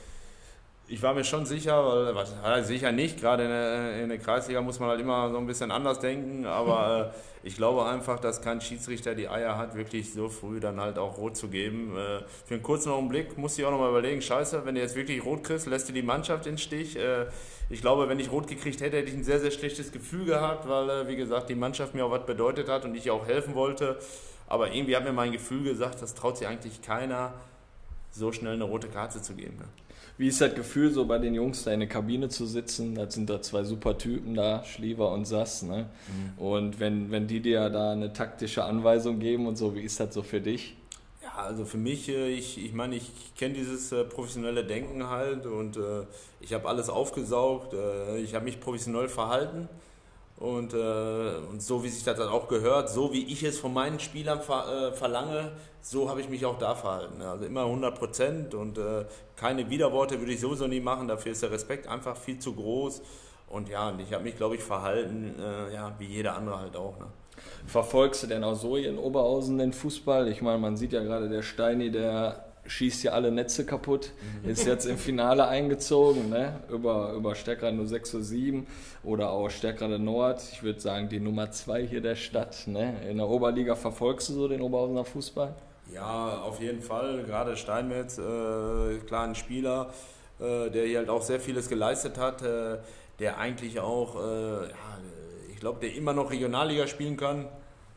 ich 0.86 1.02
war 1.02 1.14
mir 1.14 1.24
schon 1.24 1.46
sicher, 1.46 1.82
weil, 1.86 2.14
was, 2.14 2.34
sicher 2.68 2.92
nicht, 2.92 3.18
gerade 3.18 3.44
in 3.44 3.48
der, 3.48 4.02
in 4.02 4.08
der 4.10 4.18
Kreisliga 4.18 4.60
muss 4.60 4.80
man 4.80 4.90
halt 4.90 5.00
immer 5.00 5.30
so 5.30 5.38
ein 5.38 5.46
bisschen 5.46 5.70
anders 5.70 5.98
denken, 5.98 6.44
aber 6.44 7.12
äh, 7.14 7.18
ich 7.46 7.56
glaube 7.56 7.86
einfach, 7.86 8.20
dass 8.20 8.42
kein 8.42 8.60
Schiedsrichter 8.60 9.14
die 9.14 9.28
Eier 9.28 9.56
hat, 9.56 9.76
wirklich 9.76 10.12
so 10.12 10.28
früh 10.28 10.60
dann 10.60 10.80
halt 10.80 10.98
auch 10.98 11.16
rot 11.16 11.36
zu 11.36 11.48
geben. 11.48 11.96
Äh, 11.96 12.20
für 12.46 12.54
einen 12.54 12.62
kurzen 12.62 12.90
Augenblick 12.92 13.38
musste 13.38 13.62
ich 13.62 13.66
auch 13.66 13.70
nochmal 13.70 13.90
überlegen, 13.90 14.20
scheiße, 14.20 14.66
wenn 14.66 14.74
du 14.74 14.82
jetzt 14.82 14.94
wirklich 14.94 15.24
rot 15.24 15.42
kriegst, 15.44 15.66
lässt 15.66 15.88
du 15.88 15.94
die 15.94 16.02
Mannschaft 16.02 16.46
in 16.46 16.52
den 16.52 16.58
Stich. 16.58 16.96
Äh, 16.96 17.26
ich 17.70 17.80
glaube, 17.80 18.10
wenn 18.10 18.20
ich 18.20 18.30
rot 18.30 18.46
gekriegt 18.46 18.82
hätte, 18.82 18.98
hätte 18.98 19.08
ich 19.08 19.16
ein 19.16 19.24
sehr, 19.24 19.40
sehr 19.40 19.50
schlechtes 19.50 19.90
Gefühl 19.90 20.26
gehabt, 20.26 20.68
weil, 20.68 21.08
wie 21.08 21.16
gesagt, 21.16 21.48
die 21.48 21.54
Mannschaft 21.54 21.94
mir 21.94 22.04
auch 22.04 22.10
was 22.10 22.26
bedeutet 22.26 22.68
hat 22.68 22.84
und 22.84 22.94
ich 22.94 23.10
auch 23.10 23.26
helfen 23.26 23.54
wollte. 23.54 23.98
Aber 24.46 24.70
irgendwie 24.70 24.94
hat 24.94 25.04
mir 25.04 25.12
mein 25.12 25.32
Gefühl 25.32 25.64
gesagt, 25.64 26.02
das 26.02 26.14
traut 26.14 26.36
sich 26.36 26.46
eigentlich 26.46 26.82
keiner, 26.82 27.32
so 28.10 28.32
schnell 28.32 28.52
eine 28.52 28.64
rote 28.64 28.88
Karte 28.88 29.22
zu 29.22 29.32
geben. 29.32 29.56
Ne? 29.56 29.64
Wie 30.16 30.28
ist 30.28 30.40
das 30.40 30.54
Gefühl, 30.54 30.92
so 30.92 31.06
bei 31.06 31.18
den 31.18 31.34
Jungs 31.34 31.64
da 31.64 31.72
in 31.72 31.80
der 31.80 31.88
Kabine 31.88 32.28
zu 32.28 32.46
sitzen? 32.46 32.94
Das 32.94 33.14
sind 33.14 33.28
da 33.28 33.42
zwei 33.42 33.64
super 33.64 33.98
Typen 33.98 34.34
da, 34.34 34.62
Schliever 34.64 35.10
und 35.10 35.24
Sass. 35.24 35.62
Ne? 35.62 35.88
Mhm. 36.06 36.42
Und 36.42 36.80
wenn, 36.80 37.10
wenn 37.10 37.26
die 37.26 37.40
dir 37.40 37.68
da 37.68 37.92
eine 37.92 38.12
taktische 38.12 38.64
Anweisung 38.64 39.18
geben 39.18 39.48
und 39.48 39.56
so, 39.56 39.74
wie 39.74 39.82
ist 39.82 39.98
das 39.98 40.14
so 40.14 40.22
für 40.22 40.40
dich? 40.40 40.76
Ja, 41.20 41.42
also 41.42 41.64
für 41.64 41.78
mich, 41.78 42.08
äh, 42.08 42.28
ich, 42.28 42.64
ich 42.64 42.72
meine, 42.72 42.94
ich 42.94 43.10
kenne 43.34 43.54
dieses 43.54 43.90
äh, 43.90 44.04
professionelle 44.04 44.64
Denken 44.64 45.08
halt 45.08 45.46
und 45.46 45.76
äh, 45.76 46.04
ich 46.40 46.52
habe 46.52 46.68
alles 46.68 46.88
aufgesaugt, 46.88 47.74
ich 48.22 48.34
habe 48.34 48.44
mich 48.44 48.60
professionell 48.60 49.08
verhalten 49.08 49.68
und, 50.36 50.74
und 50.74 51.62
so 51.62 51.82
wie 51.82 51.88
sich 51.88 52.04
das 52.04 52.18
dann 52.18 52.28
auch 52.28 52.48
gehört, 52.48 52.90
so 52.90 53.14
wie 53.14 53.24
ich 53.24 53.42
es 53.44 53.58
von 53.58 53.72
meinen 53.72 53.98
Spielern 53.98 54.42
ver, 54.42 54.92
verlange, 54.94 55.52
so 55.84 56.08
habe 56.08 56.22
ich 56.22 56.30
mich 56.30 56.46
auch 56.46 56.58
da 56.58 56.74
verhalten. 56.74 57.20
Also 57.20 57.44
immer 57.44 57.64
100 57.64 57.98
Prozent 57.98 58.54
und 58.54 58.78
äh, 58.78 59.04
keine 59.36 59.68
Widerworte 59.68 60.18
würde 60.18 60.32
ich 60.32 60.40
sowieso 60.40 60.66
nie 60.66 60.80
machen. 60.80 61.08
Dafür 61.08 61.32
ist 61.32 61.42
der 61.42 61.50
Respekt 61.50 61.86
einfach 61.86 62.16
viel 62.16 62.38
zu 62.38 62.54
groß. 62.54 63.02
Und 63.48 63.68
ja, 63.68 63.90
und 63.90 64.00
ich 64.00 64.14
habe 64.14 64.24
mich, 64.24 64.36
glaube 64.36 64.54
ich, 64.54 64.62
verhalten, 64.62 65.34
äh, 65.38 65.74
ja, 65.74 65.94
wie 65.98 66.06
jeder 66.06 66.36
andere 66.36 66.58
halt 66.58 66.74
auch. 66.74 66.98
Ne? 66.98 67.06
Verfolgst 67.66 68.22
du 68.22 68.26
denn 68.26 68.42
auch 68.44 68.54
so 68.54 68.76
in 68.76 68.96
Oberhausen 68.96 69.58
den 69.58 69.74
Fußball? 69.74 70.28
Ich 70.28 70.40
meine, 70.40 70.58
man 70.58 70.78
sieht 70.78 70.94
ja 70.94 71.02
gerade 71.02 71.28
der 71.28 71.42
Steini, 71.42 71.90
der 71.90 72.46
schießt 72.66 73.04
ja 73.04 73.12
alle 73.12 73.30
Netze 73.30 73.66
kaputt, 73.66 74.12
mhm. 74.42 74.48
ist 74.48 74.66
jetzt 74.66 74.86
im 74.86 74.96
Finale 74.96 75.46
eingezogen, 75.48 76.30
ne? 76.30 76.60
über, 76.70 77.12
über 77.12 77.34
Stärkrade 77.34 77.76
0607 77.76 78.66
oder 79.02 79.32
auch 79.32 79.50
Stärkrade 79.50 79.98
Nord. 79.98 80.42
Ich 80.50 80.62
würde 80.62 80.80
sagen, 80.80 81.10
die 81.10 81.20
Nummer 81.20 81.50
zwei 81.50 81.86
hier 81.86 82.00
der 82.00 82.16
Stadt. 82.16 82.66
Ne? 82.66 82.94
In 83.10 83.18
der 83.18 83.28
Oberliga 83.28 83.74
verfolgst 83.74 84.30
du 84.30 84.32
so 84.32 84.48
den 84.48 84.62
Oberhausener 84.62 85.04
Fußball? 85.04 85.54
Ja, 85.92 86.40
auf 86.42 86.60
jeden 86.60 86.82
Fall. 86.82 87.22
Gerade 87.24 87.56
Steinmetz, 87.56 88.18
äh, 88.18 88.98
klar 89.06 89.24
ein 89.24 89.34
Spieler, 89.34 89.92
äh, 90.40 90.70
der 90.70 90.86
hier 90.86 90.98
halt 90.98 91.10
auch 91.10 91.22
sehr 91.22 91.40
vieles 91.40 91.68
geleistet 91.68 92.18
hat, 92.18 92.42
äh, 92.42 92.78
der 93.18 93.38
eigentlich 93.38 93.80
auch, 93.80 94.16
äh, 94.16 94.68
ja, 94.68 94.98
ich 95.52 95.60
glaube, 95.60 95.80
der 95.80 95.94
immer 95.94 96.12
noch 96.12 96.30
Regionalliga 96.30 96.86
spielen 96.86 97.16
kann. 97.16 97.46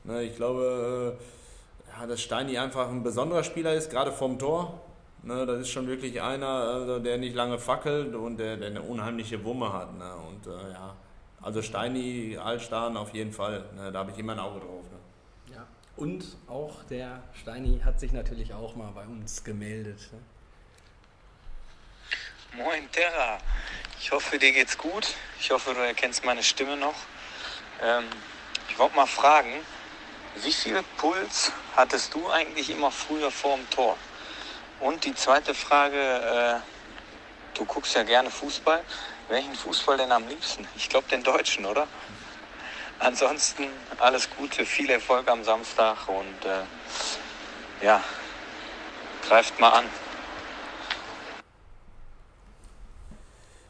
Ne? 0.04 0.24
Ich 0.24 0.36
glaube, 0.36 1.18
äh, 1.18 2.00
ja, 2.00 2.08
dass 2.08 2.22
Steini 2.22 2.58
einfach 2.58 2.90
ein 2.90 3.04
besonderer 3.04 3.44
Spieler 3.44 3.74
ist, 3.74 3.90
gerade 3.90 4.12
vom 4.12 4.38
Tor. 4.38 4.82
Ne, 5.24 5.46
das 5.46 5.62
ist 5.62 5.70
schon 5.70 5.88
wirklich 5.88 6.22
einer, 6.22 6.48
also 6.48 7.00
der 7.00 7.18
nicht 7.18 7.36
lange 7.36 7.58
fackelt 7.58 8.16
und 8.16 8.38
der, 8.38 8.56
der 8.56 8.68
eine 8.68 8.82
unheimliche 8.82 9.44
Wumme 9.44 9.74
hat. 9.74 9.98
Ne? 9.98 10.10
Und 10.30 10.48
äh, 10.48 10.72
ja, 10.72 10.96
also 11.42 11.62
Steini, 11.62 12.38
Altstahn 12.38 12.96
auf 12.96 13.14
jeden 13.14 13.34
Fall. 13.34 13.66
Ne? 13.76 13.92
Da 13.92 14.00
habe 14.00 14.12
ich 14.12 14.18
immer 14.20 14.34
ein 14.34 14.40
Auge 14.40 14.60
drauf. 14.60 14.84
Ne? 14.92 14.97
Und 15.98 16.24
auch 16.48 16.84
der 16.92 17.24
Steini 17.34 17.82
hat 17.84 18.00
sich 18.00 18.12
natürlich 18.12 18.54
auch 18.54 18.76
mal 18.76 18.92
bei 18.92 19.04
uns 19.06 19.44
gemeldet. 19.44 19.98
Ne? 20.12 20.20
Moin 22.64 22.90
Terra, 22.92 23.40
ich 24.00 24.12
hoffe 24.12 24.38
dir 24.38 24.54
geht's 24.54 24.78
gut. 24.78 25.16
Ich 25.40 25.50
hoffe 25.50 25.74
du 25.74 25.80
erkennst 25.80 26.24
meine 26.24 26.44
Stimme 26.44 26.78
noch. 26.78 26.94
Ähm, 27.82 28.06
ich 28.70 28.78
wollte 28.78 28.96
mal 28.96 29.08
fragen, 29.08 29.50
wie 30.44 30.54
viel 30.54 30.84
Puls 30.98 31.52
hattest 31.76 32.14
du 32.14 32.30
eigentlich 32.30 32.70
immer 32.70 32.92
früher 32.92 33.32
vorm 33.32 33.68
Tor? 33.72 33.98
Und 34.80 35.04
die 35.04 35.16
zweite 35.16 35.56
Frage, 35.56 35.98
äh, 35.98 36.60
du 37.58 37.66
guckst 37.66 37.96
ja 37.96 38.04
gerne 38.04 38.30
Fußball. 38.30 38.84
Welchen 39.30 39.56
Fußball 39.56 39.98
denn 39.98 40.12
am 40.12 40.28
liebsten? 40.28 40.68
Ich 40.76 40.90
glaube 40.90 41.08
den 41.10 41.24
deutschen, 41.24 41.66
oder? 41.66 41.88
Ansonsten 43.00 43.66
alles 44.00 44.30
Gute, 44.38 44.66
viel 44.66 44.90
Erfolg 44.90 45.30
am 45.30 45.44
Samstag 45.44 46.08
und 46.08 46.46
äh, 46.46 47.86
ja, 47.86 48.02
greift 49.28 49.60
mal 49.60 49.70
an. 49.70 49.86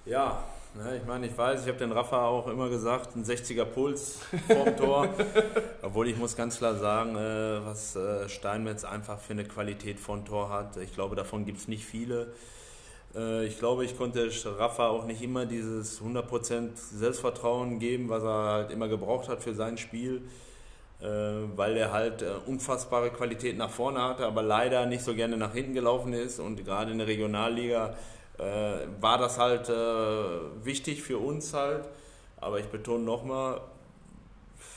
Ja, 0.06 0.44
ne, 0.74 0.98
ich 0.98 1.06
meine, 1.06 1.28
ich 1.28 1.38
weiß, 1.38 1.64
ich 1.64 1.68
habe 1.68 1.80
den 1.80 1.92
Rafa 1.92 2.28
auch 2.28 2.48
immer 2.48 2.70
gesagt, 2.70 3.16
ein 3.16 3.26
60er 3.26 3.66
Puls 3.66 4.20
vorm 4.48 4.78
Tor. 4.78 5.10
Obwohl 5.82 6.08
ich 6.08 6.16
muss 6.16 6.36
ganz 6.36 6.58
klar 6.58 6.76
sagen, 6.76 7.16
äh, 7.18 7.66
was 7.66 7.96
äh, 7.96 8.30
Steinmetz 8.30 8.86
einfach 8.86 9.20
für 9.20 9.34
eine 9.34 9.44
Qualität 9.44 10.00
von 10.00 10.24
Tor 10.26 10.50
hat. 10.50 10.78
Ich 10.78 10.94
glaube, 10.94 11.16
davon 11.16 11.46
gibt 11.46 11.60
es 11.60 11.68
nicht 11.68 11.86
viele. 11.86 12.34
Äh, 13.18 13.46
ich 13.46 13.58
glaube, 13.58 13.86
ich 13.86 13.98
konnte 13.98 14.30
Rafa 14.58 14.88
auch 14.88 15.06
nicht 15.06 15.22
immer 15.22 15.46
dieses 15.46 16.02
100% 16.02 16.70
Selbstvertrauen 16.76 17.80
geben, 17.80 18.10
was 18.10 18.24
er 18.24 18.44
halt 18.44 18.72
immer 18.72 18.88
gebraucht 18.88 19.28
hat 19.28 19.42
für 19.42 19.54
sein 19.54 19.78
Spiel, 19.78 20.22
äh, 21.02 21.06
weil 21.56 21.78
er 21.78 21.92
halt 21.92 22.22
äh, 22.22 22.32
unfassbare 22.46 23.10
Qualität 23.10 23.58
nach 23.58 23.70
vorne 23.70 24.02
hatte, 24.02 24.26
aber 24.26 24.44
leider 24.44 24.86
nicht 24.86 25.04
so 25.04 25.16
gerne 25.16 25.38
nach 25.38 25.54
hinten 25.54 25.74
gelaufen 25.74 26.14
ist 26.14 26.40
und 26.40 26.64
gerade 26.64 26.92
in 26.92 27.00
der 27.00 27.08
Regionalliga 27.08 27.96
war 29.02 29.18
das 29.18 29.40
halt 29.40 29.68
wichtig 30.64 31.02
für 31.02 31.18
uns 31.18 31.56
halt. 31.56 31.86
Aber 32.40 32.60
ich 32.60 32.68
betone 32.68 33.04
nochmal, 33.04 33.62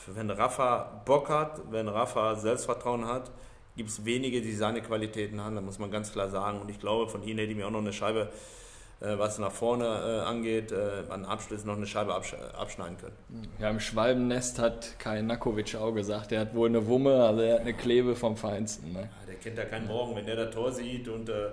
wenn 0.07 0.31
Rafa 0.31 1.03
Bock 1.05 1.29
hat, 1.29 1.61
wenn 1.69 1.87
Rafa 1.87 2.37
Selbstvertrauen 2.37 3.05
hat, 3.05 3.29
gibt 3.75 3.89
es 3.89 4.05
wenige, 4.05 4.41
die 4.41 4.53
seine 4.53 4.81
Qualitäten 4.81 5.41
haben, 5.41 5.55
da 5.55 5.61
muss 5.61 5.79
man 5.79 5.91
ganz 5.91 6.11
klar 6.11 6.29
sagen. 6.29 6.59
Und 6.61 6.69
ich 6.69 6.79
glaube, 6.79 7.09
von 7.09 7.23
ihnen 7.23 7.39
hätte 7.39 7.51
ich 7.51 7.57
mir 7.57 7.67
auch 7.67 7.71
noch 7.71 7.79
eine 7.79 7.93
Scheibe, 7.93 8.29
äh, 8.99 9.17
was 9.17 9.39
nach 9.39 9.51
vorne 9.51 9.85
äh, 9.85 10.27
angeht, 10.27 10.71
äh, 10.71 11.03
an 11.09 11.25
Abschluss 11.25 11.65
noch 11.65 11.75
eine 11.75 11.87
Scheibe 11.87 12.13
absch 12.13 12.35
abschneiden 12.53 12.97
können. 12.97 13.47
Ja, 13.59 13.69
im 13.69 13.79
Schwalbennest 13.79 14.59
hat 14.59 14.99
Kai 14.99 15.21
Nakovic 15.21 15.75
auch 15.75 15.91
gesagt, 15.91 16.31
der 16.31 16.41
hat 16.41 16.53
wohl 16.53 16.69
eine 16.69 16.85
Wumme, 16.87 17.23
also 17.23 17.41
er 17.41 17.55
hat 17.55 17.61
eine 17.61 17.73
Klebe 17.73 18.15
vom 18.15 18.37
Feinsten. 18.37 18.93
Ne? 18.93 18.99
Ja, 19.01 19.25
der 19.27 19.35
kennt 19.35 19.57
ja 19.57 19.65
keinen 19.65 19.87
Morgen, 19.87 20.15
wenn 20.15 20.25
der 20.25 20.35
das 20.35 20.53
Tor 20.53 20.71
sieht 20.71 21.07
und 21.07 21.29
äh, 21.29 21.49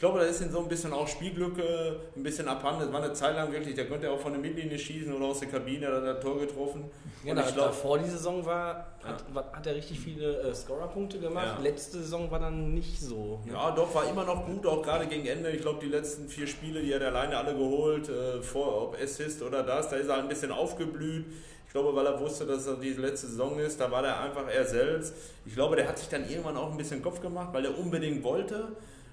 ich 0.00 0.02
glaube, 0.02 0.18
da 0.18 0.24
ist 0.24 0.40
ihm 0.40 0.50
so 0.50 0.60
ein 0.60 0.66
bisschen 0.66 0.94
auch 0.94 1.06
Spielglück 1.06 1.58
äh, 1.58 1.90
ein 2.16 2.22
bisschen 2.22 2.48
abhanden. 2.48 2.84
Das 2.84 2.90
war 2.90 3.02
eine 3.02 3.12
Zeit 3.12 3.36
lang 3.36 3.52
wirklich, 3.52 3.74
der 3.74 3.86
könnte 3.86 4.10
auch 4.10 4.18
von 4.18 4.32
der 4.32 4.40
Mittellinie 4.40 4.78
schießen 4.78 5.12
oder 5.12 5.26
aus 5.26 5.40
der 5.40 5.50
Kabine, 5.50 5.88
da 5.88 5.96
hat 5.96 6.04
er 6.04 6.18
Tor 6.18 6.40
getroffen. 6.40 6.90
Ja, 7.22 7.34
und 7.34 7.40
ich 7.40 7.54
glaube, 7.54 7.74
vor 7.74 7.98
die 7.98 8.08
Saison 8.08 8.42
war, 8.46 8.94
hat, 9.04 9.22
ja. 9.34 9.44
hat 9.52 9.66
er 9.66 9.74
richtig 9.74 10.00
viele 10.00 10.40
äh, 10.40 10.54
Scorer-Punkte 10.54 11.18
gemacht. 11.18 11.56
Ja. 11.58 11.62
Letzte 11.62 11.98
Saison 11.98 12.30
war 12.30 12.38
dann 12.38 12.72
nicht 12.72 12.98
so. 12.98 13.40
Ne? 13.44 13.52
Ja, 13.52 13.72
doch, 13.72 13.94
war 13.94 14.08
immer 14.08 14.24
noch 14.24 14.46
gut, 14.46 14.64
auch 14.64 14.80
gerade 14.80 15.06
gegen 15.06 15.26
Ende. 15.26 15.50
Ich 15.50 15.60
glaube, 15.60 15.80
die 15.82 15.90
letzten 15.90 16.30
vier 16.30 16.46
Spiele, 16.46 16.80
die 16.80 16.94
hat 16.94 17.02
er 17.02 17.08
alleine 17.08 17.36
alle 17.36 17.52
geholt, 17.52 18.08
äh, 18.08 18.40
vor, 18.40 18.84
ob 18.84 18.96
Assist 18.98 19.42
oder 19.42 19.62
das, 19.62 19.90
da 19.90 19.96
ist 19.96 20.08
er 20.08 20.16
ein 20.16 20.28
bisschen 20.28 20.50
aufgeblüht. 20.50 21.26
Ich 21.66 21.72
glaube, 21.72 21.94
weil 21.94 22.06
er 22.06 22.18
wusste, 22.18 22.46
dass 22.46 22.66
er 22.66 22.76
die 22.76 22.94
letzte 22.94 23.26
Saison 23.26 23.58
ist, 23.58 23.78
da 23.78 23.90
war 23.90 24.02
er 24.02 24.18
einfach 24.22 24.48
er 24.48 24.64
selbst. 24.64 25.12
Ich 25.44 25.54
glaube, 25.54 25.76
der 25.76 25.86
hat 25.86 25.98
sich 25.98 26.08
dann 26.08 26.26
irgendwann 26.26 26.56
auch 26.56 26.70
ein 26.70 26.78
bisschen 26.78 27.02
Kopf 27.02 27.20
gemacht, 27.20 27.50
weil 27.52 27.66
er 27.66 27.78
unbedingt 27.78 28.24
wollte. 28.24 28.68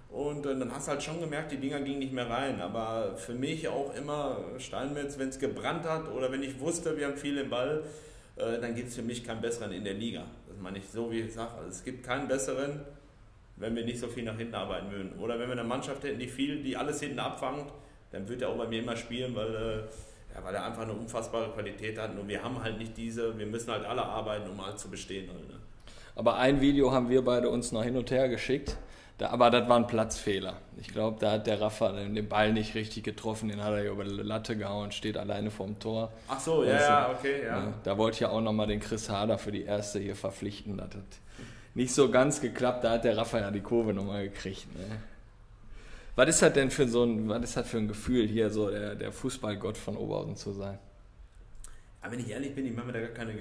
Und 0.09 0.45
äh, 0.45 0.57
dann 0.57 0.71
hast 0.73 0.87
du 0.87 0.91
halt 0.91 1.03
schon 1.03 1.19
gemerkt, 1.19 1.51
die 1.51 1.57
Dinger 1.57 1.81
gingen 1.81 1.99
nicht 1.99 2.13
mehr 2.13 2.29
rein. 2.29 2.61
Aber 2.61 3.15
für 3.17 3.33
mich 3.33 3.67
auch 3.67 3.93
immer 3.95 4.37
Steinmetz, 4.57 5.17
wenn 5.17 5.29
es 5.29 5.39
gebrannt 5.39 5.83
hat 5.83 6.09
oder 6.11 6.31
wenn 6.31 6.43
ich 6.43 6.59
wusste, 6.59 6.97
wir 6.97 7.07
haben 7.07 7.17
viel 7.17 7.37
im 7.37 7.49
Ball, 7.49 7.83
äh, 8.37 8.59
dann 8.59 8.75
gibt 8.75 8.89
es 8.89 8.95
für 8.95 9.01
mich 9.01 9.23
keinen 9.23 9.41
besseren 9.41 9.71
in 9.71 9.83
der 9.83 9.93
Liga. 9.93 10.23
Das 10.47 10.57
meine 10.59 10.77
ich 10.77 10.89
so, 10.89 11.11
wie 11.11 11.21
ich 11.21 11.33
sage. 11.33 11.51
Also 11.57 11.69
es 11.69 11.83
gibt 11.83 12.05
keinen 12.05 12.27
besseren, 12.27 12.81
wenn 13.57 13.75
wir 13.75 13.83
nicht 13.83 13.99
so 13.99 14.07
viel 14.07 14.23
nach 14.23 14.37
hinten 14.37 14.55
arbeiten 14.55 14.91
würden. 14.91 15.19
Oder 15.19 15.39
wenn 15.39 15.47
wir 15.47 15.53
eine 15.53 15.63
Mannschaft 15.63 16.03
hätten, 16.03 16.19
die 16.19 16.27
viel, 16.27 16.63
die 16.63 16.77
alles 16.77 16.99
hinten 16.99 17.19
abfangt, 17.19 17.71
dann 18.11 18.27
wird 18.29 18.41
er 18.41 18.49
auch 18.49 18.57
bei 18.57 18.67
mir 18.67 18.81
immer 18.81 18.95
spielen, 18.95 19.35
weil, 19.35 19.53
äh, 19.53 19.77
ja, 20.33 20.43
weil 20.43 20.55
er 20.55 20.65
einfach 20.65 20.83
eine 20.83 20.93
unfassbare 20.93 21.51
Qualität 21.51 21.97
hat. 21.99 22.17
Und 22.17 22.27
wir 22.27 22.41
haben 22.41 22.61
halt 22.63 22.77
nicht 22.77 22.95
diese, 22.95 23.37
wir 23.37 23.45
müssen 23.45 23.71
halt 23.71 23.85
alle 23.85 24.03
arbeiten, 24.03 24.49
um 24.49 24.65
halt 24.65 24.79
zu 24.79 24.89
bestehen. 24.89 25.29
Halt, 25.29 25.47
ne? 25.47 25.55
Aber 26.15 26.37
ein 26.37 26.61
Video 26.61 26.91
haben 26.91 27.09
wir 27.09 27.23
beide 27.23 27.49
uns 27.49 27.71
noch 27.71 27.83
hin 27.83 27.97
und 27.97 28.09
her 28.09 28.29
geschickt. 28.29 28.77
Da, 29.17 29.29
aber 29.31 29.49
das 29.49 29.67
war 29.67 29.77
ein 29.77 29.87
Platzfehler. 29.87 30.57
Ich 30.79 30.89
glaube, 30.89 31.17
da 31.19 31.31
hat 31.31 31.47
der 31.47 31.59
Rafa 31.59 31.91
den 31.91 32.29
Ball 32.29 32.53
nicht 32.53 32.75
richtig 32.75 33.03
getroffen, 33.03 33.49
den 33.49 33.63
hat 33.63 33.73
er 33.73 33.91
über 33.91 34.03
die 34.03 34.11
Latte 34.11 34.55
gehauen, 34.55 34.91
steht 34.91 35.17
alleine 35.17 35.49
vorm 35.49 35.79
Tor. 35.79 36.11
Ach 36.27 36.39
so, 36.39 36.63
ja, 36.63 36.73
also, 36.73 36.85
ja, 36.85 37.11
okay, 37.11 37.45
ja. 37.45 37.59
Ne, 37.61 37.73
da 37.83 37.97
wollte 37.97 38.15
ich 38.15 38.19
ja 38.19 38.29
auch 38.29 38.41
nochmal 38.41 38.67
den 38.67 38.79
Chris 38.79 39.09
Hader 39.09 39.39
für 39.39 39.51
die 39.51 39.63
erste 39.63 39.99
hier 39.99 40.15
verpflichten. 40.15 40.77
Das 40.77 40.89
hat 40.89 41.03
nicht 41.73 41.93
so 41.93 42.11
ganz 42.11 42.41
geklappt, 42.41 42.83
da 42.83 42.91
hat 42.91 43.05
der 43.05 43.17
Rafa 43.17 43.39
ja 43.39 43.49
die 43.49 43.61
Kurve 43.61 43.91
nochmal 43.91 44.29
gekriegt. 44.29 44.67
Ne? 44.75 44.85
Was 46.15 46.29
ist 46.29 46.41
das 46.41 46.53
denn 46.53 46.69
für 46.69 46.87
so 46.87 47.03
ein, 47.03 47.27
was 47.27 47.43
ist 47.43 47.57
das 47.57 47.67
für 47.67 47.77
ein 47.77 47.87
Gefühl, 47.87 48.27
hier 48.27 48.51
so 48.51 48.69
der, 48.69 48.95
der 48.95 49.11
Fußballgott 49.11 49.77
von 49.77 49.97
Oberhausen 49.97 50.35
zu 50.35 50.51
sein? 50.51 50.77
Aber 52.01 52.11
wenn 52.11 52.19
ich 52.19 52.29
ehrlich 52.29 52.53
bin, 52.53 52.67
ich 52.67 52.75
mache 52.75 52.87
mir 52.87 52.93
da 52.93 52.99
gar 52.99 53.09
keine 53.09 53.33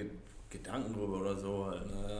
Gedanken 0.49 0.93
drüber 0.93 1.19
oder 1.19 1.35
so. 1.35 1.65
Ne? 1.65 2.16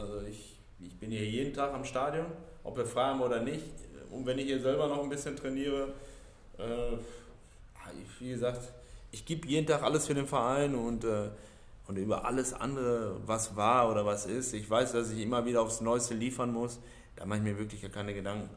Ich, 0.80 0.86
ich 0.86 0.98
bin 0.98 1.10
hier 1.10 1.24
jeden 1.24 1.52
Tag 1.52 1.72
am 1.72 1.84
Stadion 1.84 2.26
ob 2.68 2.76
wir 2.76 2.86
frei 2.86 3.04
haben 3.04 3.20
oder 3.20 3.40
nicht. 3.40 3.64
Und 4.10 4.26
wenn 4.26 4.38
ich 4.38 4.46
hier 4.46 4.60
selber 4.60 4.88
noch 4.88 5.02
ein 5.02 5.08
bisschen 5.08 5.36
trainiere, 5.36 5.88
äh, 6.58 6.96
wie 8.20 8.30
gesagt, 8.30 8.60
ich 9.10 9.24
gebe 9.24 9.48
jeden 9.48 9.66
Tag 9.66 9.82
alles 9.82 10.06
für 10.06 10.14
den 10.14 10.26
Verein 10.26 10.74
und, 10.74 11.04
äh, 11.04 11.30
und 11.86 11.96
über 11.96 12.26
alles 12.26 12.52
andere, 12.52 13.16
was 13.26 13.56
war 13.56 13.90
oder 13.90 14.04
was 14.04 14.26
ist. 14.26 14.52
Ich 14.52 14.68
weiß, 14.68 14.92
dass 14.92 15.10
ich 15.10 15.22
immer 15.22 15.46
wieder 15.46 15.62
aufs 15.62 15.80
Neueste 15.80 16.14
liefern 16.14 16.52
muss. 16.52 16.78
Da 17.16 17.24
mache 17.24 17.38
ich 17.38 17.44
mir 17.44 17.58
wirklich 17.58 17.80
gar 17.80 17.90
keine 17.90 18.12
Gedanken. 18.12 18.50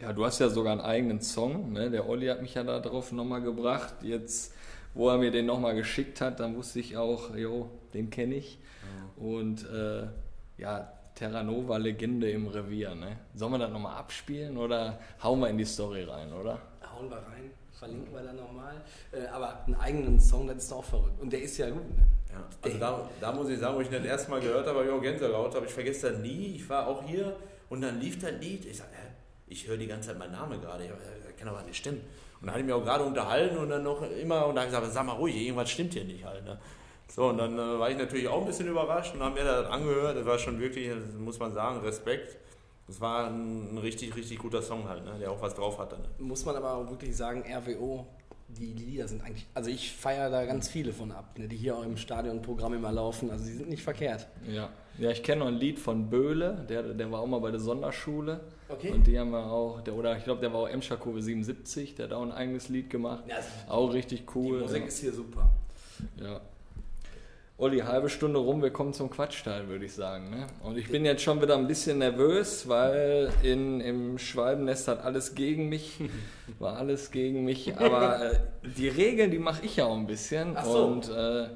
Ja, 0.00 0.12
du 0.12 0.24
hast 0.24 0.40
ja 0.40 0.48
sogar 0.48 0.72
einen 0.72 0.80
eigenen 0.80 1.20
Song. 1.20 1.72
Ne? 1.72 1.88
Der 1.90 2.08
Olli 2.08 2.26
hat 2.26 2.42
mich 2.42 2.54
ja 2.54 2.64
darauf 2.64 3.12
nochmal 3.12 3.42
gebracht. 3.42 3.94
Jetzt, 4.02 4.52
wo 4.94 5.08
er 5.08 5.18
mir 5.18 5.30
den 5.30 5.46
nochmal 5.46 5.76
geschickt 5.76 6.20
hat, 6.20 6.40
dann 6.40 6.56
wusste 6.56 6.80
ich 6.80 6.96
auch, 6.96 7.36
jo, 7.36 7.70
den 7.94 8.10
kenne 8.10 8.34
ich. 8.34 8.58
Ja. 8.82 9.24
Und 9.24 9.70
äh, 9.70 10.08
ja, 10.58 10.92
Terranova 11.14 11.76
Legende 11.76 12.30
im 12.30 12.46
Revier. 12.46 12.94
Ne? 12.94 13.18
Sollen 13.34 13.52
wir 13.52 13.58
das 13.58 13.70
nochmal 13.70 13.96
abspielen 13.96 14.56
oder 14.56 14.98
hauen 15.22 15.40
wir 15.40 15.48
in 15.48 15.58
die 15.58 15.64
Story 15.64 16.04
rein, 16.04 16.32
oder? 16.32 16.58
Hauen 16.94 17.10
wir 17.10 17.16
rein, 17.16 17.50
verlinken 17.72 18.12
wir 18.14 18.22
dann 18.22 18.36
nochmal. 18.36 18.82
Äh, 19.12 19.26
aber 19.26 19.64
einen 19.66 19.76
eigenen 19.76 20.20
Song, 20.20 20.46
das 20.46 20.58
ist 20.58 20.72
auch 20.72 20.84
verrückt. 20.84 21.20
Und 21.20 21.32
der 21.32 21.42
ist 21.42 21.56
ja 21.58 21.70
gut. 21.70 21.88
Ne? 21.96 22.06
Ja, 22.30 22.44
also 22.62 22.78
da, 22.78 23.10
da, 23.20 23.32
muss 23.32 23.48
ich 23.50 23.58
sagen, 23.58 23.76
wo 23.76 23.80
ich 23.80 23.88
den 23.88 24.04
erste 24.04 24.30
Mal 24.30 24.40
gehört 24.40 24.66
habe, 24.66 24.78
habe 24.78 24.88
ich 24.88 24.94
auch 24.94 25.02
Gänsehaut, 25.02 25.54
aber 25.54 25.66
ich 25.66 25.72
vergesse 25.72 26.12
das 26.12 26.20
nie. 26.20 26.56
Ich 26.56 26.68
war 26.68 26.86
auch 26.86 27.02
hier 27.02 27.36
und 27.68 27.82
dann 27.82 28.00
lief 28.00 28.18
das 28.18 28.32
Lied. 28.40 28.64
Ich 28.64 28.78
sage, 28.78 28.90
ich 29.46 29.66
höre 29.68 29.76
die 29.76 29.86
ganze 29.86 30.08
Zeit 30.08 30.18
meinen 30.18 30.32
Namen 30.32 30.60
gerade. 30.60 30.84
Ich 30.84 31.36
kann 31.36 31.48
aber 31.48 31.62
nicht 31.62 31.76
stimmen. 31.76 32.00
Und 32.40 32.46
da 32.46 32.52
hatte 32.52 32.60
ich 32.60 32.66
mich 32.66 32.74
auch 32.74 32.84
gerade 32.84 33.04
unterhalten 33.04 33.56
und 33.58 33.68
dann 33.68 33.82
noch 33.84 34.02
immer, 34.02 34.46
und 34.46 34.56
dann 34.56 34.64
habe 34.64 34.74
ich 34.74 34.78
gesagt, 34.80 34.92
sag 34.92 35.06
mal 35.06 35.12
ruhig, 35.12 35.36
irgendwas 35.36 35.70
stimmt 35.70 35.92
hier 35.92 36.04
nicht 36.04 36.24
halt. 36.24 36.44
Ne? 36.44 36.58
So, 37.14 37.28
und 37.28 37.36
dann 37.36 37.58
äh, 37.58 37.78
war 37.78 37.90
ich 37.90 37.98
natürlich 37.98 38.26
auch 38.26 38.40
ein 38.40 38.46
bisschen 38.46 38.68
überrascht 38.68 39.14
und 39.14 39.22
haben 39.22 39.34
mir 39.34 39.44
das 39.44 39.66
angehört. 39.66 40.16
Das 40.16 40.24
war 40.24 40.38
schon 40.38 40.58
wirklich, 40.58 40.90
muss 41.18 41.38
man 41.38 41.52
sagen, 41.52 41.80
Respekt. 41.80 42.38
Das 42.86 43.00
war 43.02 43.26
ein, 43.26 43.74
ein 43.74 43.78
richtig, 43.78 44.16
richtig 44.16 44.38
guter 44.38 44.62
Song 44.62 44.88
halt, 44.88 45.04
ne? 45.04 45.18
der 45.20 45.30
auch 45.30 45.40
was 45.42 45.54
drauf 45.54 45.78
hatte. 45.78 45.96
Ne? 45.96 46.08
Muss 46.18 46.44
man 46.46 46.56
aber 46.56 46.74
auch 46.74 46.90
wirklich 46.90 47.14
sagen, 47.14 47.44
RWO, 47.46 48.06
die 48.48 48.72
Lieder 48.72 49.08
sind 49.08 49.22
eigentlich, 49.22 49.46
also 49.54 49.70
ich 49.70 49.92
feiere 49.92 50.30
da 50.30 50.44
ganz 50.46 50.68
viele 50.68 50.92
von 50.92 51.12
ab, 51.12 51.38
ne? 51.38 51.48
die 51.48 51.56
hier 51.56 51.76
auch 51.76 51.84
im 51.84 51.98
Stadionprogramm 51.98 52.74
immer 52.74 52.92
laufen. 52.92 53.30
Also 53.30 53.44
die 53.44 53.52
sind 53.52 53.68
nicht 53.68 53.82
verkehrt. 53.82 54.26
Ja, 54.50 54.70
ja 54.98 55.10
ich 55.10 55.22
kenne 55.22 55.40
noch 55.40 55.48
ein 55.48 55.54
Lied 55.54 55.78
von 55.78 56.08
Böhle, 56.08 56.66
der, 56.68 56.82
der 56.82 57.12
war 57.12 57.20
auch 57.20 57.26
mal 57.26 57.40
bei 57.40 57.50
der 57.50 57.60
Sonderschule. 57.60 58.40
Okay. 58.68 58.90
Und 58.90 59.06
die 59.06 59.18
haben 59.18 59.30
wir 59.30 59.44
auch, 59.44 59.82
der, 59.82 59.94
oder 59.94 60.16
ich 60.16 60.24
glaube, 60.24 60.40
der 60.40 60.52
war 60.52 60.60
auch 60.60 60.68
Emscher 60.68 60.96
Kurve 60.96 61.20
77, 61.20 61.94
der 61.94 62.06
hat 62.06 62.12
auch 62.14 62.22
ein 62.22 62.32
eigenes 62.32 62.70
Lied 62.70 62.88
gemacht. 62.88 63.24
Ja, 63.28 63.36
auch 63.68 63.92
richtig 63.92 64.34
cool. 64.34 64.58
Die 64.58 64.64
Musik 64.64 64.80
ja. 64.80 64.88
ist 64.88 64.98
hier 64.98 65.12
super. 65.12 65.50
Ja, 66.20 66.40
Olli, 67.62 67.78
halbe 67.78 68.08
Stunde 68.08 68.40
rum, 68.40 68.60
wir 68.60 68.72
kommen 68.72 68.92
zum 68.92 69.08
Quatschteil, 69.08 69.68
würde 69.68 69.84
ich 69.84 69.94
sagen. 69.94 70.30
Ne? 70.30 70.48
Und 70.64 70.76
ich 70.76 70.90
bin 70.90 71.04
jetzt 71.04 71.22
schon 71.22 71.40
wieder 71.40 71.56
ein 71.56 71.68
bisschen 71.68 71.98
nervös, 71.98 72.68
weil 72.68 73.32
in, 73.44 73.80
im 73.80 74.18
Schwalbennest 74.18 74.88
hat 74.88 75.04
alles 75.04 75.36
gegen 75.36 75.68
mich, 75.68 76.00
war 76.58 76.76
alles 76.76 77.12
gegen 77.12 77.44
mich. 77.44 77.78
Aber 77.78 78.32
äh, 78.32 78.38
die 78.76 78.88
Regeln, 78.88 79.30
die 79.30 79.38
mache 79.38 79.64
ich 79.64 79.76
ja 79.76 79.84
auch 79.84 79.96
ein 79.96 80.08
bisschen. 80.08 80.56
Ach 80.56 80.64
so. 80.64 80.86
Und 80.86 81.08
äh, 81.08 81.50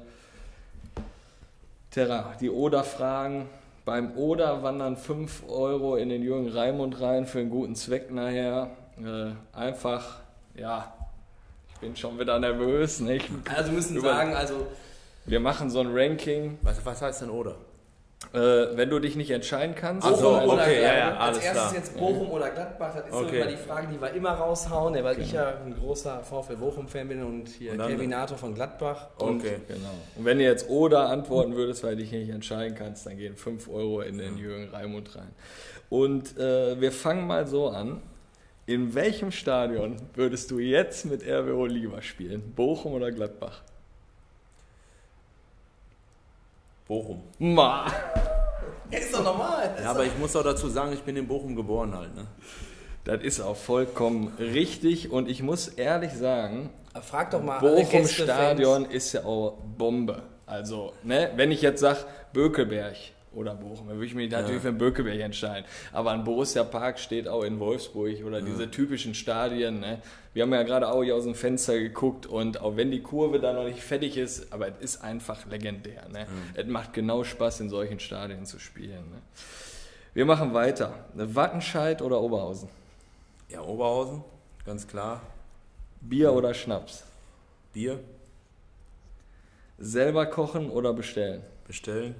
Terra, 1.91 2.35
die 2.39 2.51
Oder-Fragen. 2.51 3.49
Beim 3.83 4.15
Oder 4.15 4.63
wandern 4.63 4.95
5 4.95 5.49
Euro 5.49 5.97
in 5.97 6.07
den 6.07 6.23
Jürgen 6.23 6.47
Raimund 6.47 7.01
rein 7.01 7.25
für 7.25 7.39
einen 7.39 7.49
guten 7.49 7.75
Zweck 7.75 8.11
nachher. 8.11 8.71
Äh, 8.97 9.31
einfach, 9.51 10.21
ja, 10.55 10.93
ich 11.73 11.79
bin 11.81 11.97
schon 11.97 12.17
wieder 12.17 12.39
nervös. 12.39 13.01
Ne? 13.01 13.19
also 13.53 13.73
müssen 13.73 13.99
sagen, 13.99 14.33
also 14.33 14.67
wir 15.27 15.39
machen 15.39 15.69
so 15.69 15.79
ein 15.81 15.89
Ranking. 15.91 16.57
Was, 16.61 16.83
was 16.85 17.01
heißt 17.01 17.21
denn 17.21 17.29
oder? 17.29 17.55
Äh, 18.33 18.75
wenn 18.75 18.89
du 18.89 18.97
dich 18.99 19.15
nicht 19.15 19.29
entscheiden 19.29 19.75
kannst. 19.75 20.01
Bochum 20.01 20.35
also, 20.35 20.53
oder 20.53 20.63
okay, 20.63 20.81
ja, 20.81 20.97
ja, 20.97 21.17
Als 21.17 21.37
erstes 21.37 21.51
klar. 21.51 21.73
jetzt 21.75 21.97
Bochum 21.97 22.31
oder 22.31 22.49
Gladbach, 22.49 22.95
das 22.95 23.05
ist 23.07 23.13
okay. 23.13 23.29
so 23.29 23.35
immer 23.35 23.45
die 23.45 23.57
Frage, 23.57 23.87
die 23.93 24.01
wir 24.01 24.11
immer 24.13 24.31
raushauen, 24.31 24.93
weil 24.95 25.15
genau. 25.15 25.27
ich 25.27 25.31
ja 25.33 25.53
ein 25.63 25.75
großer 25.75 26.23
VfL 26.23 26.55
Bochum-Fan 26.55 27.07
bin 27.07 27.23
und 27.23 27.47
hier 27.47 27.73
und 27.73 27.77
Kevin 27.77 28.09
Nato 28.09 28.35
von 28.35 28.55
Gladbach. 28.55 29.09
Und 29.19 29.41
okay, 29.41 29.57
genau. 29.67 29.91
Und 30.15 30.25
wenn 30.25 30.39
du 30.39 30.45
jetzt 30.45 30.67
oder 30.67 31.09
antworten 31.09 31.55
würdest, 31.55 31.83
weil 31.83 31.95
du 31.95 32.01
dich 32.01 32.11
nicht 32.11 32.29
entscheiden 32.29 32.75
kannst, 32.75 33.05
dann 33.05 33.17
gehen 33.17 33.35
5 33.35 33.69
Euro 33.69 34.01
in 34.01 34.17
den 34.17 34.37
Jürgen 34.37 34.69
Raimund 34.69 35.15
rein. 35.15 35.29
Und 35.89 36.37
äh, 36.37 36.81
wir 36.81 36.91
fangen 36.91 37.27
mal 37.27 37.45
so 37.45 37.69
an. 37.69 38.01
In 38.65 38.95
welchem 38.95 39.31
Stadion 39.31 39.95
würdest 40.15 40.51
du 40.51 40.59
jetzt 40.59 41.05
mit 41.05 41.25
RWO 41.25 41.67
lieber 41.67 42.01
spielen? 42.01 42.51
Bochum 42.55 42.93
oder 42.93 43.11
Gladbach? 43.11 43.61
Bochum. 46.87 47.21
Ma. 47.39 47.87
Ja, 48.89 48.99
ist 48.99 49.13
doch 49.13 49.23
normal. 49.23 49.75
Ja, 49.81 49.91
aber 49.91 50.05
ich 50.05 50.17
muss 50.17 50.35
auch 50.35 50.43
dazu 50.43 50.69
sagen, 50.69 50.93
ich 50.93 51.03
bin 51.03 51.17
in 51.17 51.27
Bochum 51.27 51.55
geboren 51.55 51.95
halt. 51.95 52.15
Ne? 52.15 52.27
Das 53.03 53.21
ist 53.21 53.41
auch 53.41 53.57
vollkommen 53.57 54.33
richtig 54.39 55.11
und 55.11 55.29
ich 55.29 55.41
muss 55.41 55.67
ehrlich 55.67 56.13
sagen, 56.13 56.69
Frag 57.01 57.31
doch 57.31 57.41
mal 57.41 57.59
Bochum. 57.59 58.07
Stadion 58.07 58.85
ist 58.85 59.13
ja 59.13 59.23
auch 59.25 59.57
Bombe. 59.77 60.23
Also, 60.45 60.93
ne, 61.03 61.31
wenn 61.35 61.51
ich 61.51 61.61
jetzt 61.61 61.81
sage 61.81 61.99
Bökelberg 62.33 62.95
oder 63.37 63.53
Bochum, 63.53 63.87
dann 63.87 63.97
würde 63.97 64.07
ich 64.07 64.15
mich 64.15 64.31
natürlich 64.31 64.61
für 64.61 64.71
den 64.71 64.79
Bökelberg 64.79 65.19
entscheiden. 65.19 65.65
Aber 65.93 66.11
ein 66.11 66.23
Borussia 66.23 66.63
Park 66.63 66.99
steht 66.99 67.27
auch 67.27 67.43
in 67.43 67.59
Wolfsburg 67.59 68.23
oder 68.25 68.41
diese 68.41 68.69
typischen 68.71 69.13
Stadien. 69.13 69.79
Ne? 69.79 70.01
Wir 70.33 70.43
haben 70.43 70.53
ja 70.53 70.63
gerade 70.63 70.89
auch 70.89 71.03
hier 71.03 71.15
aus 71.15 71.23
dem 71.23 71.35
Fenster 71.35 71.77
geguckt 71.77 72.25
und 72.25 72.61
auch 72.61 72.75
wenn 72.75 72.89
die 72.89 73.01
Kurve 73.01 73.39
da 73.39 73.53
noch 73.53 73.65
nicht 73.65 73.81
fertig 73.81 74.17
ist, 74.17 74.51
aber 74.51 74.67
es 74.69 74.95
ist 74.95 75.03
einfach 75.03 75.45
legendär. 75.45 76.09
Ne? 76.09 76.25
Es 76.55 76.65
macht 76.65 76.93
genau 76.93 77.23
Spaß, 77.23 77.61
in 77.61 77.69
solchen 77.69 77.99
Stadien 77.99 78.45
zu 78.45 78.59
spielen. 78.59 79.11
Ne? 79.11 79.21
Wir 80.13 80.25
machen 80.25 80.53
weiter. 80.53 81.05
Wattenscheid 81.13 82.01
oder 82.01 82.19
Oberhausen? 82.19 82.69
Ja, 83.49 83.61
Oberhausen, 83.61 84.23
ganz 84.65 84.87
klar. 84.87 85.21
Bier 86.01 86.33
oder 86.33 86.53
Schnaps? 86.53 87.03
Bier 87.73 87.99
Selber 89.79 90.25
kochen 90.25 90.71
oder 90.71 90.91
bestellen? 90.91 91.43
bestellen. 91.67 92.15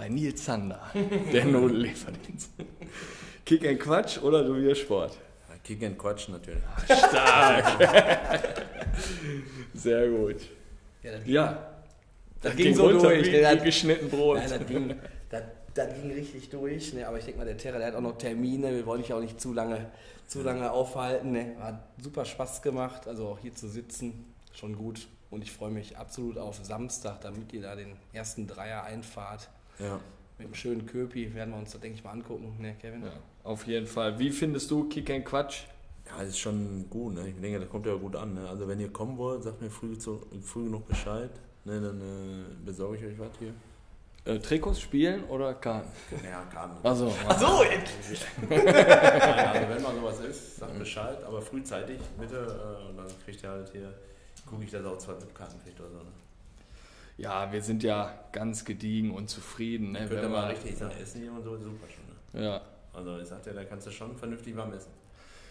Bei 0.00 0.08
Nils 0.08 0.42
Zander, 0.42 0.80
der 1.30 1.44
Notellieferdienst. 1.44 2.52
Kick 3.44 3.68
and 3.68 3.78
Quatsch 3.78 4.16
oder 4.22 4.48
Reviersport? 4.48 5.12
Ja, 5.46 5.56
Kick 5.62 5.84
and 5.84 5.98
Quatsch 5.98 6.30
natürlich. 6.30 6.62
Sehr 9.74 10.08
gut. 10.08 10.36
Ja, 11.02 11.12
das, 11.12 11.20
Ja, 11.26 11.70
das 12.40 12.56
ging, 12.56 12.74
so 12.74 12.86
runter 12.86 13.08
durch. 13.08 13.30
Wie, 13.30 13.42
das, 13.42 13.62
geschnitten 13.62 14.08
Brot. 14.08 14.38
Nein, 14.38 14.48
das, 14.48 14.66
ging, 14.66 14.94
das, 15.28 15.42
das 15.74 15.94
ging 16.00 16.12
richtig 16.12 16.48
durch. 16.48 16.94
Ne? 16.94 17.06
Aber 17.06 17.18
ich 17.18 17.26
denke 17.26 17.40
mal, 17.40 17.44
der 17.44 17.58
Terra, 17.58 17.76
der 17.76 17.88
hat 17.88 17.94
auch 17.94 18.00
noch 18.00 18.16
Termine. 18.16 18.74
Wir 18.74 18.86
wollen 18.86 19.02
dich 19.02 19.12
auch 19.12 19.20
nicht 19.20 19.38
zu 19.38 19.52
lange, 19.52 19.90
zu 20.26 20.40
lange 20.40 20.72
aufhalten. 20.72 21.32
Ne? 21.32 21.56
Hat 21.60 21.78
super 22.02 22.24
Spaß 22.24 22.62
gemacht. 22.62 23.06
Also 23.06 23.28
auch 23.28 23.38
hier 23.38 23.54
zu 23.54 23.68
sitzen, 23.68 24.32
schon 24.54 24.76
gut. 24.76 25.08
Und 25.28 25.42
ich 25.42 25.52
freue 25.52 25.70
mich 25.70 25.98
absolut 25.98 26.38
auf 26.38 26.58
Samstag, 26.64 27.20
damit 27.20 27.52
ihr 27.52 27.60
da 27.60 27.76
den 27.76 27.96
ersten 28.14 28.46
Dreier 28.46 28.84
einfahrt. 28.84 29.50
Ja. 29.80 30.00
Mit 30.38 30.46
einem 30.46 30.54
schönen 30.54 30.86
Köpi 30.86 31.34
werden 31.34 31.50
wir 31.52 31.58
uns 31.58 31.72
da, 31.72 31.78
denke 31.78 31.98
ich, 31.98 32.04
mal 32.04 32.12
angucken. 32.12 32.56
Ne, 32.58 32.74
Kevin? 32.80 33.02
Ja, 33.02 33.12
auf 33.44 33.66
jeden 33.66 33.86
Fall. 33.86 34.18
Wie 34.18 34.30
findest 34.30 34.70
du 34.70 34.88
Kick 34.88 35.10
and 35.10 35.24
Quatsch? 35.24 35.64
Ja, 36.06 36.18
das 36.20 36.30
ist 36.30 36.38
schon 36.38 36.88
gut. 36.88 37.14
Ne? 37.14 37.28
Ich 37.28 37.40
denke, 37.40 37.60
das 37.60 37.68
kommt 37.68 37.86
ja 37.86 37.94
gut 37.94 38.16
an. 38.16 38.34
Ne? 38.34 38.48
Also 38.48 38.66
wenn 38.66 38.80
ihr 38.80 38.90
kommen 38.92 39.16
wollt, 39.18 39.42
sagt 39.42 39.60
mir 39.60 39.70
früh, 39.70 39.96
zu, 39.98 40.26
früh 40.42 40.64
genug 40.64 40.88
Bescheid. 40.88 41.30
Ne? 41.64 41.80
Dann 41.80 42.00
äh, 42.00 42.64
besorge 42.64 42.96
ich 42.96 43.04
euch 43.04 43.18
was 43.18 43.30
hier. 43.38 43.52
Äh, 44.24 44.38
Trikots 44.38 44.80
spielen 44.80 45.24
oder 45.24 45.54
Karten? 45.54 45.88
Ja, 46.24 46.42
Karten. 46.52 46.76
Also, 46.86 47.08
So, 47.08 47.62
Nein, 47.62 47.82
also 48.50 49.68
wenn 49.68 49.82
mal 49.82 49.94
sowas 49.94 50.20
ist, 50.20 50.56
sagt 50.56 50.78
Bescheid, 50.78 51.22
aber 51.24 51.40
frühzeitig 51.40 51.98
bitte. 52.18 52.36
Äh, 52.36 52.88
und 52.90 52.96
dann 52.96 53.06
kriegt 53.24 53.42
ihr 53.42 53.48
halt 53.50 53.70
hier, 53.70 53.92
gucke 54.46 54.64
ich, 54.64 54.70
dass 54.70 54.84
auch 54.84 54.98
zwei 54.98 55.14
Katen 55.34 55.62
kriegt 55.62 55.78
oder 55.80 55.90
so. 55.90 55.96
Ne? 55.98 56.10
Ja, 57.20 57.52
wir 57.52 57.60
sind 57.60 57.82
ja 57.82 58.12
ganz 58.32 58.64
gediegen 58.64 59.10
und 59.10 59.28
zufrieden. 59.28 59.92
Ne? 59.92 60.00
Könnt 60.00 60.12
ihr 60.12 60.22
Wenn 60.22 60.30
mal 60.32 60.50
richtig 60.50 60.76
sagen, 60.76 60.94
essen 61.00 61.20
hier 61.20 61.32
und 61.32 61.42
so, 61.42 61.56
super 61.58 61.86
schon. 61.88 62.40
Ne? 62.40 62.46
Ja. 62.46 62.62
Also 62.94 63.18
ich 63.18 63.28
sagte, 63.28 63.52
da 63.52 63.64
kannst 63.64 63.86
du 63.86 63.90
schon 63.90 64.16
vernünftig 64.16 64.56
warm 64.56 64.72
essen. 64.72 64.90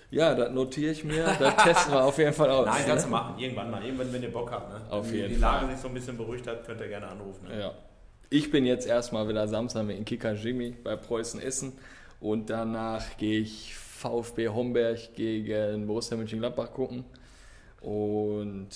ja, 0.10 0.34
das 0.34 0.52
notiere 0.52 0.92
ich 0.92 1.04
mir. 1.04 1.26
Das 1.40 1.64
testen 1.64 1.94
wir 1.94 2.04
auf 2.04 2.18
jeden 2.18 2.34
Fall 2.34 2.50
aus. 2.50 2.66
Nein, 2.66 2.82
ne? 2.82 2.88
kannst 2.88 3.06
du 3.06 3.10
machen. 3.12 3.38
Irgendwann 3.38 3.70
mal. 3.70 3.86
Irgendwann, 3.86 4.12
wenn 4.12 4.24
ihr 4.24 4.32
Bock 4.32 4.52
habt. 4.52 4.70
Ne? 4.70 4.82
Auf 4.90 5.08
wenn 5.08 5.16
jeden 5.16 5.30
die 5.30 5.36
Lage 5.36 5.66
Fall. 5.66 5.76
sich 5.76 5.82
so 5.82 5.88
ein 5.90 5.94
bisschen 5.94 6.18
beruhigt 6.18 6.48
hat, 6.48 6.66
könnt 6.66 6.82
ihr 6.82 6.88
gerne 6.88 7.08
anrufen. 7.08 7.48
Ne? 7.48 7.60
Ja. 7.60 7.74
Ich 8.32 8.50
bin 8.50 8.66
jetzt 8.66 8.88
erstmal 8.88 9.28
wieder 9.30 9.48
Samstag 9.48 9.86
mit 9.86 9.98
in 9.98 10.06
Kicker 10.06 10.34
Jimmy 10.34 10.72
bei 10.84 10.96
Preußen 10.96 11.40
Essen 11.40 11.74
und 12.20 12.50
danach 12.50 13.18
gehe 13.18 13.42
ich 13.42 13.76
VfB 13.76 14.50
Homberg 14.50 15.14
gegen 15.16 15.86
Borussia 15.86 16.18
Mönchengladbach 16.18 16.74
gucken 16.74 17.06
und 17.82 18.70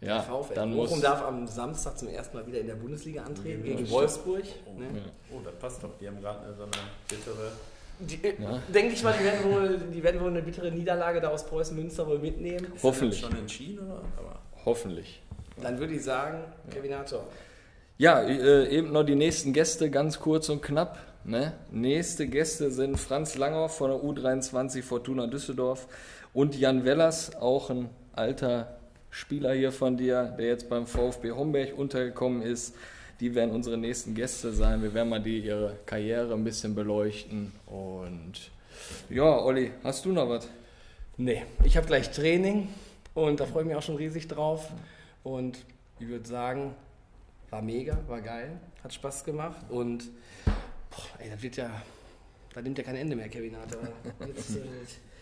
ja, 0.00 0.20
VfL 0.22 0.54
dann 0.54 0.74
Bochum 0.74 0.90
muss 0.90 1.00
darf 1.00 1.22
am 1.24 1.46
Samstag 1.46 1.98
zum 1.98 2.08
ersten 2.08 2.36
Mal 2.36 2.46
wieder 2.46 2.60
in 2.60 2.66
der 2.68 2.74
Bundesliga 2.74 3.22
antreten 3.22 3.66
Ja, 3.66 3.76
gegen. 3.76 3.90
Wolfsburg. 3.90 4.44
Ne? 4.76 4.84
ja. 4.94 5.02
Oh, 5.34 5.40
das 5.44 5.54
passt 5.56 5.82
doch. 5.82 5.90
Die 6.00 6.06
haben 6.06 6.20
gerade 6.20 6.54
so 6.54 6.62
eine 6.62 6.70
bittere. 7.08 7.52
Die, 8.00 8.24
äh, 8.24 8.34
Ja. 8.40 8.62
Denke 8.72 8.92
ich 8.94 9.02
mal, 9.02 9.12
die 9.18 9.24
werden, 9.24 9.52
wohl, 9.52 9.78
die 9.92 10.02
werden 10.02 10.20
wohl 10.20 10.30
eine 10.30 10.42
bittere 10.42 10.70
Niederlage 10.70 11.20
da 11.20 11.28
aus 11.30 11.44
Preußen 11.46 11.76
Münster 11.76 12.06
wohl 12.06 12.18
mitnehmen. 12.20 12.72
Ist 12.76 12.82
Hoffentlich. 12.84 13.20
schon 13.20 13.36
entschieden 13.36 13.80
oder? 13.90 14.02
Aber 14.16 14.38
hoffentlich. 14.64 15.20
Dann 15.60 15.78
würde 15.80 15.94
ich 15.94 16.04
sagen, 16.04 16.44
Kevinator. 16.70 17.24
Ja, 17.96 18.20
äh, 18.22 18.68
eben 18.68 18.92
noch 18.92 19.02
die 19.02 19.16
nächsten 19.16 19.52
Gäste, 19.52 19.90
ganz 19.90 20.20
kurz 20.20 20.48
und 20.48 20.62
knapp. 20.62 20.98
Ne? 21.24 21.54
Nächste 21.72 22.28
Gäste 22.28 22.70
sind 22.70 22.96
Franz 23.00 23.36
Langer 23.36 23.68
von 23.68 23.90
der 23.90 23.98
U23 23.98 24.82
Fortuna 24.84 25.26
Düsseldorf 25.26 25.88
und 26.32 26.56
Jan 26.56 26.84
Wellers, 26.84 27.34
auch 27.34 27.70
ein 27.70 27.90
alter 28.12 28.77
Spieler 29.10 29.54
hier 29.54 29.72
von 29.72 29.96
dir, 29.96 30.34
der 30.38 30.46
jetzt 30.46 30.68
beim 30.68 30.86
VfB 30.86 31.32
Homberg 31.32 31.76
untergekommen 31.76 32.42
ist. 32.42 32.74
Die 33.20 33.34
werden 33.34 33.50
unsere 33.50 33.76
nächsten 33.76 34.14
Gäste 34.14 34.52
sein. 34.52 34.82
Wir 34.82 34.94
werden 34.94 35.08
mal 35.08 35.20
die 35.20 35.40
ihre 35.40 35.76
Karriere 35.86 36.34
ein 36.34 36.44
bisschen 36.44 36.74
beleuchten. 36.74 37.52
Und 37.66 38.50
ja, 39.10 39.38
Olli, 39.40 39.72
hast 39.82 40.04
du 40.04 40.12
noch 40.12 40.28
was? 40.28 40.48
Nee, 41.16 41.42
ich 41.64 41.76
habe 41.76 41.86
gleich 41.86 42.10
Training 42.12 42.68
und 43.14 43.40
da 43.40 43.46
freue 43.46 43.62
ich 43.62 43.68
mich 43.68 43.76
auch 43.76 43.82
schon 43.82 43.96
riesig 43.96 44.28
drauf. 44.28 44.70
Und 45.24 45.58
ich 45.98 46.06
würde 46.06 46.28
sagen, 46.28 46.74
war 47.50 47.60
mega, 47.60 47.98
war 48.06 48.20
geil, 48.20 48.60
hat 48.84 48.92
Spaß 48.92 49.24
gemacht 49.24 49.68
und 49.68 50.04
boah, 50.90 51.20
ey, 51.20 51.30
das 51.30 51.42
wird 51.42 51.56
ja, 51.56 51.70
da 52.54 52.62
nimmt 52.62 52.78
ja 52.78 52.84
kein 52.84 52.96
Ende 52.96 53.16
mehr, 53.16 53.28
Kevinator. 53.28 53.80
Jetzt, 54.26 54.56
äh, 54.56 54.60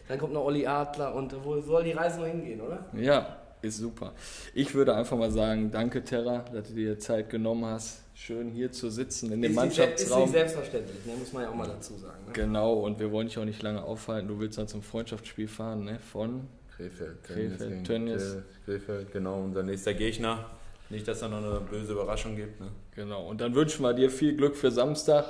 dann 0.08 0.18
kommt 0.18 0.34
noch 0.34 0.44
Olli 0.44 0.66
Adler 0.66 1.14
und 1.14 1.34
wo 1.44 1.60
soll 1.60 1.84
die 1.84 1.92
Reise 1.92 2.20
noch 2.20 2.26
hingehen, 2.26 2.60
oder? 2.60 2.84
Ja, 2.92 3.38
ist 3.62 3.78
super. 3.78 4.12
Ich 4.54 4.74
würde 4.74 4.94
einfach 4.94 5.16
mal 5.16 5.30
sagen, 5.30 5.70
danke 5.70 6.04
Terra, 6.04 6.44
dass 6.52 6.68
du 6.68 6.74
dir 6.74 6.98
Zeit 6.98 7.30
genommen 7.30 7.64
hast, 7.64 8.02
schön 8.14 8.50
hier 8.50 8.70
zu 8.72 8.90
sitzen 8.90 9.32
in 9.32 9.42
dem 9.42 9.50
Ist 9.52 9.56
se- 9.58 9.66
ist 9.66 9.76
Mannschaftsraum. 9.78 10.22
nicht 10.22 10.32
selbstverständlich, 10.32 11.04
ne? 11.06 11.12
muss 11.18 11.32
man 11.32 11.42
ja 11.44 11.50
auch 11.50 11.54
mal 11.54 11.66
dazu 11.66 11.94
sagen. 11.96 12.24
Ne? 12.26 12.32
Genau, 12.32 12.74
und 12.74 12.98
wir 13.00 13.10
wollen 13.12 13.26
dich 13.28 13.38
auch 13.38 13.44
nicht 13.44 13.62
lange 13.62 13.82
aufhalten. 13.82 14.28
Du 14.28 14.38
willst 14.38 14.58
dann 14.58 14.68
zum 14.68 14.82
Freundschaftsspiel 14.82 15.48
fahren, 15.48 15.84
ne? 15.84 15.98
Von 15.98 16.46
Krefeld. 16.76 17.22
Krefeld, 17.24 17.58
gegen 17.58 17.84
Tönnies. 17.84 18.22
Kre- 18.22 18.42
Krefeld, 18.66 19.12
genau, 19.12 19.42
unser 19.42 19.62
nächster 19.62 19.94
Gegner. 19.94 20.50
Nicht, 20.88 21.08
dass 21.08 21.18
da 21.20 21.28
noch 21.28 21.38
eine 21.38 21.60
böse 21.60 21.92
Überraschung 21.94 22.36
gibt. 22.36 22.60
Ne? 22.60 22.68
genau. 22.94 23.26
Und 23.28 23.40
dann 23.40 23.54
wünschen 23.54 23.82
wir 23.82 23.92
dir 23.94 24.08
viel 24.10 24.36
Glück 24.36 24.54
für 24.56 24.70
Samstag. 24.70 25.24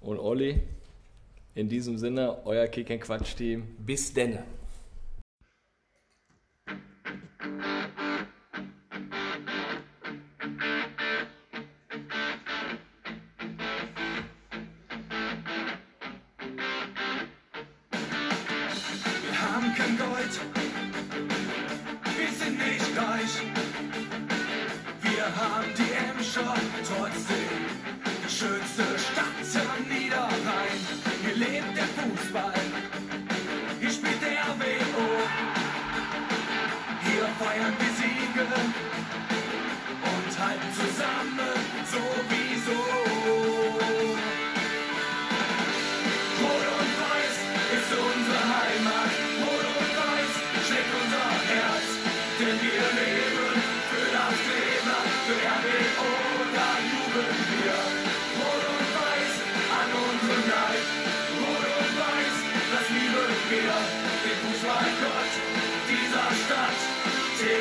Und 0.00 0.18
Olli, 0.18 0.62
in 1.54 1.68
diesem 1.68 1.98
Sinne, 1.98 2.38
euer 2.44 2.66
Kick 2.68 2.90
and 2.90 3.00
Quatsch 3.02 3.34
Team. 3.36 3.64
Bis 3.78 4.12
denne. 4.14 4.44
Thank 7.06 7.20
you. 7.40 8.35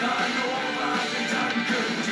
Terra 0.06 2.05